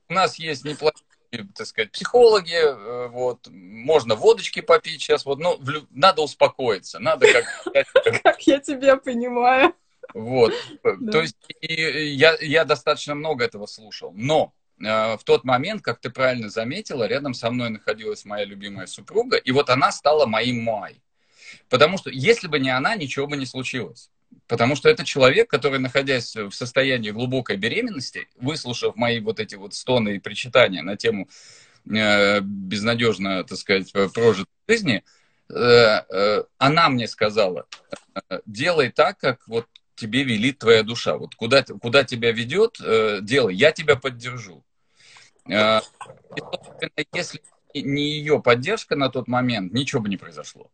у 0.08 0.12
нас 0.12 0.38
есть 0.38 0.64
неплохие 0.64 1.13
так 1.56 1.66
сказать, 1.66 1.92
психологи, 1.92 2.54
э, 2.54 3.08
вот, 3.08 3.48
можно 3.50 4.14
водочки 4.14 4.60
попить 4.60 5.00
сейчас, 5.00 5.24
вот, 5.24 5.38
но 5.38 5.56
ну, 5.60 5.86
надо 5.90 6.22
успокоиться, 6.22 6.98
надо 6.98 7.26
как... 7.32 7.44
Как 8.22 8.40
я 8.46 8.58
тебя 8.58 8.96
понимаю. 8.96 9.74
Вот, 10.12 10.52
то 10.82 11.20
есть 11.20 11.36
я, 11.60 12.64
достаточно 12.64 13.14
много 13.14 13.44
этого 13.44 13.66
слушал, 13.66 14.12
но 14.14 14.52
э, 14.78 15.16
в 15.16 15.24
тот 15.24 15.44
момент, 15.44 15.82
как 15.82 15.98
ты 15.98 16.10
правильно 16.10 16.50
заметила, 16.50 17.04
рядом 17.04 17.34
со 17.34 17.50
мной 17.50 17.70
находилась 17.70 18.24
моя 18.24 18.44
любимая 18.44 18.86
супруга, 18.86 19.36
и 19.36 19.50
вот 19.50 19.70
она 19.70 19.90
стала 19.90 20.26
моим 20.26 20.62
май. 20.62 21.02
Потому 21.68 21.98
что 21.98 22.10
если 22.10 22.48
бы 22.48 22.58
не 22.58 22.70
она, 22.70 22.94
ничего 22.94 23.26
бы 23.26 23.36
не 23.36 23.46
случилось. 23.46 24.10
Потому 24.46 24.76
что 24.76 24.88
это 24.88 25.04
человек, 25.04 25.48
который, 25.48 25.78
находясь 25.78 26.36
в 26.36 26.52
состоянии 26.52 27.10
глубокой 27.10 27.56
беременности, 27.56 28.28
выслушав 28.36 28.96
мои 28.96 29.20
вот 29.20 29.40
эти 29.40 29.54
вот 29.54 29.74
стоны 29.74 30.16
и 30.16 30.18
причитания 30.20 30.82
на 30.82 30.96
тему 30.96 31.28
э, 31.90 32.40
безнадежно, 32.40 33.44
так 33.44 33.58
сказать, 33.58 33.92
прожитой 33.92 34.52
жизни, 34.68 35.02
она 35.46 36.88
мне 36.88 37.06
сказала, 37.06 37.66
делай 38.46 38.90
так, 38.90 39.18
как 39.18 39.46
вот 39.46 39.66
тебе 39.94 40.24
велит 40.24 40.58
твоя 40.58 40.82
душа. 40.82 41.18
Вот 41.18 41.34
куда, 41.34 41.62
куда 41.62 42.02
тебя 42.02 42.32
ведет, 42.32 42.78
делай, 43.22 43.54
я 43.54 43.70
тебя 43.70 43.96
поддержу. 43.96 44.64
И, 45.46 45.52
если 47.12 47.42
не 47.74 48.10
ее 48.12 48.40
поддержка 48.40 48.96
на 48.96 49.10
тот 49.10 49.28
момент, 49.28 49.74
ничего 49.74 50.00
бы 50.00 50.08
не 50.08 50.16
произошло. 50.16 50.70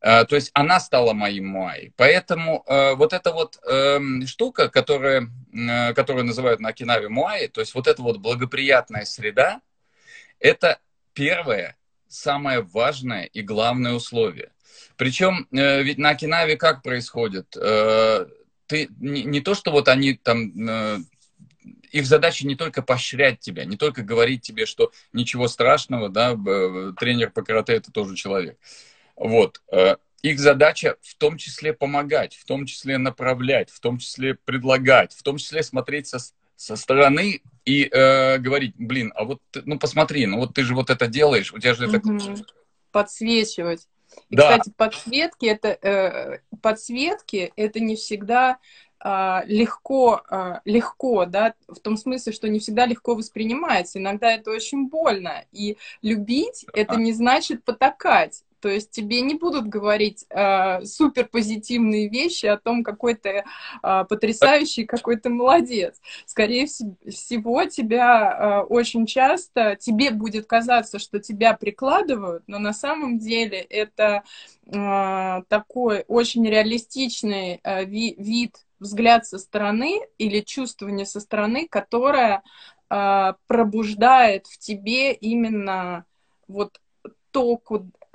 То 0.00 0.28
есть 0.30 0.50
она 0.54 0.80
стала 0.80 1.12
моим 1.12 1.48
Муай. 1.48 1.92
Поэтому 1.96 2.64
э, 2.66 2.94
вот 2.94 3.12
эта 3.12 3.32
вот 3.32 3.58
э, 3.68 4.00
штука, 4.24 4.70
которая, 4.70 5.28
э, 5.52 5.92
которую 5.92 6.24
называют 6.24 6.58
на 6.60 6.70
Окинаве 6.70 7.10
Муай, 7.10 7.48
то 7.48 7.60
есть 7.60 7.74
вот 7.74 7.86
эта 7.86 8.00
вот 8.00 8.16
благоприятная 8.16 9.04
среда, 9.04 9.60
это 10.38 10.78
первое, 11.12 11.76
самое 12.08 12.62
важное 12.62 13.24
и 13.24 13.42
главное 13.42 13.92
условие. 13.92 14.52
Причем 14.96 15.46
э, 15.52 15.82
ведь 15.82 15.98
на 15.98 16.10
Окинаве 16.10 16.56
как 16.56 16.82
происходит? 16.82 17.56
Э, 17.56 18.26
ты 18.66 18.88
не, 18.98 19.24
не 19.24 19.40
то, 19.40 19.54
что 19.54 19.70
вот 19.70 19.88
они 19.88 20.14
там 20.14 20.68
э, 20.68 20.98
их 21.90 22.06
задача 22.06 22.46
не 22.46 22.54
только 22.54 22.82
поощрять 22.82 23.40
тебя, 23.40 23.64
не 23.64 23.76
только 23.76 24.02
говорить 24.02 24.42
тебе, 24.42 24.66
что 24.66 24.92
ничего 25.12 25.48
страшного, 25.48 26.08
да, 26.08 26.34
тренер 26.98 27.30
по 27.30 27.42
карате 27.42 27.74
это 27.74 27.90
тоже 27.90 28.14
человек. 28.14 28.58
Вот. 29.20 29.62
Э, 29.70 29.96
их 30.22 30.40
задача 30.40 30.96
в 31.02 31.14
том 31.14 31.36
числе 31.36 31.72
помогать, 31.72 32.34
в 32.34 32.44
том 32.44 32.66
числе 32.66 32.98
направлять, 32.98 33.70
в 33.70 33.78
том 33.80 33.98
числе 33.98 34.34
предлагать, 34.34 35.12
в 35.12 35.22
том 35.22 35.36
числе 35.36 35.62
смотреть 35.62 36.06
со, 36.08 36.18
со 36.56 36.76
стороны 36.76 37.42
и 37.66 37.84
э, 37.84 38.38
говорить, 38.38 38.74
блин, 38.78 39.12
а 39.14 39.24
вот, 39.24 39.42
ну 39.64 39.78
посмотри, 39.78 40.26
ну 40.26 40.38
вот 40.38 40.54
ты 40.54 40.62
же 40.62 40.74
вот 40.74 40.88
это 40.90 41.06
делаешь, 41.06 41.52
у 41.52 41.58
тебя 41.58 41.74
же 41.74 41.86
это... 41.86 42.00
Подсвечивать. 42.92 43.86
И, 44.30 44.36
да. 44.36 44.58
кстати, 44.58 44.72
подсветки 44.76 45.46
это 45.46 45.68
э, 45.68 46.38
подсветки 46.62 47.52
это 47.56 47.78
не 47.78 47.94
всегда 47.94 48.58
э, 49.04 49.40
легко, 49.44 50.22
э, 50.30 50.60
легко, 50.64 51.26
да, 51.26 51.54
в 51.68 51.78
том 51.78 51.96
смысле, 51.96 52.32
что 52.32 52.48
не 52.48 52.58
всегда 52.58 52.86
легко 52.86 53.14
воспринимается. 53.14 53.98
Иногда 53.98 54.32
это 54.32 54.50
очень 54.50 54.88
больно. 54.88 55.44
И 55.52 55.76
любить 56.02 56.66
это 56.72 56.96
не 56.96 57.12
значит 57.12 57.64
потакать. 57.64 58.42
То 58.60 58.68
есть 58.68 58.90
тебе 58.90 59.20
не 59.22 59.34
будут 59.34 59.66
говорить 59.66 60.26
э, 60.30 60.84
супер 60.84 61.26
позитивные 61.26 62.08
вещи 62.08 62.46
о 62.46 62.58
том, 62.58 62.84
какой 62.84 63.14
ты 63.14 63.44
э, 63.82 64.04
потрясающий, 64.08 64.84
какой 64.84 65.16
ты 65.16 65.30
молодец. 65.30 66.00
Скорее 66.26 66.66
всего, 66.66 67.64
тебя 67.64 68.62
э, 68.62 68.66
очень 68.66 69.06
часто, 69.06 69.76
тебе 69.76 70.10
будет 70.10 70.46
казаться, 70.46 70.98
что 70.98 71.18
тебя 71.18 71.54
прикладывают, 71.54 72.44
но 72.46 72.58
на 72.58 72.72
самом 72.72 73.18
деле 73.18 73.58
это 73.58 74.22
э, 74.66 75.42
такой 75.48 76.04
очень 76.08 76.46
реалистичный 76.46 77.60
э, 77.62 77.84
ви 77.84 78.14
вид, 78.18 78.56
взгляд 78.78 79.26
со 79.26 79.38
стороны 79.38 80.00
или 80.18 80.40
чувствование 80.40 81.06
со 81.06 81.20
стороны, 81.20 81.68
которое 81.68 82.42
э, 82.88 83.32
пробуждает 83.46 84.46
в 84.46 84.58
тебе 84.58 85.12
именно 85.12 86.04
вот 86.48 86.80
то, 87.30 87.60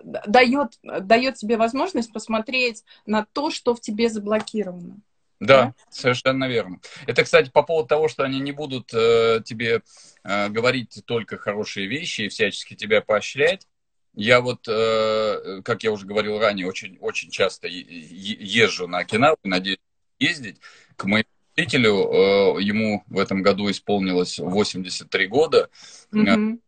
дает, 0.03 0.79
дает 0.83 1.35
тебе 1.35 1.57
возможность 1.57 2.11
посмотреть 2.11 2.83
на 3.05 3.25
то, 3.25 3.49
что 3.49 3.75
в 3.75 3.81
тебе 3.81 4.09
заблокировано. 4.09 4.97
Да, 5.39 5.65
да, 5.65 5.73
совершенно 5.89 6.47
верно. 6.47 6.79
Это, 7.07 7.23
кстати, 7.23 7.49
по 7.49 7.61
поводу 7.61 7.89
того, 7.89 8.07
что 8.07 8.23
они 8.23 8.39
не 8.39 8.51
будут 8.51 8.93
э, 8.93 9.41
тебе 9.43 9.81
э, 10.23 10.49
говорить 10.49 11.01
только 11.05 11.37
хорошие 11.37 11.87
вещи 11.87 12.21
и 12.21 12.29
всячески 12.29 12.73
тебя 12.73 13.01
поощрять. 13.01 13.67
Я 14.13 14.39
вот, 14.39 14.65
э, 14.67 15.61
как 15.63 15.83
я 15.83 15.91
уже 15.91 16.05
говорил 16.05 16.39
ранее, 16.39 16.67
очень, 16.67 16.97
очень 16.99 17.29
часто 17.31 17.67
езжу 17.67 18.87
на 18.87 18.99
Окинаву, 18.99 19.37
надеюсь 19.43 19.79
ездить. 20.19 20.61
К 20.95 21.03
моему 21.03 21.27
учителю, 21.57 22.57
э, 22.57 22.61
ему 22.61 23.03
в 23.07 23.19
этом 23.19 23.41
году 23.41 23.69
исполнилось 23.69 24.39
83 24.39 25.27
года. 25.27 25.69
Mm-hmm 26.13 26.59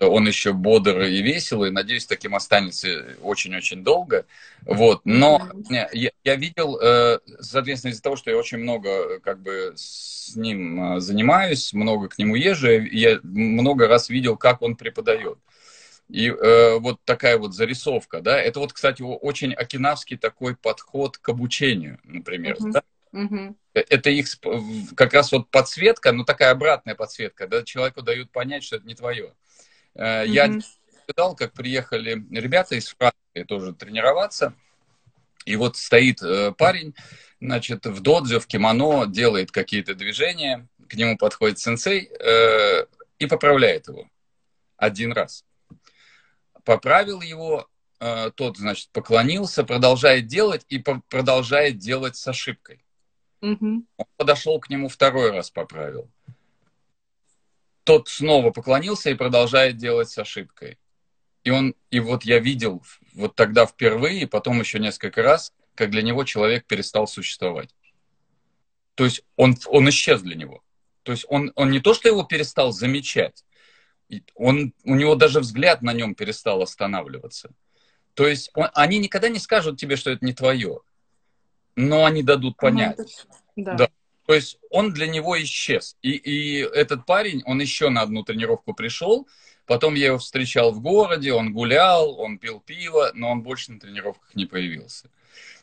он 0.00 0.26
еще 0.26 0.52
бодр 0.52 1.02
и 1.02 1.22
веселый, 1.22 1.70
надеюсь, 1.70 2.06
таким 2.06 2.34
останется 2.34 3.16
очень-очень 3.22 3.82
долго. 3.82 4.26
Вот. 4.62 5.02
Но 5.04 5.48
я, 5.92 6.10
я 6.24 6.36
видел, 6.36 6.78
э, 6.78 7.20
соответственно, 7.40 7.92
из-за 7.92 8.02
того, 8.02 8.16
что 8.16 8.30
я 8.30 8.36
очень 8.36 8.58
много 8.58 9.20
как 9.20 9.40
бы 9.40 9.72
с 9.76 10.34
ним 10.36 10.96
э, 10.96 11.00
занимаюсь, 11.00 11.72
много 11.72 12.08
к 12.08 12.18
нему 12.18 12.34
езжу, 12.34 12.68
я 12.68 13.20
много 13.22 13.88
раз 13.88 14.08
видел, 14.08 14.36
как 14.36 14.62
он 14.62 14.76
преподает. 14.76 15.38
И 16.08 16.28
э, 16.28 16.78
вот 16.78 17.00
такая 17.04 17.36
вот 17.36 17.54
зарисовка, 17.54 18.20
да, 18.20 18.40
это 18.40 18.60
вот, 18.60 18.72
кстати, 18.72 19.02
очень 19.02 19.54
окинавский 19.54 20.16
такой 20.16 20.54
подход 20.54 21.18
к 21.18 21.28
обучению, 21.28 21.98
например, 22.04 22.56
uh-huh. 22.56 22.70
да? 22.72 22.82
Uh-huh. 23.12 23.54
Это 23.72 24.10
их 24.10 24.28
как 24.94 25.14
раз 25.14 25.32
вот 25.32 25.50
подсветка, 25.50 26.12
ну 26.12 26.24
такая 26.24 26.50
обратная 26.50 26.94
подсветка, 26.94 27.48
да, 27.48 27.64
человеку 27.64 28.02
дают 28.02 28.30
понять, 28.30 28.62
что 28.62 28.76
это 28.76 28.86
не 28.86 28.94
твое. 28.94 29.32
Mm-hmm. 29.96 30.26
Я 30.28 30.48
наблюдал, 30.48 31.36
как 31.36 31.52
приехали 31.52 32.24
ребята 32.30 32.74
из 32.74 32.88
Франции 32.88 33.44
тоже 33.46 33.72
тренироваться. 33.72 34.54
И 35.44 35.54
вот 35.56 35.76
стоит 35.76 36.22
э, 36.22 36.52
парень, 36.52 36.94
значит, 37.40 37.86
в 37.86 38.00
додзе, 38.00 38.40
в 38.40 38.46
кимоно, 38.46 39.06
делает 39.06 39.52
какие-то 39.52 39.94
движения, 39.94 40.66
к 40.88 40.94
нему 40.94 41.16
подходит 41.16 41.58
сенсей 41.58 42.10
э, 42.10 42.86
и 43.18 43.26
поправляет 43.26 43.86
его 43.86 44.08
один 44.76 45.12
раз. 45.12 45.44
Поправил 46.64 47.20
его, 47.20 47.68
э, 48.00 48.32
тот, 48.34 48.56
значит, 48.56 48.90
поклонился, 48.90 49.62
продолжает 49.62 50.26
делать 50.26 50.66
и 50.68 50.80
по- 50.80 51.02
продолжает 51.08 51.78
делать 51.78 52.16
с 52.16 52.26
ошибкой. 52.26 52.84
Mm-hmm. 53.40 53.84
Он 53.98 54.06
подошел 54.16 54.58
к 54.58 54.68
нему 54.68 54.88
второй 54.88 55.30
раз, 55.30 55.50
поправил 55.50 56.10
тот 57.86 58.08
снова 58.08 58.50
поклонился 58.50 59.10
и 59.10 59.14
продолжает 59.14 59.76
делать 59.76 60.10
с 60.10 60.18
ошибкой. 60.18 60.78
И 61.44 61.50
он, 61.50 61.76
и 61.90 62.00
вот 62.00 62.24
я 62.24 62.40
видел 62.40 62.82
вот 63.14 63.36
тогда 63.36 63.64
впервые, 63.64 64.22
и 64.22 64.26
потом 64.26 64.58
еще 64.58 64.80
несколько 64.80 65.22
раз, 65.22 65.52
как 65.76 65.90
для 65.90 66.02
него 66.02 66.24
человек 66.24 66.66
перестал 66.66 67.06
существовать. 67.06 67.70
То 68.96 69.04
есть 69.04 69.22
он, 69.36 69.56
он 69.66 69.88
исчез 69.88 70.20
для 70.20 70.34
него. 70.34 70.62
То 71.04 71.12
есть 71.12 71.24
он, 71.28 71.52
он 71.54 71.70
не 71.70 71.78
то, 71.78 71.94
что 71.94 72.08
его 72.08 72.24
перестал 72.24 72.72
замечать, 72.72 73.44
он, 74.34 74.74
у 74.82 74.96
него 74.96 75.14
даже 75.14 75.38
взгляд 75.38 75.82
на 75.82 75.92
нем 75.92 76.16
перестал 76.16 76.62
останавливаться. 76.62 77.50
То 78.14 78.26
есть 78.26 78.50
он, 78.54 78.68
они 78.74 78.98
никогда 78.98 79.28
не 79.28 79.38
скажут 79.38 79.78
тебе, 79.78 79.94
что 79.94 80.10
это 80.10 80.24
не 80.24 80.32
твое, 80.32 80.80
но 81.76 82.04
они 82.04 82.24
дадут 82.24 82.56
понять. 82.56 82.98
Да. 83.54 83.74
да. 83.74 83.88
То 84.26 84.34
есть 84.34 84.58
он 84.70 84.92
для 84.92 85.06
него 85.06 85.40
исчез. 85.42 85.96
И, 86.02 86.10
и 86.10 86.58
этот 86.60 87.06
парень, 87.06 87.42
он 87.46 87.60
еще 87.60 87.88
на 87.88 88.02
одну 88.02 88.24
тренировку 88.24 88.74
пришел, 88.74 89.28
потом 89.66 89.94
я 89.94 90.06
его 90.06 90.18
встречал 90.18 90.72
в 90.72 90.80
городе, 90.80 91.32
он 91.32 91.52
гулял, 91.52 92.18
он 92.18 92.38
пил 92.38 92.60
пиво, 92.60 93.10
но 93.14 93.30
он 93.30 93.42
больше 93.42 93.72
на 93.72 93.80
тренировках 93.80 94.34
не 94.34 94.46
появился. 94.46 95.08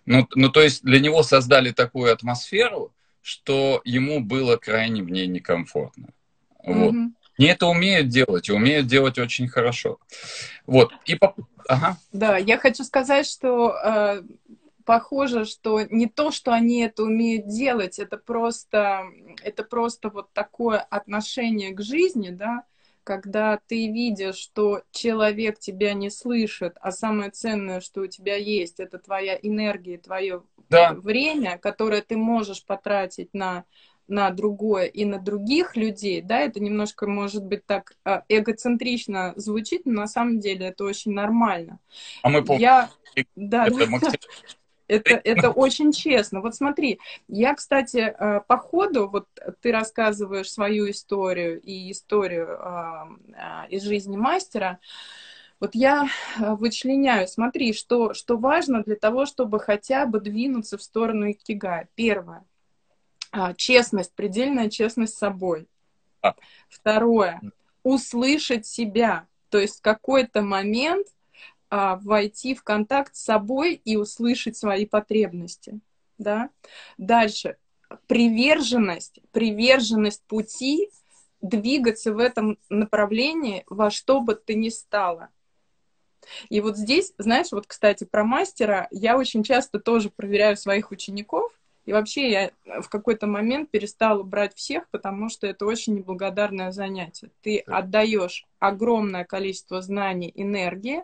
Ну, 0.05 0.27
ну 0.35 0.49
то 0.49 0.61
есть 0.61 0.83
для 0.83 0.99
него 0.99 1.23
создали 1.23 1.71
такую 1.71 2.11
атмосферу, 2.11 2.93
что 3.21 3.81
ему 3.85 4.19
было 4.19 4.57
крайне 4.57 5.01
в 5.01 5.09
ней 5.09 5.27
некомфортно. 5.27 6.09
Вот. 6.63 6.93
Mm-hmm. 6.93 7.11
Не 7.39 7.47
это 7.47 7.65
умеют 7.65 8.09
делать, 8.09 8.47
и 8.49 8.51
умеют 8.53 8.87
делать 8.87 9.17
очень 9.17 9.47
хорошо. 9.47 9.97
Вот. 10.67 10.91
И 11.05 11.15
по... 11.15 11.35
ага. 11.67 11.97
Да, 12.11 12.37
я 12.37 12.57
хочу 12.57 12.83
сказать, 12.83 13.25
что 13.25 13.73
э, 13.83 14.21
похоже, 14.85 15.45
что 15.45 15.81
не 15.81 16.07
то, 16.07 16.31
что 16.31 16.51
они 16.51 16.81
это 16.81 17.03
умеют 17.03 17.47
делать, 17.47 17.99
это 17.99 18.17
просто, 18.17 19.03
это 19.43 19.63
просто 19.63 20.09
вот 20.09 20.31
такое 20.33 20.79
отношение 20.79 21.71
к 21.71 21.81
жизни, 21.81 22.29
да, 22.29 22.65
когда 23.03 23.59
ты 23.67 23.91
видишь, 23.91 24.35
что 24.35 24.81
человек 24.91 25.59
тебя 25.59 25.93
не 25.93 26.09
слышит, 26.09 26.75
а 26.79 26.91
самое 26.91 27.31
ценное, 27.31 27.81
что 27.81 28.01
у 28.01 28.07
тебя 28.07 28.35
есть, 28.35 28.79
это 28.79 28.97
твоя 28.97 29.37
энергия, 29.41 29.97
твое 29.97 30.43
да. 30.69 30.93
время, 30.93 31.57
которое 31.57 32.01
ты 32.01 32.17
можешь 32.17 32.65
потратить 32.65 33.33
на 33.33 33.65
на 34.07 34.29
другое 34.31 34.85
и 34.85 35.05
на 35.05 35.17
других 35.17 35.77
людей, 35.77 36.21
да, 36.21 36.39
это 36.39 36.59
немножко, 36.59 37.07
может 37.07 37.45
быть, 37.45 37.65
так 37.65 37.93
а, 38.03 38.23
эгоцентрично 38.27 39.33
звучит, 39.37 39.85
но 39.85 40.01
на 40.01 40.07
самом 40.07 40.39
деле 40.39 40.67
это 40.67 40.83
очень 40.83 41.13
нормально. 41.13 41.79
А 42.21 42.29
мы 42.29 42.43
помним, 42.43 42.61
Я... 42.61 42.89
да, 43.35 43.69
да. 43.69 44.11
Это, 44.93 45.21
это 45.23 45.49
очень 45.49 45.91
честно. 45.91 46.41
Вот 46.41 46.55
смотри, 46.55 46.99
я, 47.27 47.55
кстати, 47.55 47.97
э, 47.97 48.41
по 48.47 48.57
ходу, 48.57 49.07
вот 49.07 49.27
ты 49.61 49.71
рассказываешь 49.71 50.51
свою 50.51 50.89
историю 50.89 51.59
и 51.61 51.91
историю 51.91 52.47
э, 52.47 53.33
э, 53.33 53.69
из 53.69 53.83
жизни 53.83 54.17
мастера, 54.17 54.79
вот 55.59 55.75
я 55.75 56.07
вычленяю, 56.37 57.27
смотри, 57.27 57.73
что, 57.73 58.13
что 58.13 58.37
важно 58.37 58.83
для 58.83 58.97
того, 58.97 59.25
чтобы 59.25 59.59
хотя 59.59 60.05
бы 60.05 60.19
двинуться 60.19 60.77
в 60.77 60.83
сторону 60.83 61.31
икигая. 61.31 61.87
Первое. 61.95 62.43
Честность, 63.55 64.13
предельная 64.13 64.69
честность 64.69 65.15
с 65.15 65.19
собой. 65.19 65.67
А. 66.21 66.35
Второе. 66.67 67.39
Услышать 67.81 68.65
себя. 68.65 69.25
То 69.49 69.57
есть 69.57 69.79
в 69.79 69.81
какой-то 69.81 70.41
момент 70.41 71.07
а, 71.75 71.95
войти 72.03 72.53
в 72.53 72.61
контакт 72.61 73.15
с 73.15 73.23
собой 73.23 73.81
и 73.83 73.95
услышать 73.95 74.55
свои 74.55 74.85
потребности. 74.85 75.79
Да? 76.19 76.51
Дальше. 76.99 77.57
Приверженность, 78.05 79.19
приверженность 79.31 80.21
пути 80.25 80.91
двигаться 81.41 82.13
в 82.13 82.19
этом 82.19 82.59
направлении 82.69 83.63
во 83.65 83.89
что 83.89 84.21
бы 84.21 84.35
ты 84.35 84.53
ни 84.53 84.69
стало. 84.69 85.29
И 86.49 86.61
вот 86.61 86.77
здесь, 86.77 87.11
знаешь, 87.17 87.51
вот, 87.51 87.65
кстати, 87.65 88.03
про 88.03 88.23
мастера 88.23 88.87
я 88.91 89.17
очень 89.17 89.41
часто 89.41 89.79
тоже 89.79 90.11
проверяю 90.11 90.57
своих 90.57 90.91
учеников, 90.91 91.51
и 91.85 91.93
вообще 91.93 92.31
я 92.31 92.51
в 92.81 92.89
какой-то 92.89 93.27
момент 93.27 93.69
перестала 93.69 94.23
брать 94.23 94.55
всех, 94.55 94.87
потому 94.89 95.29
что 95.29 95.47
это 95.47 95.65
очень 95.65 95.95
неблагодарное 95.95 96.71
занятие. 96.71 97.29
Ты 97.41 97.59
отдаешь 97.59 98.45
огромное 98.59 99.25
количество 99.25 99.81
знаний, 99.81 100.31
энергии, 100.33 101.03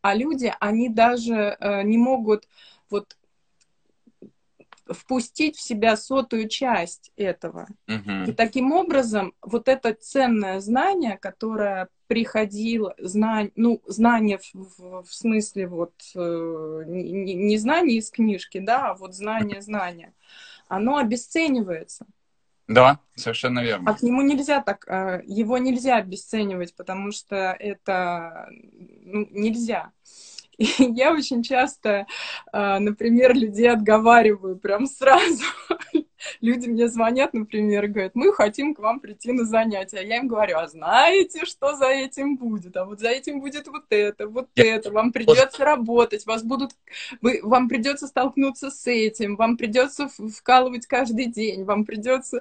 а 0.00 0.14
люди, 0.14 0.52
они 0.60 0.88
даже 0.88 1.56
э, 1.58 1.82
не 1.82 1.98
могут 1.98 2.48
вот 2.90 3.16
впустить 4.88 5.56
в 5.56 5.62
себя 5.62 5.96
сотую 5.96 6.48
часть 6.48 7.10
этого. 7.16 7.66
Угу. 7.88 8.30
И 8.30 8.32
таким 8.32 8.72
образом 8.72 9.34
вот 9.40 9.68
это 9.68 9.94
ценное 9.94 10.60
знание, 10.60 11.16
которое 11.18 11.88
приходило, 12.06 12.94
знание, 12.98 13.52
ну, 13.56 13.80
знание 13.86 14.38
в, 14.38 15.02
в, 15.02 15.14
смысле 15.14 15.66
вот 15.66 15.94
э, 16.14 16.82
не, 16.86 17.34
не 17.34 17.56
знание 17.56 17.98
из 17.98 18.10
книжки, 18.10 18.58
да, 18.58 18.90
а 18.90 18.94
вот 18.94 19.14
знание 19.14 19.62
знания, 19.62 20.12
оно 20.68 20.98
обесценивается. 20.98 22.06
Да, 22.66 22.98
совершенно 23.14 23.60
верно. 23.60 23.90
А 23.90 23.94
к 23.94 24.02
нему 24.02 24.22
нельзя 24.22 24.62
так, 24.62 24.86
э, 24.88 25.22
его 25.26 25.58
нельзя 25.58 25.96
обесценивать, 25.96 26.74
потому 26.74 27.12
что 27.12 27.56
это 27.58 28.48
ну, 28.50 29.26
нельзя. 29.30 29.92
И 30.58 30.66
я 30.78 31.12
очень 31.12 31.42
часто, 31.42 32.06
а, 32.52 32.78
например, 32.78 33.34
людей 33.34 33.70
отговариваю 33.70 34.56
прям 34.56 34.86
сразу. 34.86 35.44
Люди 36.40 36.68
мне 36.68 36.88
звонят, 36.88 37.34
например, 37.34 37.88
говорят, 37.88 38.12
мы 38.14 38.32
хотим 38.32 38.74
к 38.74 38.78
вам 38.78 39.00
прийти 39.00 39.32
на 39.32 39.44
занятия. 39.44 40.00
Я 40.06 40.18
им 40.18 40.28
говорю, 40.28 40.58
а 40.58 40.68
знаете, 40.68 41.44
что 41.44 41.74
за 41.74 41.86
этим 41.86 42.36
будет? 42.36 42.76
А 42.76 42.84
вот 42.84 43.00
за 43.00 43.08
этим 43.08 43.40
будет 43.40 43.66
вот 43.68 43.84
это, 43.90 44.28
вот 44.28 44.48
это. 44.54 44.90
Вам 44.90 45.12
придется 45.12 45.64
работать, 45.64 46.24
вас 46.24 46.42
будут, 46.42 46.72
вы, 47.20 47.40
вам 47.42 47.68
придется 47.68 48.06
столкнуться 48.06 48.70
с 48.70 48.86
этим, 48.86 49.36
вам 49.36 49.56
придется 49.56 50.08
вкалывать 50.08 50.86
каждый 50.86 51.26
день, 51.26 51.64
вам 51.64 51.84
придется... 51.84 52.40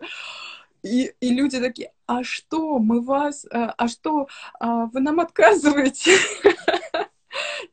И, 0.83 1.13
и 1.21 1.29
люди 1.29 1.61
такие, 1.61 1.93
а 2.07 2.25
что, 2.25 2.77
мы 2.77 2.99
вас, 2.99 3.45
а, 3.49 3.73
а 3.77 3.87
что, 3.87 4.27
а 4.59 4.87
вы 4.87 4.99
нам 4.99 5.21
отказываете? 5.21 6.17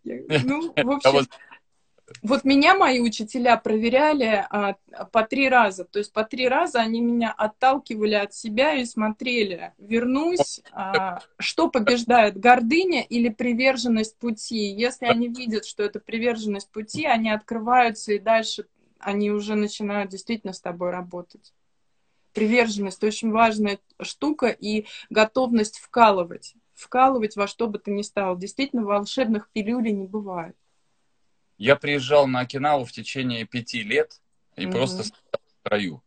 Ну, 0.44 0.72
в 0.74 0.90
общем, 0.90 1.26
вот 2.22 2.44
меня 2.44 2.74
мои 2.74 3.00
учителя 3.00 3.56
проверяли 3.56 4.46
а, 4.50 4.74
по 5.12 5.22
три 5.22 5.48
раза. 5.48 5.84
То 5.84 5.98
есть 5.98 6.12
по 6.12 6.24
три 6.24 6.48
раза 6.48 6.80
они 6.80 7.00
меня 7.00 7.32
отталкивали 7.32 8.14
от 8.14 8.34
себя 8.34 8.74
и 8.74 8.84
смотрели, 8.84 9.72
вернусь, 9.78 10.60
а, 10.72 11.20
что 11.38 11.68
побеждает, 11.68 12.38
гордыня 12.38 13.02
или 13.02 13.28
приверженность 13.28 14.18
пути. 14.18 14.70
Если 14.72 15.06
они 15.06 15.28
видят, 15.28 15.64
что 15.64 15.82
это 15.82 16.00
приверженность 16.00 16.70
пути, 16.70 17.06
они 17.06 17.30
открываются 17.30 18.12
и 18.12 18.18
дальше 18.18 18.66
они 18.98 19.30
уже 19.30 19.54
начинают 19.54 20.10
действительно 20.10 20.52
с 20.52 20.60
тобой 20.60 20.90
работать. 20.90 21.54
Приверженность 22.34 23.02
очень 23.02 23.30
важная 23.30 23.78
штука 24.00 24.48
и 24.48 24.86
готовность 25.08 25.78
вкалывать 25.78 26.54
вкалывать 26.80 27.36
во 27.36 27.46
что 27.46 27.68
бы 27.68 27.78
то 27.78 27.90
ни 27.90 28.02
стало. 28.02 28.36
Действительно, 28.38 28.84
волшебных 28.84 29.48
пилюлей 29.50 29.92
не 29.92 30.06
бывает. 30.06 30.56
Я 31.58 31.76
приезжал 31.76 32.26
на 32.26 32.40
Окинаву 32.40 32.84
в 32.84 32.92
течение 32.92 33.44
пяти 33.44 33.82
лет 33.82 34.20
и 34.56 34.64
mm 34.64 34.72
просто 34.72 35.04
стоял 35.04 35.40
в 35.46 35.60
строю. 35.60 36.02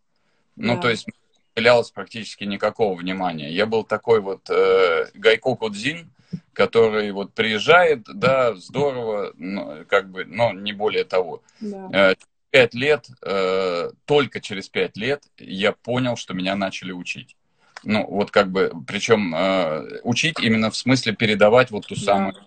Ну, 0.55 0.75
да. 0.75 0.81
то 0.81 0.89
есть 0.89 1.07
уделялось 1.55 1.91
практически 1.91 2.43
никакого 2.43 2.95
внимания. 2.95 3.51
Я 3.51 3.65
был 3.65 3.83
такой 3.83 4.19
вот 4.19 4.49
э, 4.49 5.11
Гайко 5.13 5.55
Кудзин, 5.55 6.11
который 6.53 7.11
вот 7.11 7.33
приезжает, 7.33 8.03
да, 8.05 8.55
здорово, 8.55 9.33
но, 9.37 9.85
как 9.87 10.09
бы, 10.09 10.25
но 10.25 10.51
не 10.53 10.73
более 10.73 11.03
того. 11.03 11.43
Да. 11.59 11.89
Э, 12.11 12.15
пять 12.49 12.73
лет, 12.73 13.07
э, 13.21 13.91
только 14.05 14.41
через 14.41 14.69
пять 14.69 14.97
лет 14.97 15.23
я 15.37 15.71
понял, 15.71 16.15
что 16.15 16.33
меня 16.33 16.55
начали 16.55 16.91
учить. 16.91 17.35
Ну, 17.83 18.05
вот 18.07 18.31
как 18.31 18.51
бы, 18.51 18.71
причем 18.87 19.33
э, 19.35 19.99
учить 20.03 20.39
именно 20.39 20.71
в 20.71 20.77
смысле 20.77 21.13
передавать 21.13 21.71
вот 21.71 21.87
ту 21.87 21.95
самую, 21.95 22.33
да. 22.33 22.41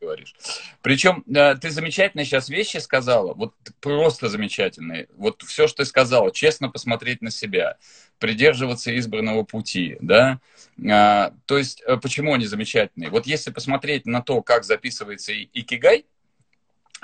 говоришь. 0.00 0.34
Причем 0.82 1.24
э, 1.34 1.54
ты 1.56 1.70
замечательные 1.70 2.24
сейчас 2.24 2.48
вещи 2.48 2.76
сказала, 2.78 3.34
вот 3.34 3.54
просто 3.80 4.28
замечательные. 4.28 5.08
Вот 5.16 5.42
все, 5.42 5.66
что 5.66 5.78
ты 5.78 5.84
сказала, 5.86 6.32
честно 6.32 6.68
посмотреть 6.68 7.22
на 7.22 7.30
себя, 7.30 7.78
придерживаться 8.18 8.96
избранного 8.98 9.42
пути, 9.42 9.96
да. 10.00 10.40
Э, 10.78 11.30
то 11.46 11.56
есть, 11.58 11.82
э, 11.86 11.96
почему 11.96 12.34
они 12.34 12.46
замечательные? 12.46 13.10
Вот 13.10 13.26
если 13.26 13.50
посмотреть 13.50 14.06
на 14.06 14.22
то, 14.22 14.42
как 14.42 14.64
записывается 14.64 15.32
икигай, 15.32 16.04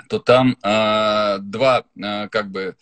то 0.07 0.19
там 0.19 0.57
э, 0.63 1.37
два, 1.39 1.83
э, 1.95 2.29
как 2.29 2.51
бы, 2.51 2.75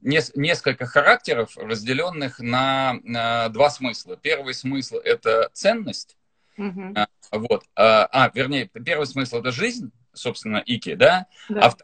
несколько 0.00 0.86
характеров, 0.86 1.56
разделенных 1.56 2.38
на, 2.38 2.98
на 3.02 3.48
два 3.48 3.70
смысла. 3.70 4.16
Первый 4.16 4.54
смысл– 4.54 4.96
это 5.04 5.50
ценность. 5.52 6.16
Mm-hmm. 6.58 7.06
Вот. 7.32 7.64
А, 7.74 8.06
а, 8.06 8.30
вернее, 8.34 8.66
первый 8.66 9.06
смысл– 9.06 9.38
это 9.38 9.50
жизнь, 9.50 9.90
собственно, 10.12 10.58
ики, 10.58 10.94
да? 10.94 11.26
да. 11.48 11.74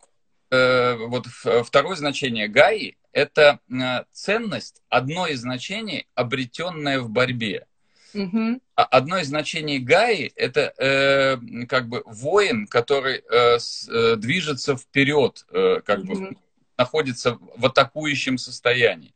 А 0.50 0.96
вот 0.96 1.26
второе 1.26 1.96
значение 1.96 2.48
гаи– 2.48 2.96
это 3.12 3.58
ценность, 4.12 4.82
одно 4.88 5.26
из 5.26 5.40
значений, 5.40 6.06
обретенное 6.14 7.00
в 7.00 7.10
борьбе. 7.10 7.66
Mm-hmm. 8.14 8.60
Одно 8.74 9.18
из 9.18 9.28
значений 9.28 9.78
Гаи– 9.78 10.32
это 10.36 10.72
э, 10.78 11.36
как 11.66 11.88
бы 11.88 12.02
воин, 12.06 12.66
который 12.66 13.22
э, 13.28 13.58
с, 13.58 13.88
э, 13.88 14.16
движется 14.16 14.76
вперед, 14.76 15.44
э, 15.50 15.80
как 15.84 16.00
mm-hmm. 16.00 16.30
бы 16.30 16.36
находится 16.78 17.38
в 17.56 17.66
атакующем 17.66 18.38
состоянии. 18.38 19.12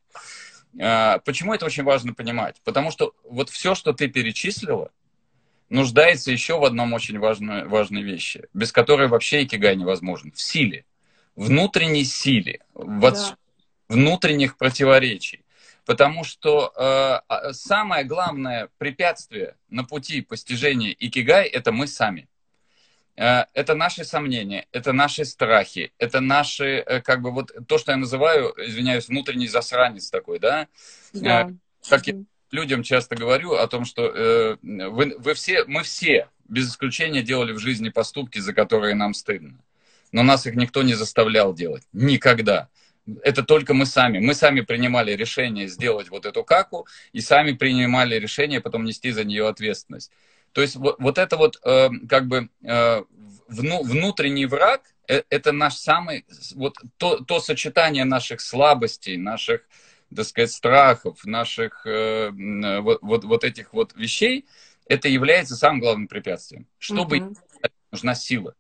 А, 0.81 1.19
почему 1.21 1.55
это 1.55 1.65
очень 1.65 1.85
важно 1.85 2.13
понимать? 2.13 2.61
Потому 2.65 2.91
что 2.91 3.15
вот 3.25 3.49
все, 3.49 3.75
что 3.75 3.93
ты 3.93 4.09
перечислила, 4.09 4.91
нуждается 5.69 6.33
еще 6.33 6.59
в 6.59 6.65
одном 6.65 6.93
очень 6.93 7.19
важной, 7.19 7.67
важной 7.67 8.03
вещи, 8.03 8.49
без 8.53 8.73
которой 8.73 9.09
вообще 9.09 9.45
икигай 9.45 9.77
невозможен. 9.77 10.33
В 10.33 10.41
силе. 10.41 10.85
Внутренней 11.37 12.05
силе. 12.05 12.61
В 12.75 13.01
да. 13.01 13.37
внутренних 13.89 14.59
противоречий. 14.59 15.45
Потому 15.87 16.25
что 16.25 16.73
э, 16.77 17.53
самое 17.53 18.05
главное 18.05 18.69
препятствие 18.79 19.57
на 19.69 19.85
пути 19.85 20.21
постижения 20.21 20.95
икигай– 20.99 21.47
это 21.49 21.73
мы 21.73 21.87
сами. 21.87 22.29
Э, 23.17 23.45
это 23.53 23.75
наши 23.75 24.05
сомнения, 24.05 24.67
это 24.73 24.93
наши 24.93 25.25
страхи, 25.25 25.93
это 25.99 26.21
наши, 26.21 26.83
э, 26.87 27.01
как 27.01 27.21
бы 27.21 27.31
вот 27.31 27.53
то, 27.69 27.79
что 27.79 27.93
я 27.93 27.99
называю, 27.99 28.55
извиняюсь, 28.57 29.09
внутренний 29.09 29.49
засранец 29.49 30.11
такой, 30.11 30.39
да? 30.39 30.69
да. 31.13 31.51
Э, 31.51 31.53
как 31.89 32.07
я 32.07 32.15
людям 32.51 32.83
часто 32.83 33.17
говорю 33.17 33.55
о 33.55 33.67
том, 33.67 33.87
что 33.87 34.59
вы, 34.63 35.17
вы 35.19 35.35
все, 35.35 35.65
мы 35.65 35.83
все, 35.83 36.29
без 36.47 36.69
исключения, 36.69 37.23
делали 37.23 37.53
в 37.53 37.59
жизни 37.59 37.89
поступки, 37.89 38.41
за 38.41 38.53
которые 38.53 38.95
нам 38.95 39.15
стыдно. 39.15 39.59
Но 40.13 40.23
нас 40.23 40.47
их 40.47 40.55
никто 40.55 40.83
не 40.83 40.93
заставлял 40.93 41.55
делать. 41.55 41.85
Никогда. 41.95 42.69
Это 43.23 43.43
только 43.43 43.73
мы 43.73 43.87
сами. 43.87 44.19
Мы 44.19 44.35
сами 44.35 44.61
принимали 44.61 45.13
решение 45.13 45.67
сделать 45.67 46.11
вот 46.11 46.27
эту 46.27 46.45
каку 46.45 46.87
и 47.13 47.23
сами 47.23 47.53
принимали 47.53 48.17
решение 48.17 48.61
потом 48.61 48.85
нести 48.85 49.11
за 49.13 49.25
нее 49.25 49.49
ответственность. 49.49 50.13
То 50.53 50.61
есть 50.61 50.77
вот, 50.77 50.97
вот 50.99 51.19
это 51.19 51.37
вот 51.37 51.59
э, 51.65 51.89
как 52.09 52.29
бы 52.29 52.49
э, 52.63 53.03
вну, 53.49 53.83
внутренний 53.83 54.47
враг, 54.47 54.83
э, 55.09 55.23
это 55.31 55.53
наш 55.53 55.75
самый, 55.75 56.27
вот 56.55 56.77
то, 56.97 57.19
то 57.19 57.41
сочетание 57.41 58.05
наших 58.05 58.41
слабостей, 58.41 59.17
наших, 59.17 59.63
так 60.15 60.27
сказать, 60.27 60.53
страхов, 60.53 61.25
наших 61.25 61.87
э, 61.87 62.31
вот, 62.81 62.99
вот, 63.03 63.25
вот 63.25 63.45
этих 63.45 63.73
вот 63.73 63.95
вещей, 63.97 64.47
это 64.87 65.09
является 65.09 65.57
самым 65.57 65.81
главным 65.81 66.09
препятствием. 66.09 66.67
Чтобы 66.79 67.19
uh 67.19 67.35
нужна 67.93 68.15
сила. 68.15 68.55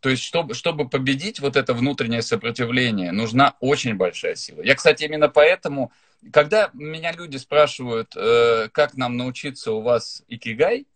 То 0.00 0.10
есть, 0.10 0.22
чтобы, 0.22 0.54
чтобы 0.54 0.88
победить 0.88 1.40
вот 1.40 1.56
это 1.56 1.72
внутреннее 1.72 2.22
сопротивление, 2.22 3.12
нужна 3.12 3.56
очень 3.60 3.94
большая 3.94 4.34
сила. 4.34 4.60
Я, 4.62 4.74
кстати, 4.74 5.04
именно 5.04 5.28
поэтому, 5.28 5.92
когда 6.32 6.70
меня 6.74 7.12
люди 7.12 7.36
спрашивают, 7.36 8.14
э, 8.16 8.68
как 8.72 8.96
нам 8.96 9.16
научиться 9.16 9.72
у 9.72 9.80
вас 9.80 10.22
икигай, 10.28 10.86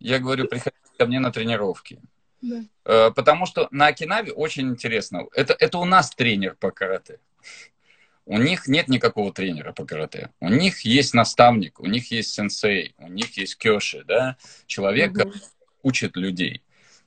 я 0.00 0.18
говорю, 0.18 0.48
приходите 0.48 0.80
ко 0.98 1.06
мне 1.06 1.20
на 1.20 1.30
тренировки. 1.30 2.00
Да. 2.42 2.64
Э, 2.84 3.10
потому 3.10 3.46
что 3.46 3.68
на 3.70 3.88
Окинаве 3.88 4.32
очень 4.32 4.68
интересно. 4.68 5.26
Это, 5.34 5.54
это 5.58 5.78
у 5.78 5.84
нас 5.84 6.10
тренер 6.10 6.56
по 6.58 6.70
карате. 6.70 7.20
У 8.24 8.38
них 8.38 8.66
нет 8.66 8.88
никакого 8.88 9.32
тренера 9.32 9.72
по 9.72 9.84
карате. 9.84 10.30
У 10.40 10.48
них 10.48 10.80
есть 10.82 11.14
наставник, 11.14 11.80
у 11.80 11.86
них 11.86 12.10
есть 12.10 12.32
сенсей, 12.32 12.94
у 12.98 13.08
них 13.08 13.36
есть 13.36 13.56
кёши, 13.56 14.04
да, 14.04 14.36
человек, 14.66 15.10
угу. 15.10 15.18
который 15.18 15.42
учит 15.82 16.16
людей. 16.16 16.62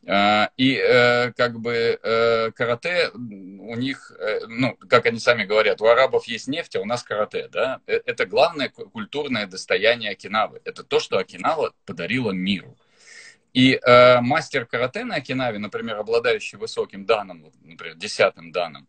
А, 0.06 0.50
и 0.58 0.76
э, 0.76 1.32
как 1.32 1.60
бы 1.60 1.98
э, 2.02 2.52
карате 2.52 3.10
у 3.14 3.76
них, 3.76 4.12
э, 4.20 4.42
ну, 4.48 4.76
как 4.90 5.06
они 5.06 5.18
сами 5.18 5.46
говорят, 5.46 5.82
у 5.82 5.86
арабов 5.86 6.28
есть 6.28 6.48
нефть, 6.48 6.76
а 6.76 6.82
у 6.82 6.86
нас 6.86 7.04
карате, 7.04 7.48
да? 7.50 7.80
Это 7.86 8.26
главное 8.26 8.70
культурное 8.70 9.48
достояние 9.48 10.12
Окинавы. 10.12 10.60
Это 10.66 10.84
то, 10.84 11.00
что 11.00 11.20
Окинава 11.20 11.74
подарила 11.86 12.32
миру. 12.32 12.78
И 13.54 13.80
э, 13.82 14.20
мастер 14.22 14.66
карате 14.66 15.06
на 15.06 15.16
Окинаве, 15.16 15.60
например, 15.60 15.98
обладающий 15.98 16.58
высоким 16.58 17.06
данным, 17.06 17.52
например, 17.62 17.96
десятым 17.96 18.52
данным, 18.52 18.88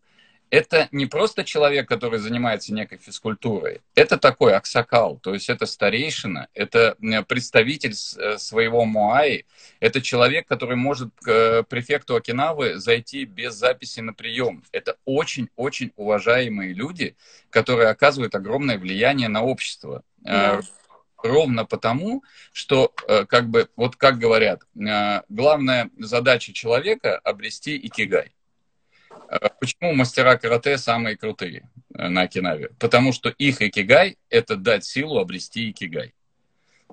это 0.49 0.87
не 0.91 1.05
просто 1.05 1.43
человек, 1.43 1.87
который 1.87 2.19
занимается 2.19 2.73
некой 2.73 2.97
физкультурой. 2.97 3.81
Это 3.95 4.17
такой 4.17 4.55
аксакал, 4.55 5.17
то 5.17 5.33
есть 5.33 5.49
это 5.49 5.65
старейшина, 5.65 6.47
это 6.53 6.95
представитель 7.27 7.93
э, 7.93 8.37
своего 8.37 8.85
Моаи, 8.85 9.45
это 9.79 10.01
человек, 10.01 10.47
который 10.47 10.77
может 10.77 11.09
к 11.21 11.27
э, 11.29 11.63
префекту 11.63 12.15
Окинавы 12.15 12.77
зайти 12.77 13.25
без 13.25 13.55
записи 13.55 13.99
на 13.99 14.13
прием. 14.13 14.63
Это 14.71 14.97
очень-очень 15.05 15.91
уважаемые 15.95 16.73
люди, 16.73 17.15
которые 17.49 17.89
оказывают 17.89 18.35
огромное 18.35 18.77
влияние 18.77 19.29
на 19.29 19.43
общество. 19.43 20.03
Yeah. 20.23 20.63
Э, 21.25 21.27
ровно 21.27 21.65
потому, 21.65 22.23
что, 22.53 22.93
как 23.29 23.49
бы, 23.49 23.69
вот 23.75 23.95
как 23.95 24.17
говорят, 24.19 24.61
главная 25.29 25.89
задача 25.97 26.53
человека— 26.53 27.17
обрести 27.23 27.77
икигай. 27.77 28.35
Э, 29.29 29.49
почему 29.59 29.93
мастера 29.93 30.37
карате 30.37 30.77
самые 30.77 31.17
крутые 31.17 31.69
э, 31.93 32.07
на 32.07 32.23
Окинаве? 32.23 32.69
Потому 32.79 33.11
что 33.11 33.29
их 33.29 33.61
икигай– 33.61 34.17
это 34.29 34.55
дать 34.55 34.85
силу 34.85 35.19
обрести 35.19 35.69
икигай. 35.69 36.13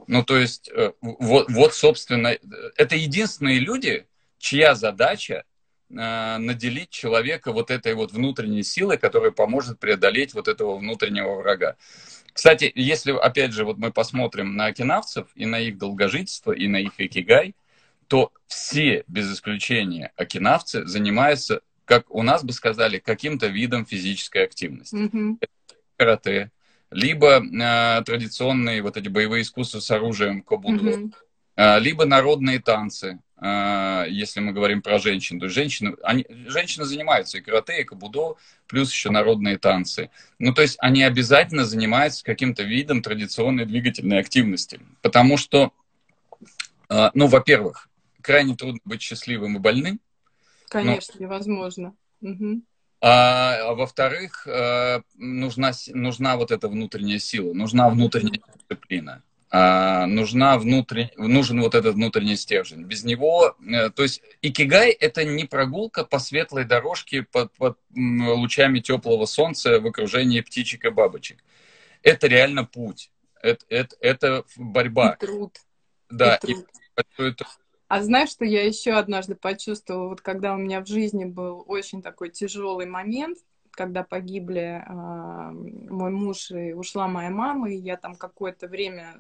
Ну, 0.06 0.24
то 0.24 0.36
есть, 0.36 0.70
э, 0.70 0.92
вот, 1.00 1.50
вот, 1.50 1.74
собственно, 1.74 2.36
это 2.76 2.96
единственные 2.96 3.58
люди, 3.58 4.06
чья 4.38 4.74
задача 4.74 5.44
наделить 5.88 6.88
человека 6.88 7.52
вот 7.52 7.70
этой 7.70 7.92
вот 7.92 8.12
внутренней 8.12 8.62
силой, 8.62 8.96
которая 8.96 9.30
поможет 9.30 9.78
преодолеть 9.78 10.32
вот 10.32 10.48
этого 10.48 10.78
внутреннего 10.78 11.34
врага. 11.34 11.76
Кстати, 12.32 12.72
если, 12.74 13.12
опять 13.12 13.52
же, 13.52 13.64
вот 13.64 13.78
мы 13.78 13.92
посмотрим 13.92 14.56
на 14.56 14.66
окинавцев 14.66 15.28
и 15.34 15.46
на 15.46 15.60
их 15.60 15.78
долгожительство, 15.78 16.52
и 16.52 16.66
на 16.66 16.78
их 16.78 16.92
икигай, 16.98 17.54
то 18.08 18.32
все, 18.46 19.04
без 19.06 19.32
исключения, 19.32 20.12
окинавцы 20.16 20.86
занимаются 20.86 21.60
как 21.84 22.10
у 22.10 22.22
нас 22.22 22.44
бы 22.44 22.52
сказали, 22.52 22.98
каким-то 22.98 23.48
видом 23.48 23.84
физической 23.84 24.44
активности. 24.44 24.96
Mm-hmm. 24.96 25.46
Карате, 25.96 26.50
либо 26.90 27.42
э, 27.42 28.02
традиционные 28.04 28.82
вот 28.82 28.96
эти 28.96 29.08
боевые 29.08 29.42
искусства 29.42 29.80
с 29.80 29.90
оружием 29.90 30.42
кобудо, 30.42 30.90
mm-hmm. 30.90 31.12
э, 31.56 31.80
либо 31.80 32.04
народные 32.04 32.60
танцы, 32.60 33.18
если 33.44 34.38
мы 34.38 34.52
говорим 34.52 34.82
про 34.82 34.98
женщин. 35.00 35.40
То 35.40 35.46
есть 35.46 35.56
женщины, 35.56 35.96
они, 36.04 36.24
женщины 36.46 36.84
занимаются 36.84 37.38
и 37.38 37.40
карате, 37.40 37.80
и 37.80 37.84
кабудо, 37.84 38.36
плюс 38.68 38.92
еще 38.92 39.10
народные 39.10 39.58
танцы. 39.58 40.10
Ну, 40.38 40.54
то 40.54 40.62
есть 40.62 40.76
они 40.78 41.02
обязательно 41.02 41.64
занимаются 41.64 42.24
каким-то 42.24 42.62
видом 42.62 43.02
традиционной 43.02 43.64
двигательной 43.64 44.20
активности. 44.20 44.80
Потому 45.00 45.36
что, 45.36 45.72
э, 46.88 47.10
ну, 47.14 47.26
во-первых, 47.26 47.88
крайне 48.20 48.54
трудно 48.54 48.80
быть 48.84 49.02
счастливым 49.02 49.56
и 49.56 49.58
больным. 49.58 50.00
Конечно, 50.68 51.14
Но... 51.18 51.26
невозможно. 51.26 51.94
Угу. 52.20 52.62
А, 53.02 53.70
а 53.70 53.74
во-вторых, 53.74 54.46
э, 54.46 55.02
нужна, 55.16 55.72
нужна 55.88 56.36
вот 56.36 56.52
эта 56.52 56.68
внутренняя 56.68 57.18
сила, 57.18 57.52
нужна 57.52 57.88
внутренняя 57.90 58.40
дисциплина, 58.54 59.12
а, 59.14 59.31
нужна 59.52 60.56
внутрен... 60.56 61.10
нужен 61.16 61.60
вот 61.60 61.74
этот 61.74 61.94
внутренний 61.94 62.36
стержень. 62.36 62.84
Без 62.84 63.04
него, 63.04 63.54
э, 63.60 63.90
то 63.90 64.02
есть 64.02 64.22
икигай 64.40 64.90
это 64.90 65.24
не 65.24 65.44
прогулка 65.44 66.04
по 66.04 66.18
светлой 66.18 66.64
дорожке 66.64 67.22
под, 67.22 67.52
под 67.52 67.78
лучами 67.94 68.80
теплого 68.80 69.26
солнца 69.26 69.78
в 69.78 69.86
окружении 69.86 70.40
птичек 70.40 70.86
и 70.86 70.90
бабочек. 70.90 71.44
Это 72.02 72.28
реально 72.28 72.64
путь, 72.64 73.10
это, 73.42 73.64
это, 73.68 73.96
это 74.00 74.44
борьба. 74.56 75.18
И 75.20 75.26
труд. 75.26 75.58
Да, 76.08 76.36
и, 76.36 76.46
труд. 76.46 76.66
и, 77.18 77.22
и 77.22 77.34
а 77.88 78.02
знаешь, 78.02 78.30
что 78.30 78.46
я 78.46 78.64
еще 78.64 78.92
однажды 78.92 79.34
почувствовала, 79.34 80.08
вот 80.08 80.22
когда 80.22 80.54
у 80.54 80.56
меня 80.56 80.80
в 80.80 80.86
жизни 80.86 81.26
был 81.26 81.62
очень 81.66 82.00
такой 82.00 82.30
тяжелый 82.30 82.86
момент, 82.86 83.36
когда 83.72 84.04
погибли 84.04 84.84
э, 84.86 85.50
мой 85.90 86.10
муж 86.10 86.50
и 86.50 86.72
ушла 86.72 87.08
моя 87.08 87.30
мама, 87.30 87.70
и 87.70 87.76
я 87.76 87.96
там 87.96 88.14
какое-то 88.14 88.68
время 88.68 89.16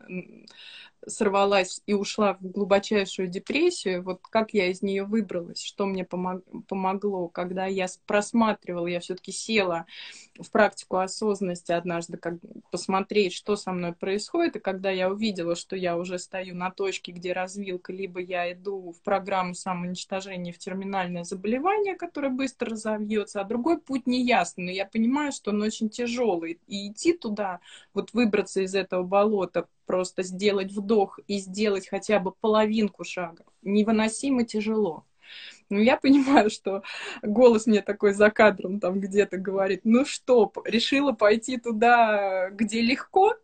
сорвалась 1.06 1.82
и 1.86 1.94
ушла 1.94 2.34
в 2.34 2.50
глубочайшую 2.50 3.28
депрессию, 3.28 4.02
вот 4.02 4.20
как 4.22 4.54
я 4.54 4.66
из 4.66 4.82
нее 4.82 5.04
выбралась, 5.04 5.62
что 5.62 5.86
мне 5.86 6.04
помог, 6.04 6.42
помогло, 6.68 7.28
когда 7.28 7.66
я 7.66 7.86
просматривала, 8.06 8.86
я 8.86 9.00
все-таки 9.00 9.32
села 9.32 9.86
в 10.38 10.50
практику 10.50 10.98
осознанности 10.98 11.72
однажды, 11.72 12.16
как 12.16 12.34
посмотреть, 12.70 13.32
что 13.32 13.56
со 13.56 13.72
мной 13.72 13.92
происходит, 13.92 14.56
и 14.56 14.60
когда 14.60 14.90
я 14.90 15.10
увидела, 15.10 15.56
что 15.56 15.76
я 15.76 15.96
уже 15.96 16.18
стою 16.18 16.54
на 16.54 16.70
точке, 16.70 17.12
где 17.12 17.32
развилка, 17.32 17.92
либо 17.92 18.20
я 18.20 18.52
иду 18.52 18.92
в 18.92 19.02
программу 19.02 19.54
самоуничтожения 19.54 20.52
в 20.52 20.58
терминальное 20.58 21.24
заболевание, 21.24 21.94
которое 21.94 22.30
быстро 22.30 22.70
разовьется, 22.70 23.40
а 23.40 23.44
другой 23.44 23.78
путь 23.78 24.06
не 24.06 24.24
ясный, 24.24 24.64
но 24.64 24.70
я 24.70 24.86
понимаю, 24.86 25.32
что 25.32 25.50
он 25.50 25.62
очень 25.62 25.90
тяжелый, 25.90 26.60
и 26.66 26.90
идти 26.90 27.12
туда, 27.12 27.60
вот 27.94 28.12
выбраться 28.12 28.60
из 28.62 28.74
этого 28.74 29.02
болота, 29.02 29.66
просто 29.86 30.22
сделать 30.22 30.72
вдох 30.72 31.18
и 31.26 31.38
сделать 31.38 31.88
хотя 31.88 32.18
бы 32.18 32.32
половинку 32.32 33.04
шага 33.04 33.44
невыносимо 33.62 34.44
тяжело. 34.44 35.04
Но 35.70 35.78
я 35.78 35.96
понимаю, 35.96 36.50
что 36.50 36.82
голос 37.22 37.66
мне 37.66 37.80
такой 37.80 38.12
за 38.12 38.30
кадром 38.30 38.80
там 38.80 39.00
где-то 39.00 39.38
говорит, 39.38 39.80
ну 39.84 40.04
что, 40.04 40.52
решила 40.64 41.12
пойти 41.12 41.56
туда, 41.56 42.50
где 42.50 42.80
легко? 42.80 43.36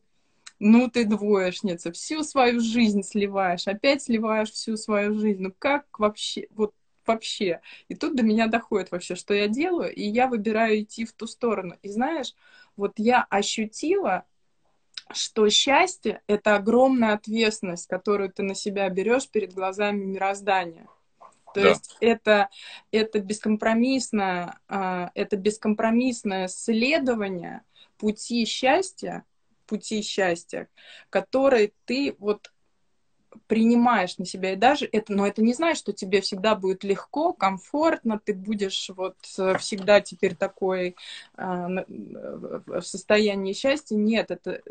Ну 0.60 0.90
ты 0.90 1.04
двоечница, 1.04 1.92
всю 1.92 2.24
свою 2.24 2.60
жизнь 2.60 3.02
сливаешь, 3.02 3.68
опять 3.68 4.02
сливаешь 4.02 4.50
всю 4.50 4.76
свою 4.76 5.14
жизнь. 5.14 5.40
Ну 5.40 5.54
как 5.56 5.86
вообще, 5.98 6.48
вот 6.50 6.74
вообще? 7.06 7.60
И 7.88 7.94
тут 7.94 8.16
до 8.16 8.24
меня 8.24 8.48
доходит 8.48 8.90
вообще, 8.90 9.14
что 9.14 9.34
я 9.34 9.46
делаю, 9.46 9.94
и 9.94 10.02
я 10.02 10.26
выбираю 10.26 10.82
идти 10.82 11.04
в 11.04 11.12
ту 11.12 11.26
сторону. 11.26 11.76
И 11.82 11.88
знаешь, 11.88 12.34
вот 12.76 12.94
я 12.96 13.24
ощутила 13.30 14.24
что 15.12 15.48
счастье— 15.48 16.22
это 16.26 16.56
огромная 16.56 17.14
ответственность, 17.14 17.86
которую 17.86 18.32
ты 18.32 18.42
на 18.42 18.54
себя 18.54 18.88
берешь 18.88 19.28
перед 19.28 19.52
глазами 19.54 20.04
мироздания. 20.04 20.86
То 21.54 21.62
да. 21.62 21.68
есть 21.70 21.96
это, 22.00 22.48
это, 22.92 23.20
бескомпромиссное, 23.20 24.58
а, 24.68 25.10
это 25.14 25.36
бескомпромиссное 25.36 26.48
следование 26.48 27.62
пути 27.96 28.44
счастья, 28.44 29.24
пути 29.66 30.02
счастья, 30.02 30.68
который 31.10 31.74
ты 31.84 32.14
вот 32.18 32.52
принимаешь 33.46 34.18
на 34.18 34.24
себя. 34.24 34.52
И 34.52 34.56
даже 34.56 34.88
это, 34.90 35.12
но 35.12 35.26
это 35.26 35.42
не 35.42 35.54
значит, 35.54 35.78
что 35.78 35.92
тебе 35.92 36.20
всегда 36.20 36.54
будет 36.54 36.84
легко, 36.84 37.32
комфортно, 37.32 38.20
ты 38.22 38.34
будешь 38.34 38.90
вот 38.94 39.16
э, 39.38 39.56
всегда 39.58 40.00
теперь 40.00 40.34
такой 40.34 40.96
э, 41.36 41.66
в 42.66 42.82
состоянии 42.82 43.52
счастья. 43.52 43.96
Нет, 43.96 44.30
это 44.30 44.62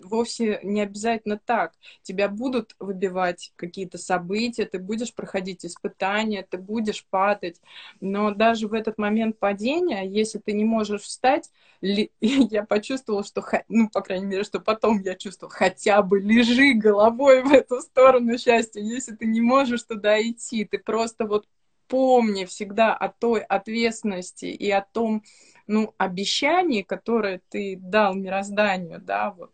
вовсе 0.00 0.60
не 0.62 0.80
обязательно 0.80 1.38
так. 1.44 1.74
Тебя 2.02 2.28
будут 2.28 2.74
выбивать 2.78 3.52
какие-то 3.56 3.98
события, 3.98 4.64
ты 4.64 4.78
будешь 4.78 5.14
проходить 5.14 5.64
испытания, 5.64 6.46
ты 6.48 6.58
будешь 6.58 7.04
падать. 7.04 7.60
Но 8.00 8.32
даже 8.32 8.68
в 8.68 8.74
этот 8.74 8.98
момент 8.98 9.38
падения, 9.38 10.02
если 10.02 10.38
ты 10.38 10.52
не 10.52 10.64
можешь 10.64 11.02
встать, 11.02 11.50
ли, 11.80 12.10
я 12.20 12.64
почувствовала, 12.64 13.24
что, 13.24 13.44
ну, 13.68 13.88
по 13.88 14.00
крайней 14.00 14.26
мере, 14.26 14.44
что 14.44 14.60
потом 14.60 15.00
я 15.00 15.14
чувствовала, 15.14 15.54
хотя 15.54 16.02
бы 16.02 16.20
лежи 16.20 16.74
головой 16.74 17.42
в 17.42 17.52
эту 17.52 17.80
сторону 17.90 18.38
счастья, 18.38 18.80
если 18.80 19.14
ты 19.14 19.26
не 19.26 19.40
можешь 19.40 19.82
туда 19.82 20.20
идти, 20.20 20.64
ты 20.64 20.78
просто 20.78 21.26
вот 21.26 21.46
помни 21.88 22.44
всегда 22.44 22.94
о 22.94 23.08
той 23.08 23.40
ответственности 23.40 24.46
и 24.46 24.70
о 24.70 24.82
том, 24.82 25.22
ну, 25.66 25.94
обещании, 25.98 26.82
которое 26.82 27.40
ты 27.48 27.76
дал 27.80 28.14
мирозданию, 28.14 29.00
да, 29.00 29.30
вот, 29.30 29.52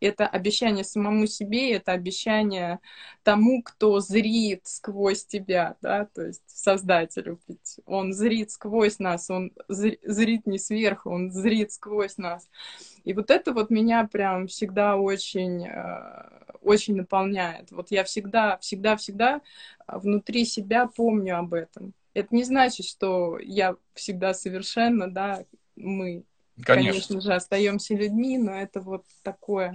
это 0.00 0.26
обещание 0.26 0.84
самому 0.84 1.26
себе, 1.26 1.72
это 1.72 1.92
обещание 1.92 2.80
тому, 3.22 3.62
кто 3.62 4.00
зрит 4.00 4.62
сквозь 4.64 5.24
тебя, 5.24 5.76
да, 5.82 6.06
то 6.06 6.26
есть 6.26 6.42
Создателю. 6.46 7.40
Ведь 7.48 7.80
он 7.86 8.12
зрит 8.12 8.50
сквозь 8.50 8.98
нас, 8.98 9.30
он 9.30 9.52
зрит 9.68 10.46
не 10.46 10.58
сверху, 10.58 11.10
он 11.10 11.30
зрит 11.30 11.72
сквозь 11.72 12.16
нас. 12.16 12.48
И 13.04 13.12
вот 13.12 13.30
это 13.30 13.52
вот 13.52 13.70
меня 13.70 14.08
прям 14.10 14.46
всегда 14.46 14.96
очень, 14.96 15.66
э, 15.66 16.28
очень 16.62 16.96
наполняет. 16.96 17.70
Вот 17.70 17.90
я 17.90 18.04
всегда, 18.04 18.58
всегда, 18.58 18.96
всегда 18.96 19.40
внутри 19.86 20.44
себя 20.44 20.86
помню 20.86 21.38
об 21.38 21.54
этом. 21.54 21.92
Это 22.14 22.34
не 22.34 22.44
значит, 22.44 22.86
что 22.86 23.38
я 23.38 23.76
всегда 23.94 24.34
совершенна, 24.34 25.10
да, 25.10 25.44
мы 25.76 26.24
Конечно. 26.62 26.92
Конечно 26.92 27.20
же, 27.22 27.32
остаемся 27.32 27.94
людьми, 27.94 28.36
но 28.36 28.52
это 28.52 28.80
вот 28.80 29.04
такое 29.22 29.74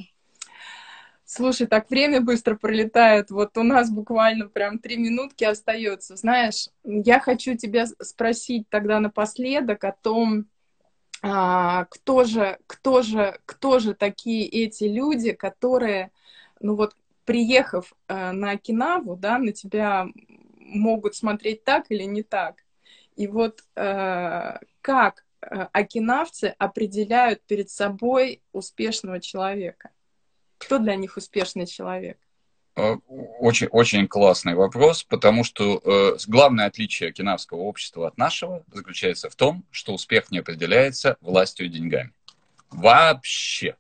Слушай, 1.28 1.66
так 1.66 1.90
время 1.90 2.22
быстро 2.22 2.56
пролетает. 2.56 3.32
Вот 3.32 3.58
у 3.58 3.64
нас 3.64 3.90
буквально 3.90 4.48
прям 4.48 4.78
три 4.78 4.96
минутки 4.96 5.44
остается. 5.44 6.16
Знаешь, 6.16 6.70
я 6.84 7.20
хочу 7.20 7.58
тебя 7.58 7.88
спросить 8.00 8.70
тогда 8.70 9.00
напоследок 9.00 9.84
о 9.86 9.92
том, 9.92 10.46
а, 11.22 11.86
кто 11.86 12.24
же, 12.24 12.60
кто 12.68 13.02
же, 13.02 13.40
кто 13.46 13.80
же 13.80 13.94
такие 13.94 14.48
эти 14.48 14.84
люди, 14.86 15.32
которые, 15.32 16.12
ну 16.60 16.76
вот, 16.76 16.96
приехав 17.26 17.94
э, 18.08 18.32
на 18.32 18.52
Окинаву, 18.52 19.16
да, 19.16 19.38
на 19.38 19.52
тебя 19.52 20.08
могут 20.60 21.16
смотреть 21.16 21.64
так 21.64 21.86
или 21.90 22.04
не 22.04 22.24
так. 22.24 22.64
И 23.16 23.28
вот 23.28 23.62
э, 23.76 24.58
как 24.82 25.26
э, 25.42 25.68
окинавцы 25.72 26.56
определяют 26.58 27.42
перед 27.44 27.70
собой 27.70 28.42
успешного 28.52 29.20
человека? 29.20 29.90
Кто 30.58 30.78
для 30.78 30.96
них 30.96 31.18
успешный 31.18 31.66
человек? 31.66 32.20
Э, 32.78 32.98
очень, 33.40 33.68
очень 33.68 34.08
классный 34.08 34.54
вопрос, 34.54 35.04
потому 35.04 35.46
что 35.46 35.82
э, 35.84 36.18
главное 36.28 36.66
отличие 36.66 37.14
кинавского 37.14 37.60
общества 37.60 38.08
от 38.08 38.18
нашего 38.18 38.66
заключается 38.72 39.30
в 39.30 39.36
том, 39.36 39.64
что 39.72 39.94
успех 39.94 40.30
не 40.30 40.40
определяется 40.40 41.18
властью 41.22 41.68
и 41.68 41.70
деньгами. 41.70 42.12
Вообще. 42.70 43.78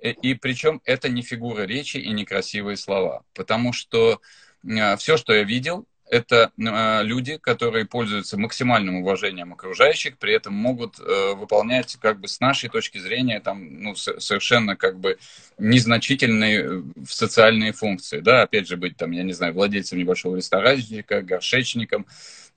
И, 0.00 0.10
и 0.10 0.34
причем 0.34 0.80
это 0.84 1.10
не 1.10 1.20
фигура 1.20 1.62
речи 1.62 1.98
и 1.98 2.10
не 2.12 2.24
красивые 2.24 2.78
слова, 2.78 3.22
потому 3.34 3.74
что 3.74 4.22
э, 4.66 4.96
все, 4.96 5.18
что 5.18 5.34
я 5.34 5.42
видел, 5.42 5.86
это 6.08 6.52
э, 6.56 7.02
люди, 7.02 7.36
которые 7.36 7.84
пользуются 7.84 8.38
максимальным 8.38 8.96
уважением 8.96 9.52
окружающих, 9.52 10.18
при 10.18 10.34
этом 10.34 10.54
могут 10.54 10.98
э, 11.00 11.34
выполнять, 11.34 11.96
как 12.00 12.20
бы 12.20 12.28
с 12.28 12.40
нашей 12.40 12.68
точки 12.68 12.98
зрения, 12.98 13.40
там, 13.40 13.82
ну, 13.82 13.94
совершенно 13.96 14.76
как 14.76 14.98
бы 15.00 15.18
незначительные 15.58 16.64
э, 16.64 16.82
социальные 17.08 17.72
функции, 17.72 18.20
да, 18.20 18.42
опять 18.42 18.68
же, 18.68 18.76
быть 18.76 18.96
там, 18.96 19.10
я 19.10 19.24
не 19.24 19.32
знаю, 19.32 19.54
владельцем 19.54 19.98
небольшого 19.98 20.36
ресторанчика, 20.36 21.22
горшечником. 21.22 22.06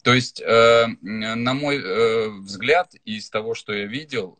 То 0.04 0.14
есть, 0.14 0.41
э, 0.41 0.86
на 1.02 1.54
мой 1.54 2.39
взгляд, 2.39 2.93
из 3.04 3.30
того, 3.30 3.54
что 3.54 3.74
я 3.74 3.86
видел, 3.86 4.38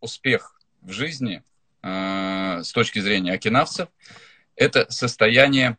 успех 0.00 0.60
в 0.82 0.92
жизни 0.92 1.42
с 1.82 2.72
точки 2.72 2.98
зрения 2.98 3.32
окинавцев, 3.32 3.88
это 4.54 4.86
состояние 4.90 5.70
а, 5.70 5.76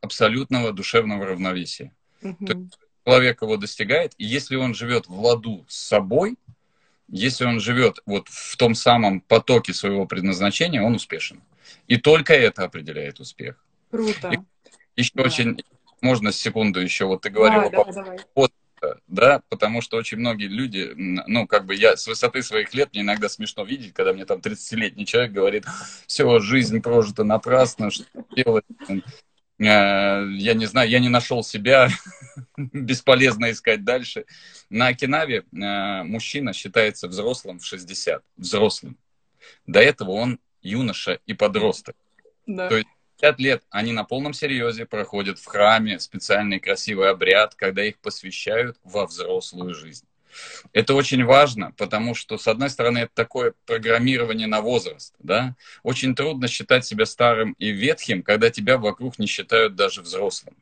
абсолютного 0.00 0.72
душевного 0.72 1.26
равновесия. 1.26 1.92
Угу. 2.22 2.46
То 2.46 2.52
есть 2.52 2.78
человек 3.04 3.42
его 3.42 3.56
достигает, 3.56 4.14
и 4.18 4.24
если 4.24 4.56
он 4.56 4.74
живет 4.74 5.06
в 5.06 5.20
ладу 5.20 5.64
с 5.68 5.76
собой, 5.76 6.36
если 7.08 7.44
он 7.46 7.58
живет 7.58 8.00
вот 8.06 8.28
в 8.28 8.56
том 8.56 8.74
самом 8.74 9.20
потоке 9.20 9.72
своего 9.72 10.06
предназначения, 10.06 10.82
он 10.82 10.94
успешен. 10.94 11.42
И 11.86 11.96
только 11.96 12.34
это 12.34 12.64
определяет 12.64 13.18
успех. 13.18 13.64
Круто. 13.90 14.30
И 14.30 15.00
еще 15.00 15.12
да. 15.14 15.22
очень, 15.22 15.62
можно 16.02 16.32
секунду 16.32 16.80
еще, 16.80 17.06
вот 17.06 17.22
ты 17.22 17.30
говорила 17.30 17.70
да, 17.70 17.84
по 17.84 17.92
давай, 17.92 18.18
да, 19.06 19.42
потому 19.48 19.80
что 19.80 19.96
очень 19.96 20.18
многие 20.18 20.46
люди, 20.46 20.92
ну, 20.96 21.46
как 21.46 21.66
бы 21.66 21.74
я 21.74 21.96
с 21.96 22.06
высоты 22.06 22.42
своих 22.42 22.74
лет, 22.74 22.90
мне 22.92 23.02
иногда 23.02 23.28
смешно 23.28 23.64
видеть, 23.64 23.92
когда 23.92 24.12
мне 24.12 24.24
там 24.24 24.38
30-летний 24.38 25.06
человек 25.06 25.32
говорит, 25.32 25.64
все, 26.06 26.38
жизнь 26.38 26.80
прожита 26.80 27.24
напрасно, 27.24 27.90
что 27.90 28.04
делать, 28.36 28.64
я 29.58 30.54
не 30.54 30.66
знаю, 30.66 30.88
я 30.88 31.00
не 31.00 31.08
нашел 31.08 31.42
себя, 31.42 31.88
бесполезно 32.56 33.50
искать 33.50 33.84
дальше. 33.84 34.24
На 34.70 34.88
Окинаве 34.88 35.38
э, 35.52 36.02
мужчина 36.04 36.52
считается 36.52 37.08
взрослым 37.08 37.58
в 37.58 37.64
60, 37.64 38.22
взрослым. 38.36 38.96
До 39.66 39.80
этого 39.80 40.12
он 40.12 40.38
юноша 40.62 41.20
и 41.26 41.34
подросток. 41.34 41.96
Да. 42.46 42.68
То 42.68 42.76
есть 42.76 42.88
50 43.20 43.40
лет 43.40 43.62
они 43.70 43.92
на 43.92 44.04
полном 44.04 44.32
серьезе 44.32 44.86
проходят 44.86 45.38
в 45.38 45.44
храме 45.46 45.98
специальный 45.98 46.60
красивый 46.60 47.10
обряд, 47.10 47.54
когда 47.54 47.84
их 47.84 47.98
посвящают 47.98 48.78
во 48.84 49.06
взрослую 49.06 49.74
жизнь. 49.74 50.06
Это 50.72 50.94
очень 50.94 51.24
важно, 51.24 51.72
потому 51.76 52.14
что, 52.14 52.38
с 52.38 52.46
одной 52.48 52.70
стороны, 52.70 52.98
это 52.98 53.12
такое 53.14 53.54
программирование 53.66 54.46
на 54.46 54.60
возраст, 54.60 55.14
да. 55.18 55.56
Очень 55.82 56.14
трудно 56.14 56.48
считать 56.48 56.84
себя 56.84 57.06
старым 57.06 57.52
и 57.52 57.70
ветхим, 57.70 58.22
когда 58.22 58.50
тебя 58.50 58.78
вокруг 58.78 59.18
не 59.18 59.26
считают 59.26 59.74
даже 59.74 60.02
взрослым. 60.02 60.56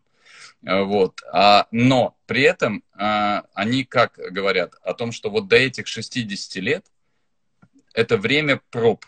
Э, 0.64 0.82
вот. 0.82 1.20
А, 1.32 1.66
но 1.70 2.16
при 2.26 2.42
этом 2.42 2.82
а, 2.94 3.44
они 3.54 3.84
как 3.84 4.14
говорят 4.16 4.74
о 4.82 4.94
том, 4.94 5.12
что 5.12 5.30
вот 5.30 5.48
до 5.48 5.56
этих 5.56 5.86
60 5.86 6.62
лет 6.62 6.86
это 7.94 8.16
время 8.16 8.60
проб. 8.70 9.04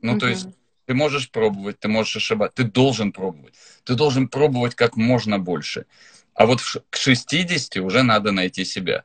Ну, 0.00 0.12
угу. 0.12 0.20
то 0.20 0.28
есть 0.28 0.48
ты 0.86 0.94
можешь 0.94 1.30
пробовать, 1.30 1.78
ты 1.78 1.88
можешь 1.88 2.16
ошибаться, 2.16 2.62
ты 2.62 2.64
должен 2.64 3.12
пробовать. 3.12 3.54
Ты 3.84 3.94
должен 3.94 4.28
пробовать 4.28 4.74
как 4.74 4.96
можно 4.96 5.38
больше. 5.38 5.86
А 6.34 6.46
вот 6.46 6.60
к 6.90 6.96
60 6.96 7.76
уже 7.76 8.02
надо 8.02 8.32
найти 8.32 8.64
себя. 8.64 9.04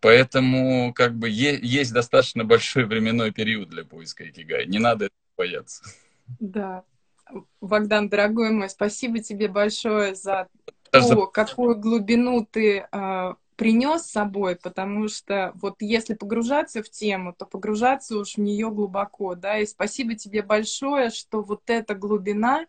Поэтому 0.00 0.92
как 0.94 1.16
бы 1.16 1.28
е- 1.28 1.58
есть 1.60 1.92
достаточно 1.92 2.44
большой 2.44 2.84
временной 2.84 3.32
период 3.32 3.68
для 3.68 3.84
поиска 3.84 4.28
икигай. 4.28 4.66
Не 4.66 4.78
надо 4.78 5.06
этого 5.06 5.18
бояться. 5.36 5.84
Да. 6.38 6.84
Богдан, 7.60 8.08
дорогой 8.08 8.50
мой, 8.50 8.70
спасибо 8.70 9.18
тебе 9.18 9.48
большое 9.48 10.14
за 10.14 10.48
то, 10.90 11.26
какую 11.26 11.76
глубину 11.76 12.46
ты 12.50 12.86
э, 12.90 13.34
принес 13.56 14.02
с 14.02 14.12
собой, 14.12 14.56
потому 14.56 15.08
что 15.08 15.52
вот 15.56 15.76
если 15.80 16.14
погружаться 16.14 16.82
в 16.82 16.88
тему, 16.88 17.34
то 17.36 17.44
погружаться 17.44 18.16
уж 18.16 18.34
в 18.34 18.38
нее 18.38 18.70
глубоко, 18.70 19.34
да, 19.34 19.58
и 19.58 19.66
спасибо 19.66 20.14
тебе 20.14 20.42
большое, 20.42 21.10
что 21.10 21.42
вот 21.42 21.62
эта 21.66 21.94
глубина, 21.94 22.66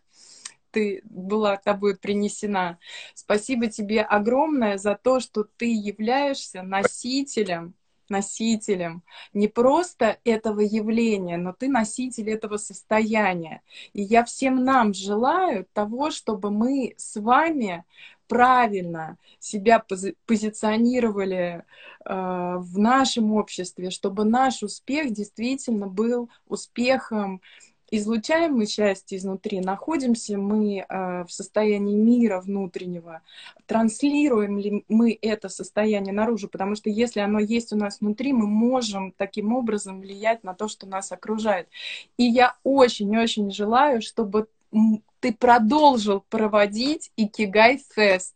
ты 0.71 1.01
была 1.05 1.57
тобой 1.57 1.97
принесена. 1.97 2.79
Спасибо 3.13 3.67
тебе 3.67 4.01
огромное 4.01 4.77
за 4.77 4.95
то, 4.95 5.19
что 5.19 5.43
ты 5.43 5.73
являешься 5.73 6.61
носителем 6.61 7.73
носителем 8.09 9.03
не 9.33 9.47
просто 9.47 10.17
этого 10.23 10.61
явления, 10.61 11.37
но 11.37 11.53
ты 11.53 11.67
носитель 11.67 12.29
этого 12.29 12.57
состояния. 12.57 13.61
И 13.93 14.01
я 14.01 14.23
всем 14.23 14.63
нам 14.63 14.93
желаю 14.93 15.67
того, 15.73 16.11
чтобы 16.11 16.49
мы 16.49 16.95
с 16.97 17.19
вами 17.19 17.85
правильно 18.27 19.17
себя 19.39 19.79
пози 19.79 20.15
позиционировали 20.25 21.63
э, 22.05 22.13
в 22.57 22.77
нашем 22.77 23.33
обществе, 23.33 23.89
чтобы 23.89 24.23
наш 24.23 24.61
успех 24.61 25.11
действительно 25.11 25.87
был 25.87 26.29
успехом 26.47 27.41
излучаем 27.91 28.53
мы 28.53 28.65
счастье 28.65 29.17
изнутри, 29.17 29.59
находимся 29.59 30.37
мы 30.37 30.85
э, 30.87 31.23
в 31.23 31.31
состоянии 31.31 31.95
мира 31.95 32.39
внутреннего, 32.41 33.21
транслируем 33.65 34.57
ли 34.57 34.83
мы 34.87 35.17
это 35.21 35.49
состояние 35.49 36.13
наружу, 36.13 36.49
потому 36.49 36.75
что 36.75 36.89
если 36.89 37.19
оно 37.19 37.39
есть 37.39 37.73
у 37.73 37.75
нас 37.75 37.99
внутри, 37.99 38.33
мы 38.33 38.47
можем 38.47 39.11
таким 39.11 39.53
образом 39.53 40.01
влиять 40.01 40.43
на 40.43 40.53
то, 40.53 40.67
что 40.67 40.87
нас 40.87 41.11
окружает. 41.11 41.67
И 42.17 42.23
я 42.23 42.55
очень-очень 42.63 43.51
желаю, 43.51 44.01
чтобы 44.01 44.47
ты 45.19 45.33
продолжил 45.33 46.23
проводить 46.29 47.11
Икигай 47.15 47.81
Фест. 47.95 48.35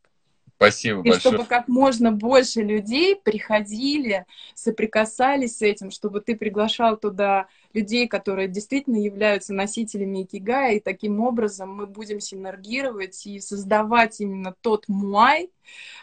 Спасибо 0.56 1.02
и 1.02 1.10
большое. 1.10 1.20
чтобы 1.20 1.46
как 1.46 1.68
можно 1.68 2.12
больше 2.12 2.62
людей 2.62 3.16
приходили, 3.16 4.26
соприкасались 4.56 5.58
с 5.58 5.62
этим, 5.62 5.92
чтобы 5.92 6.22
ты 6.22 6.36
приглашал 6.36 6.96
туда 6.96 7.48
людей, 7.74 8.08
которые 8.08 8.48
действительно 8.48 8.98
являются 8.98 9.54
носителями 9.54 10.24
икигая, 10.24 10.76
и 10.76 10.80
таким 10.80 11.20
образом 11.20 11.76
мы 11.76 11.88
будем 11.88 12.20
синергировать 12.20 13.26
и 13.26 13.40
создавать 13.40 14.22
именно 14.22 14.56
тот 14.62 14.88
муай, 14.88 15.50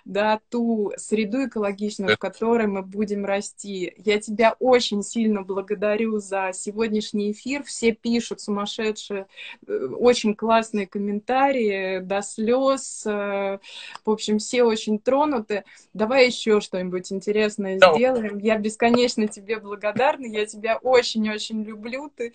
да, 0.04 0.40
ту 0.48 0.92
среду 0.96 1.46
экологичную, 1.46 2.16
в 2.16 2.18
которой 2.18 2.66
мы 2.66 2.82
будем 2.82 3.24
расти. 3.24 3.92
Я 3.98 4.18
тебя 4.20 4.56
очень 4.58 5.02
сильно 5.02 5.42
благодарю 5.42 6.18
за 6.18 6.50
сегодняшний 6.54 7.32
эфир. 7.32 7.62
Все 7.64 7.92
пишут 7.92 8.40
сумасшедшие, 8.40 9.26
э, 9.66 9.86
очень 9.98 10.34
классные 10.34 10.86
комментарии, 10.86 11.98
до 11.98 12.22
слез. 12.22 13.04
Э, 13.06 13.58
в 14.04 14.10
общем, 14.10 14.38
все 14.38 14.64
очень 14.64 14.98
тронуты. 14.98 15.64
Давай 15.92 16.26
еще 16.26 16.60
что-нибудь 16.60 17.12
интересное 17.12 17.76
сделаем. 17.76 18.38
Я 18.38 18.58
бесконечно 18.58 19.28
тебе 19.28 19.58
благодарна. 19.58 20.26
Я 20.26 20.46
тебя 20.46 20.78
очень-очень 20.78 21.59
очень 21.60 21.64
люблю 21.64 22.10
ты. 22.14 22.34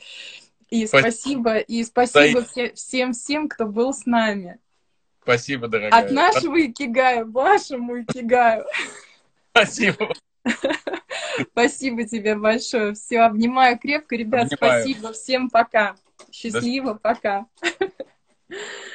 И 0.70 0.88
спасибо, 0.88 1.58
и 1.58 1.84
спасибо 1.84 2.44
все, 2.44 2.74
всем 2.74 3.14
всем, 3.14 3.48
кто 3.48 3.66
был 3.66 3.94
с 3.94 4.06
нами. 4.06 4.60
Спасибо, 5.22 5.68
дорогая. 5.68 6.04
От 6.04 6.12
нашего 6.12 6.64
икигая, 6.66 7.26
вашему 7.26 8.02
икигаю. 8.02 8.66
Спасибо. 9.52 10.14
Спасибо 11.52 12.06
тебе 12.06 12.36
большое. 12.36 12.94
Все, 12.94 13.22
обнимаю 13.22 13.80
крепко, 13.80 14.16
ребят. 14.16 14.54
Обнимаю. 14.54 14.84
Спасибо. 14.84 15.14
Всем 15.14 15.50
пока. 15.50 15.96
Счастливо, 16.32 16.94
До... 16.94 17.00
пока. 17.00 17.46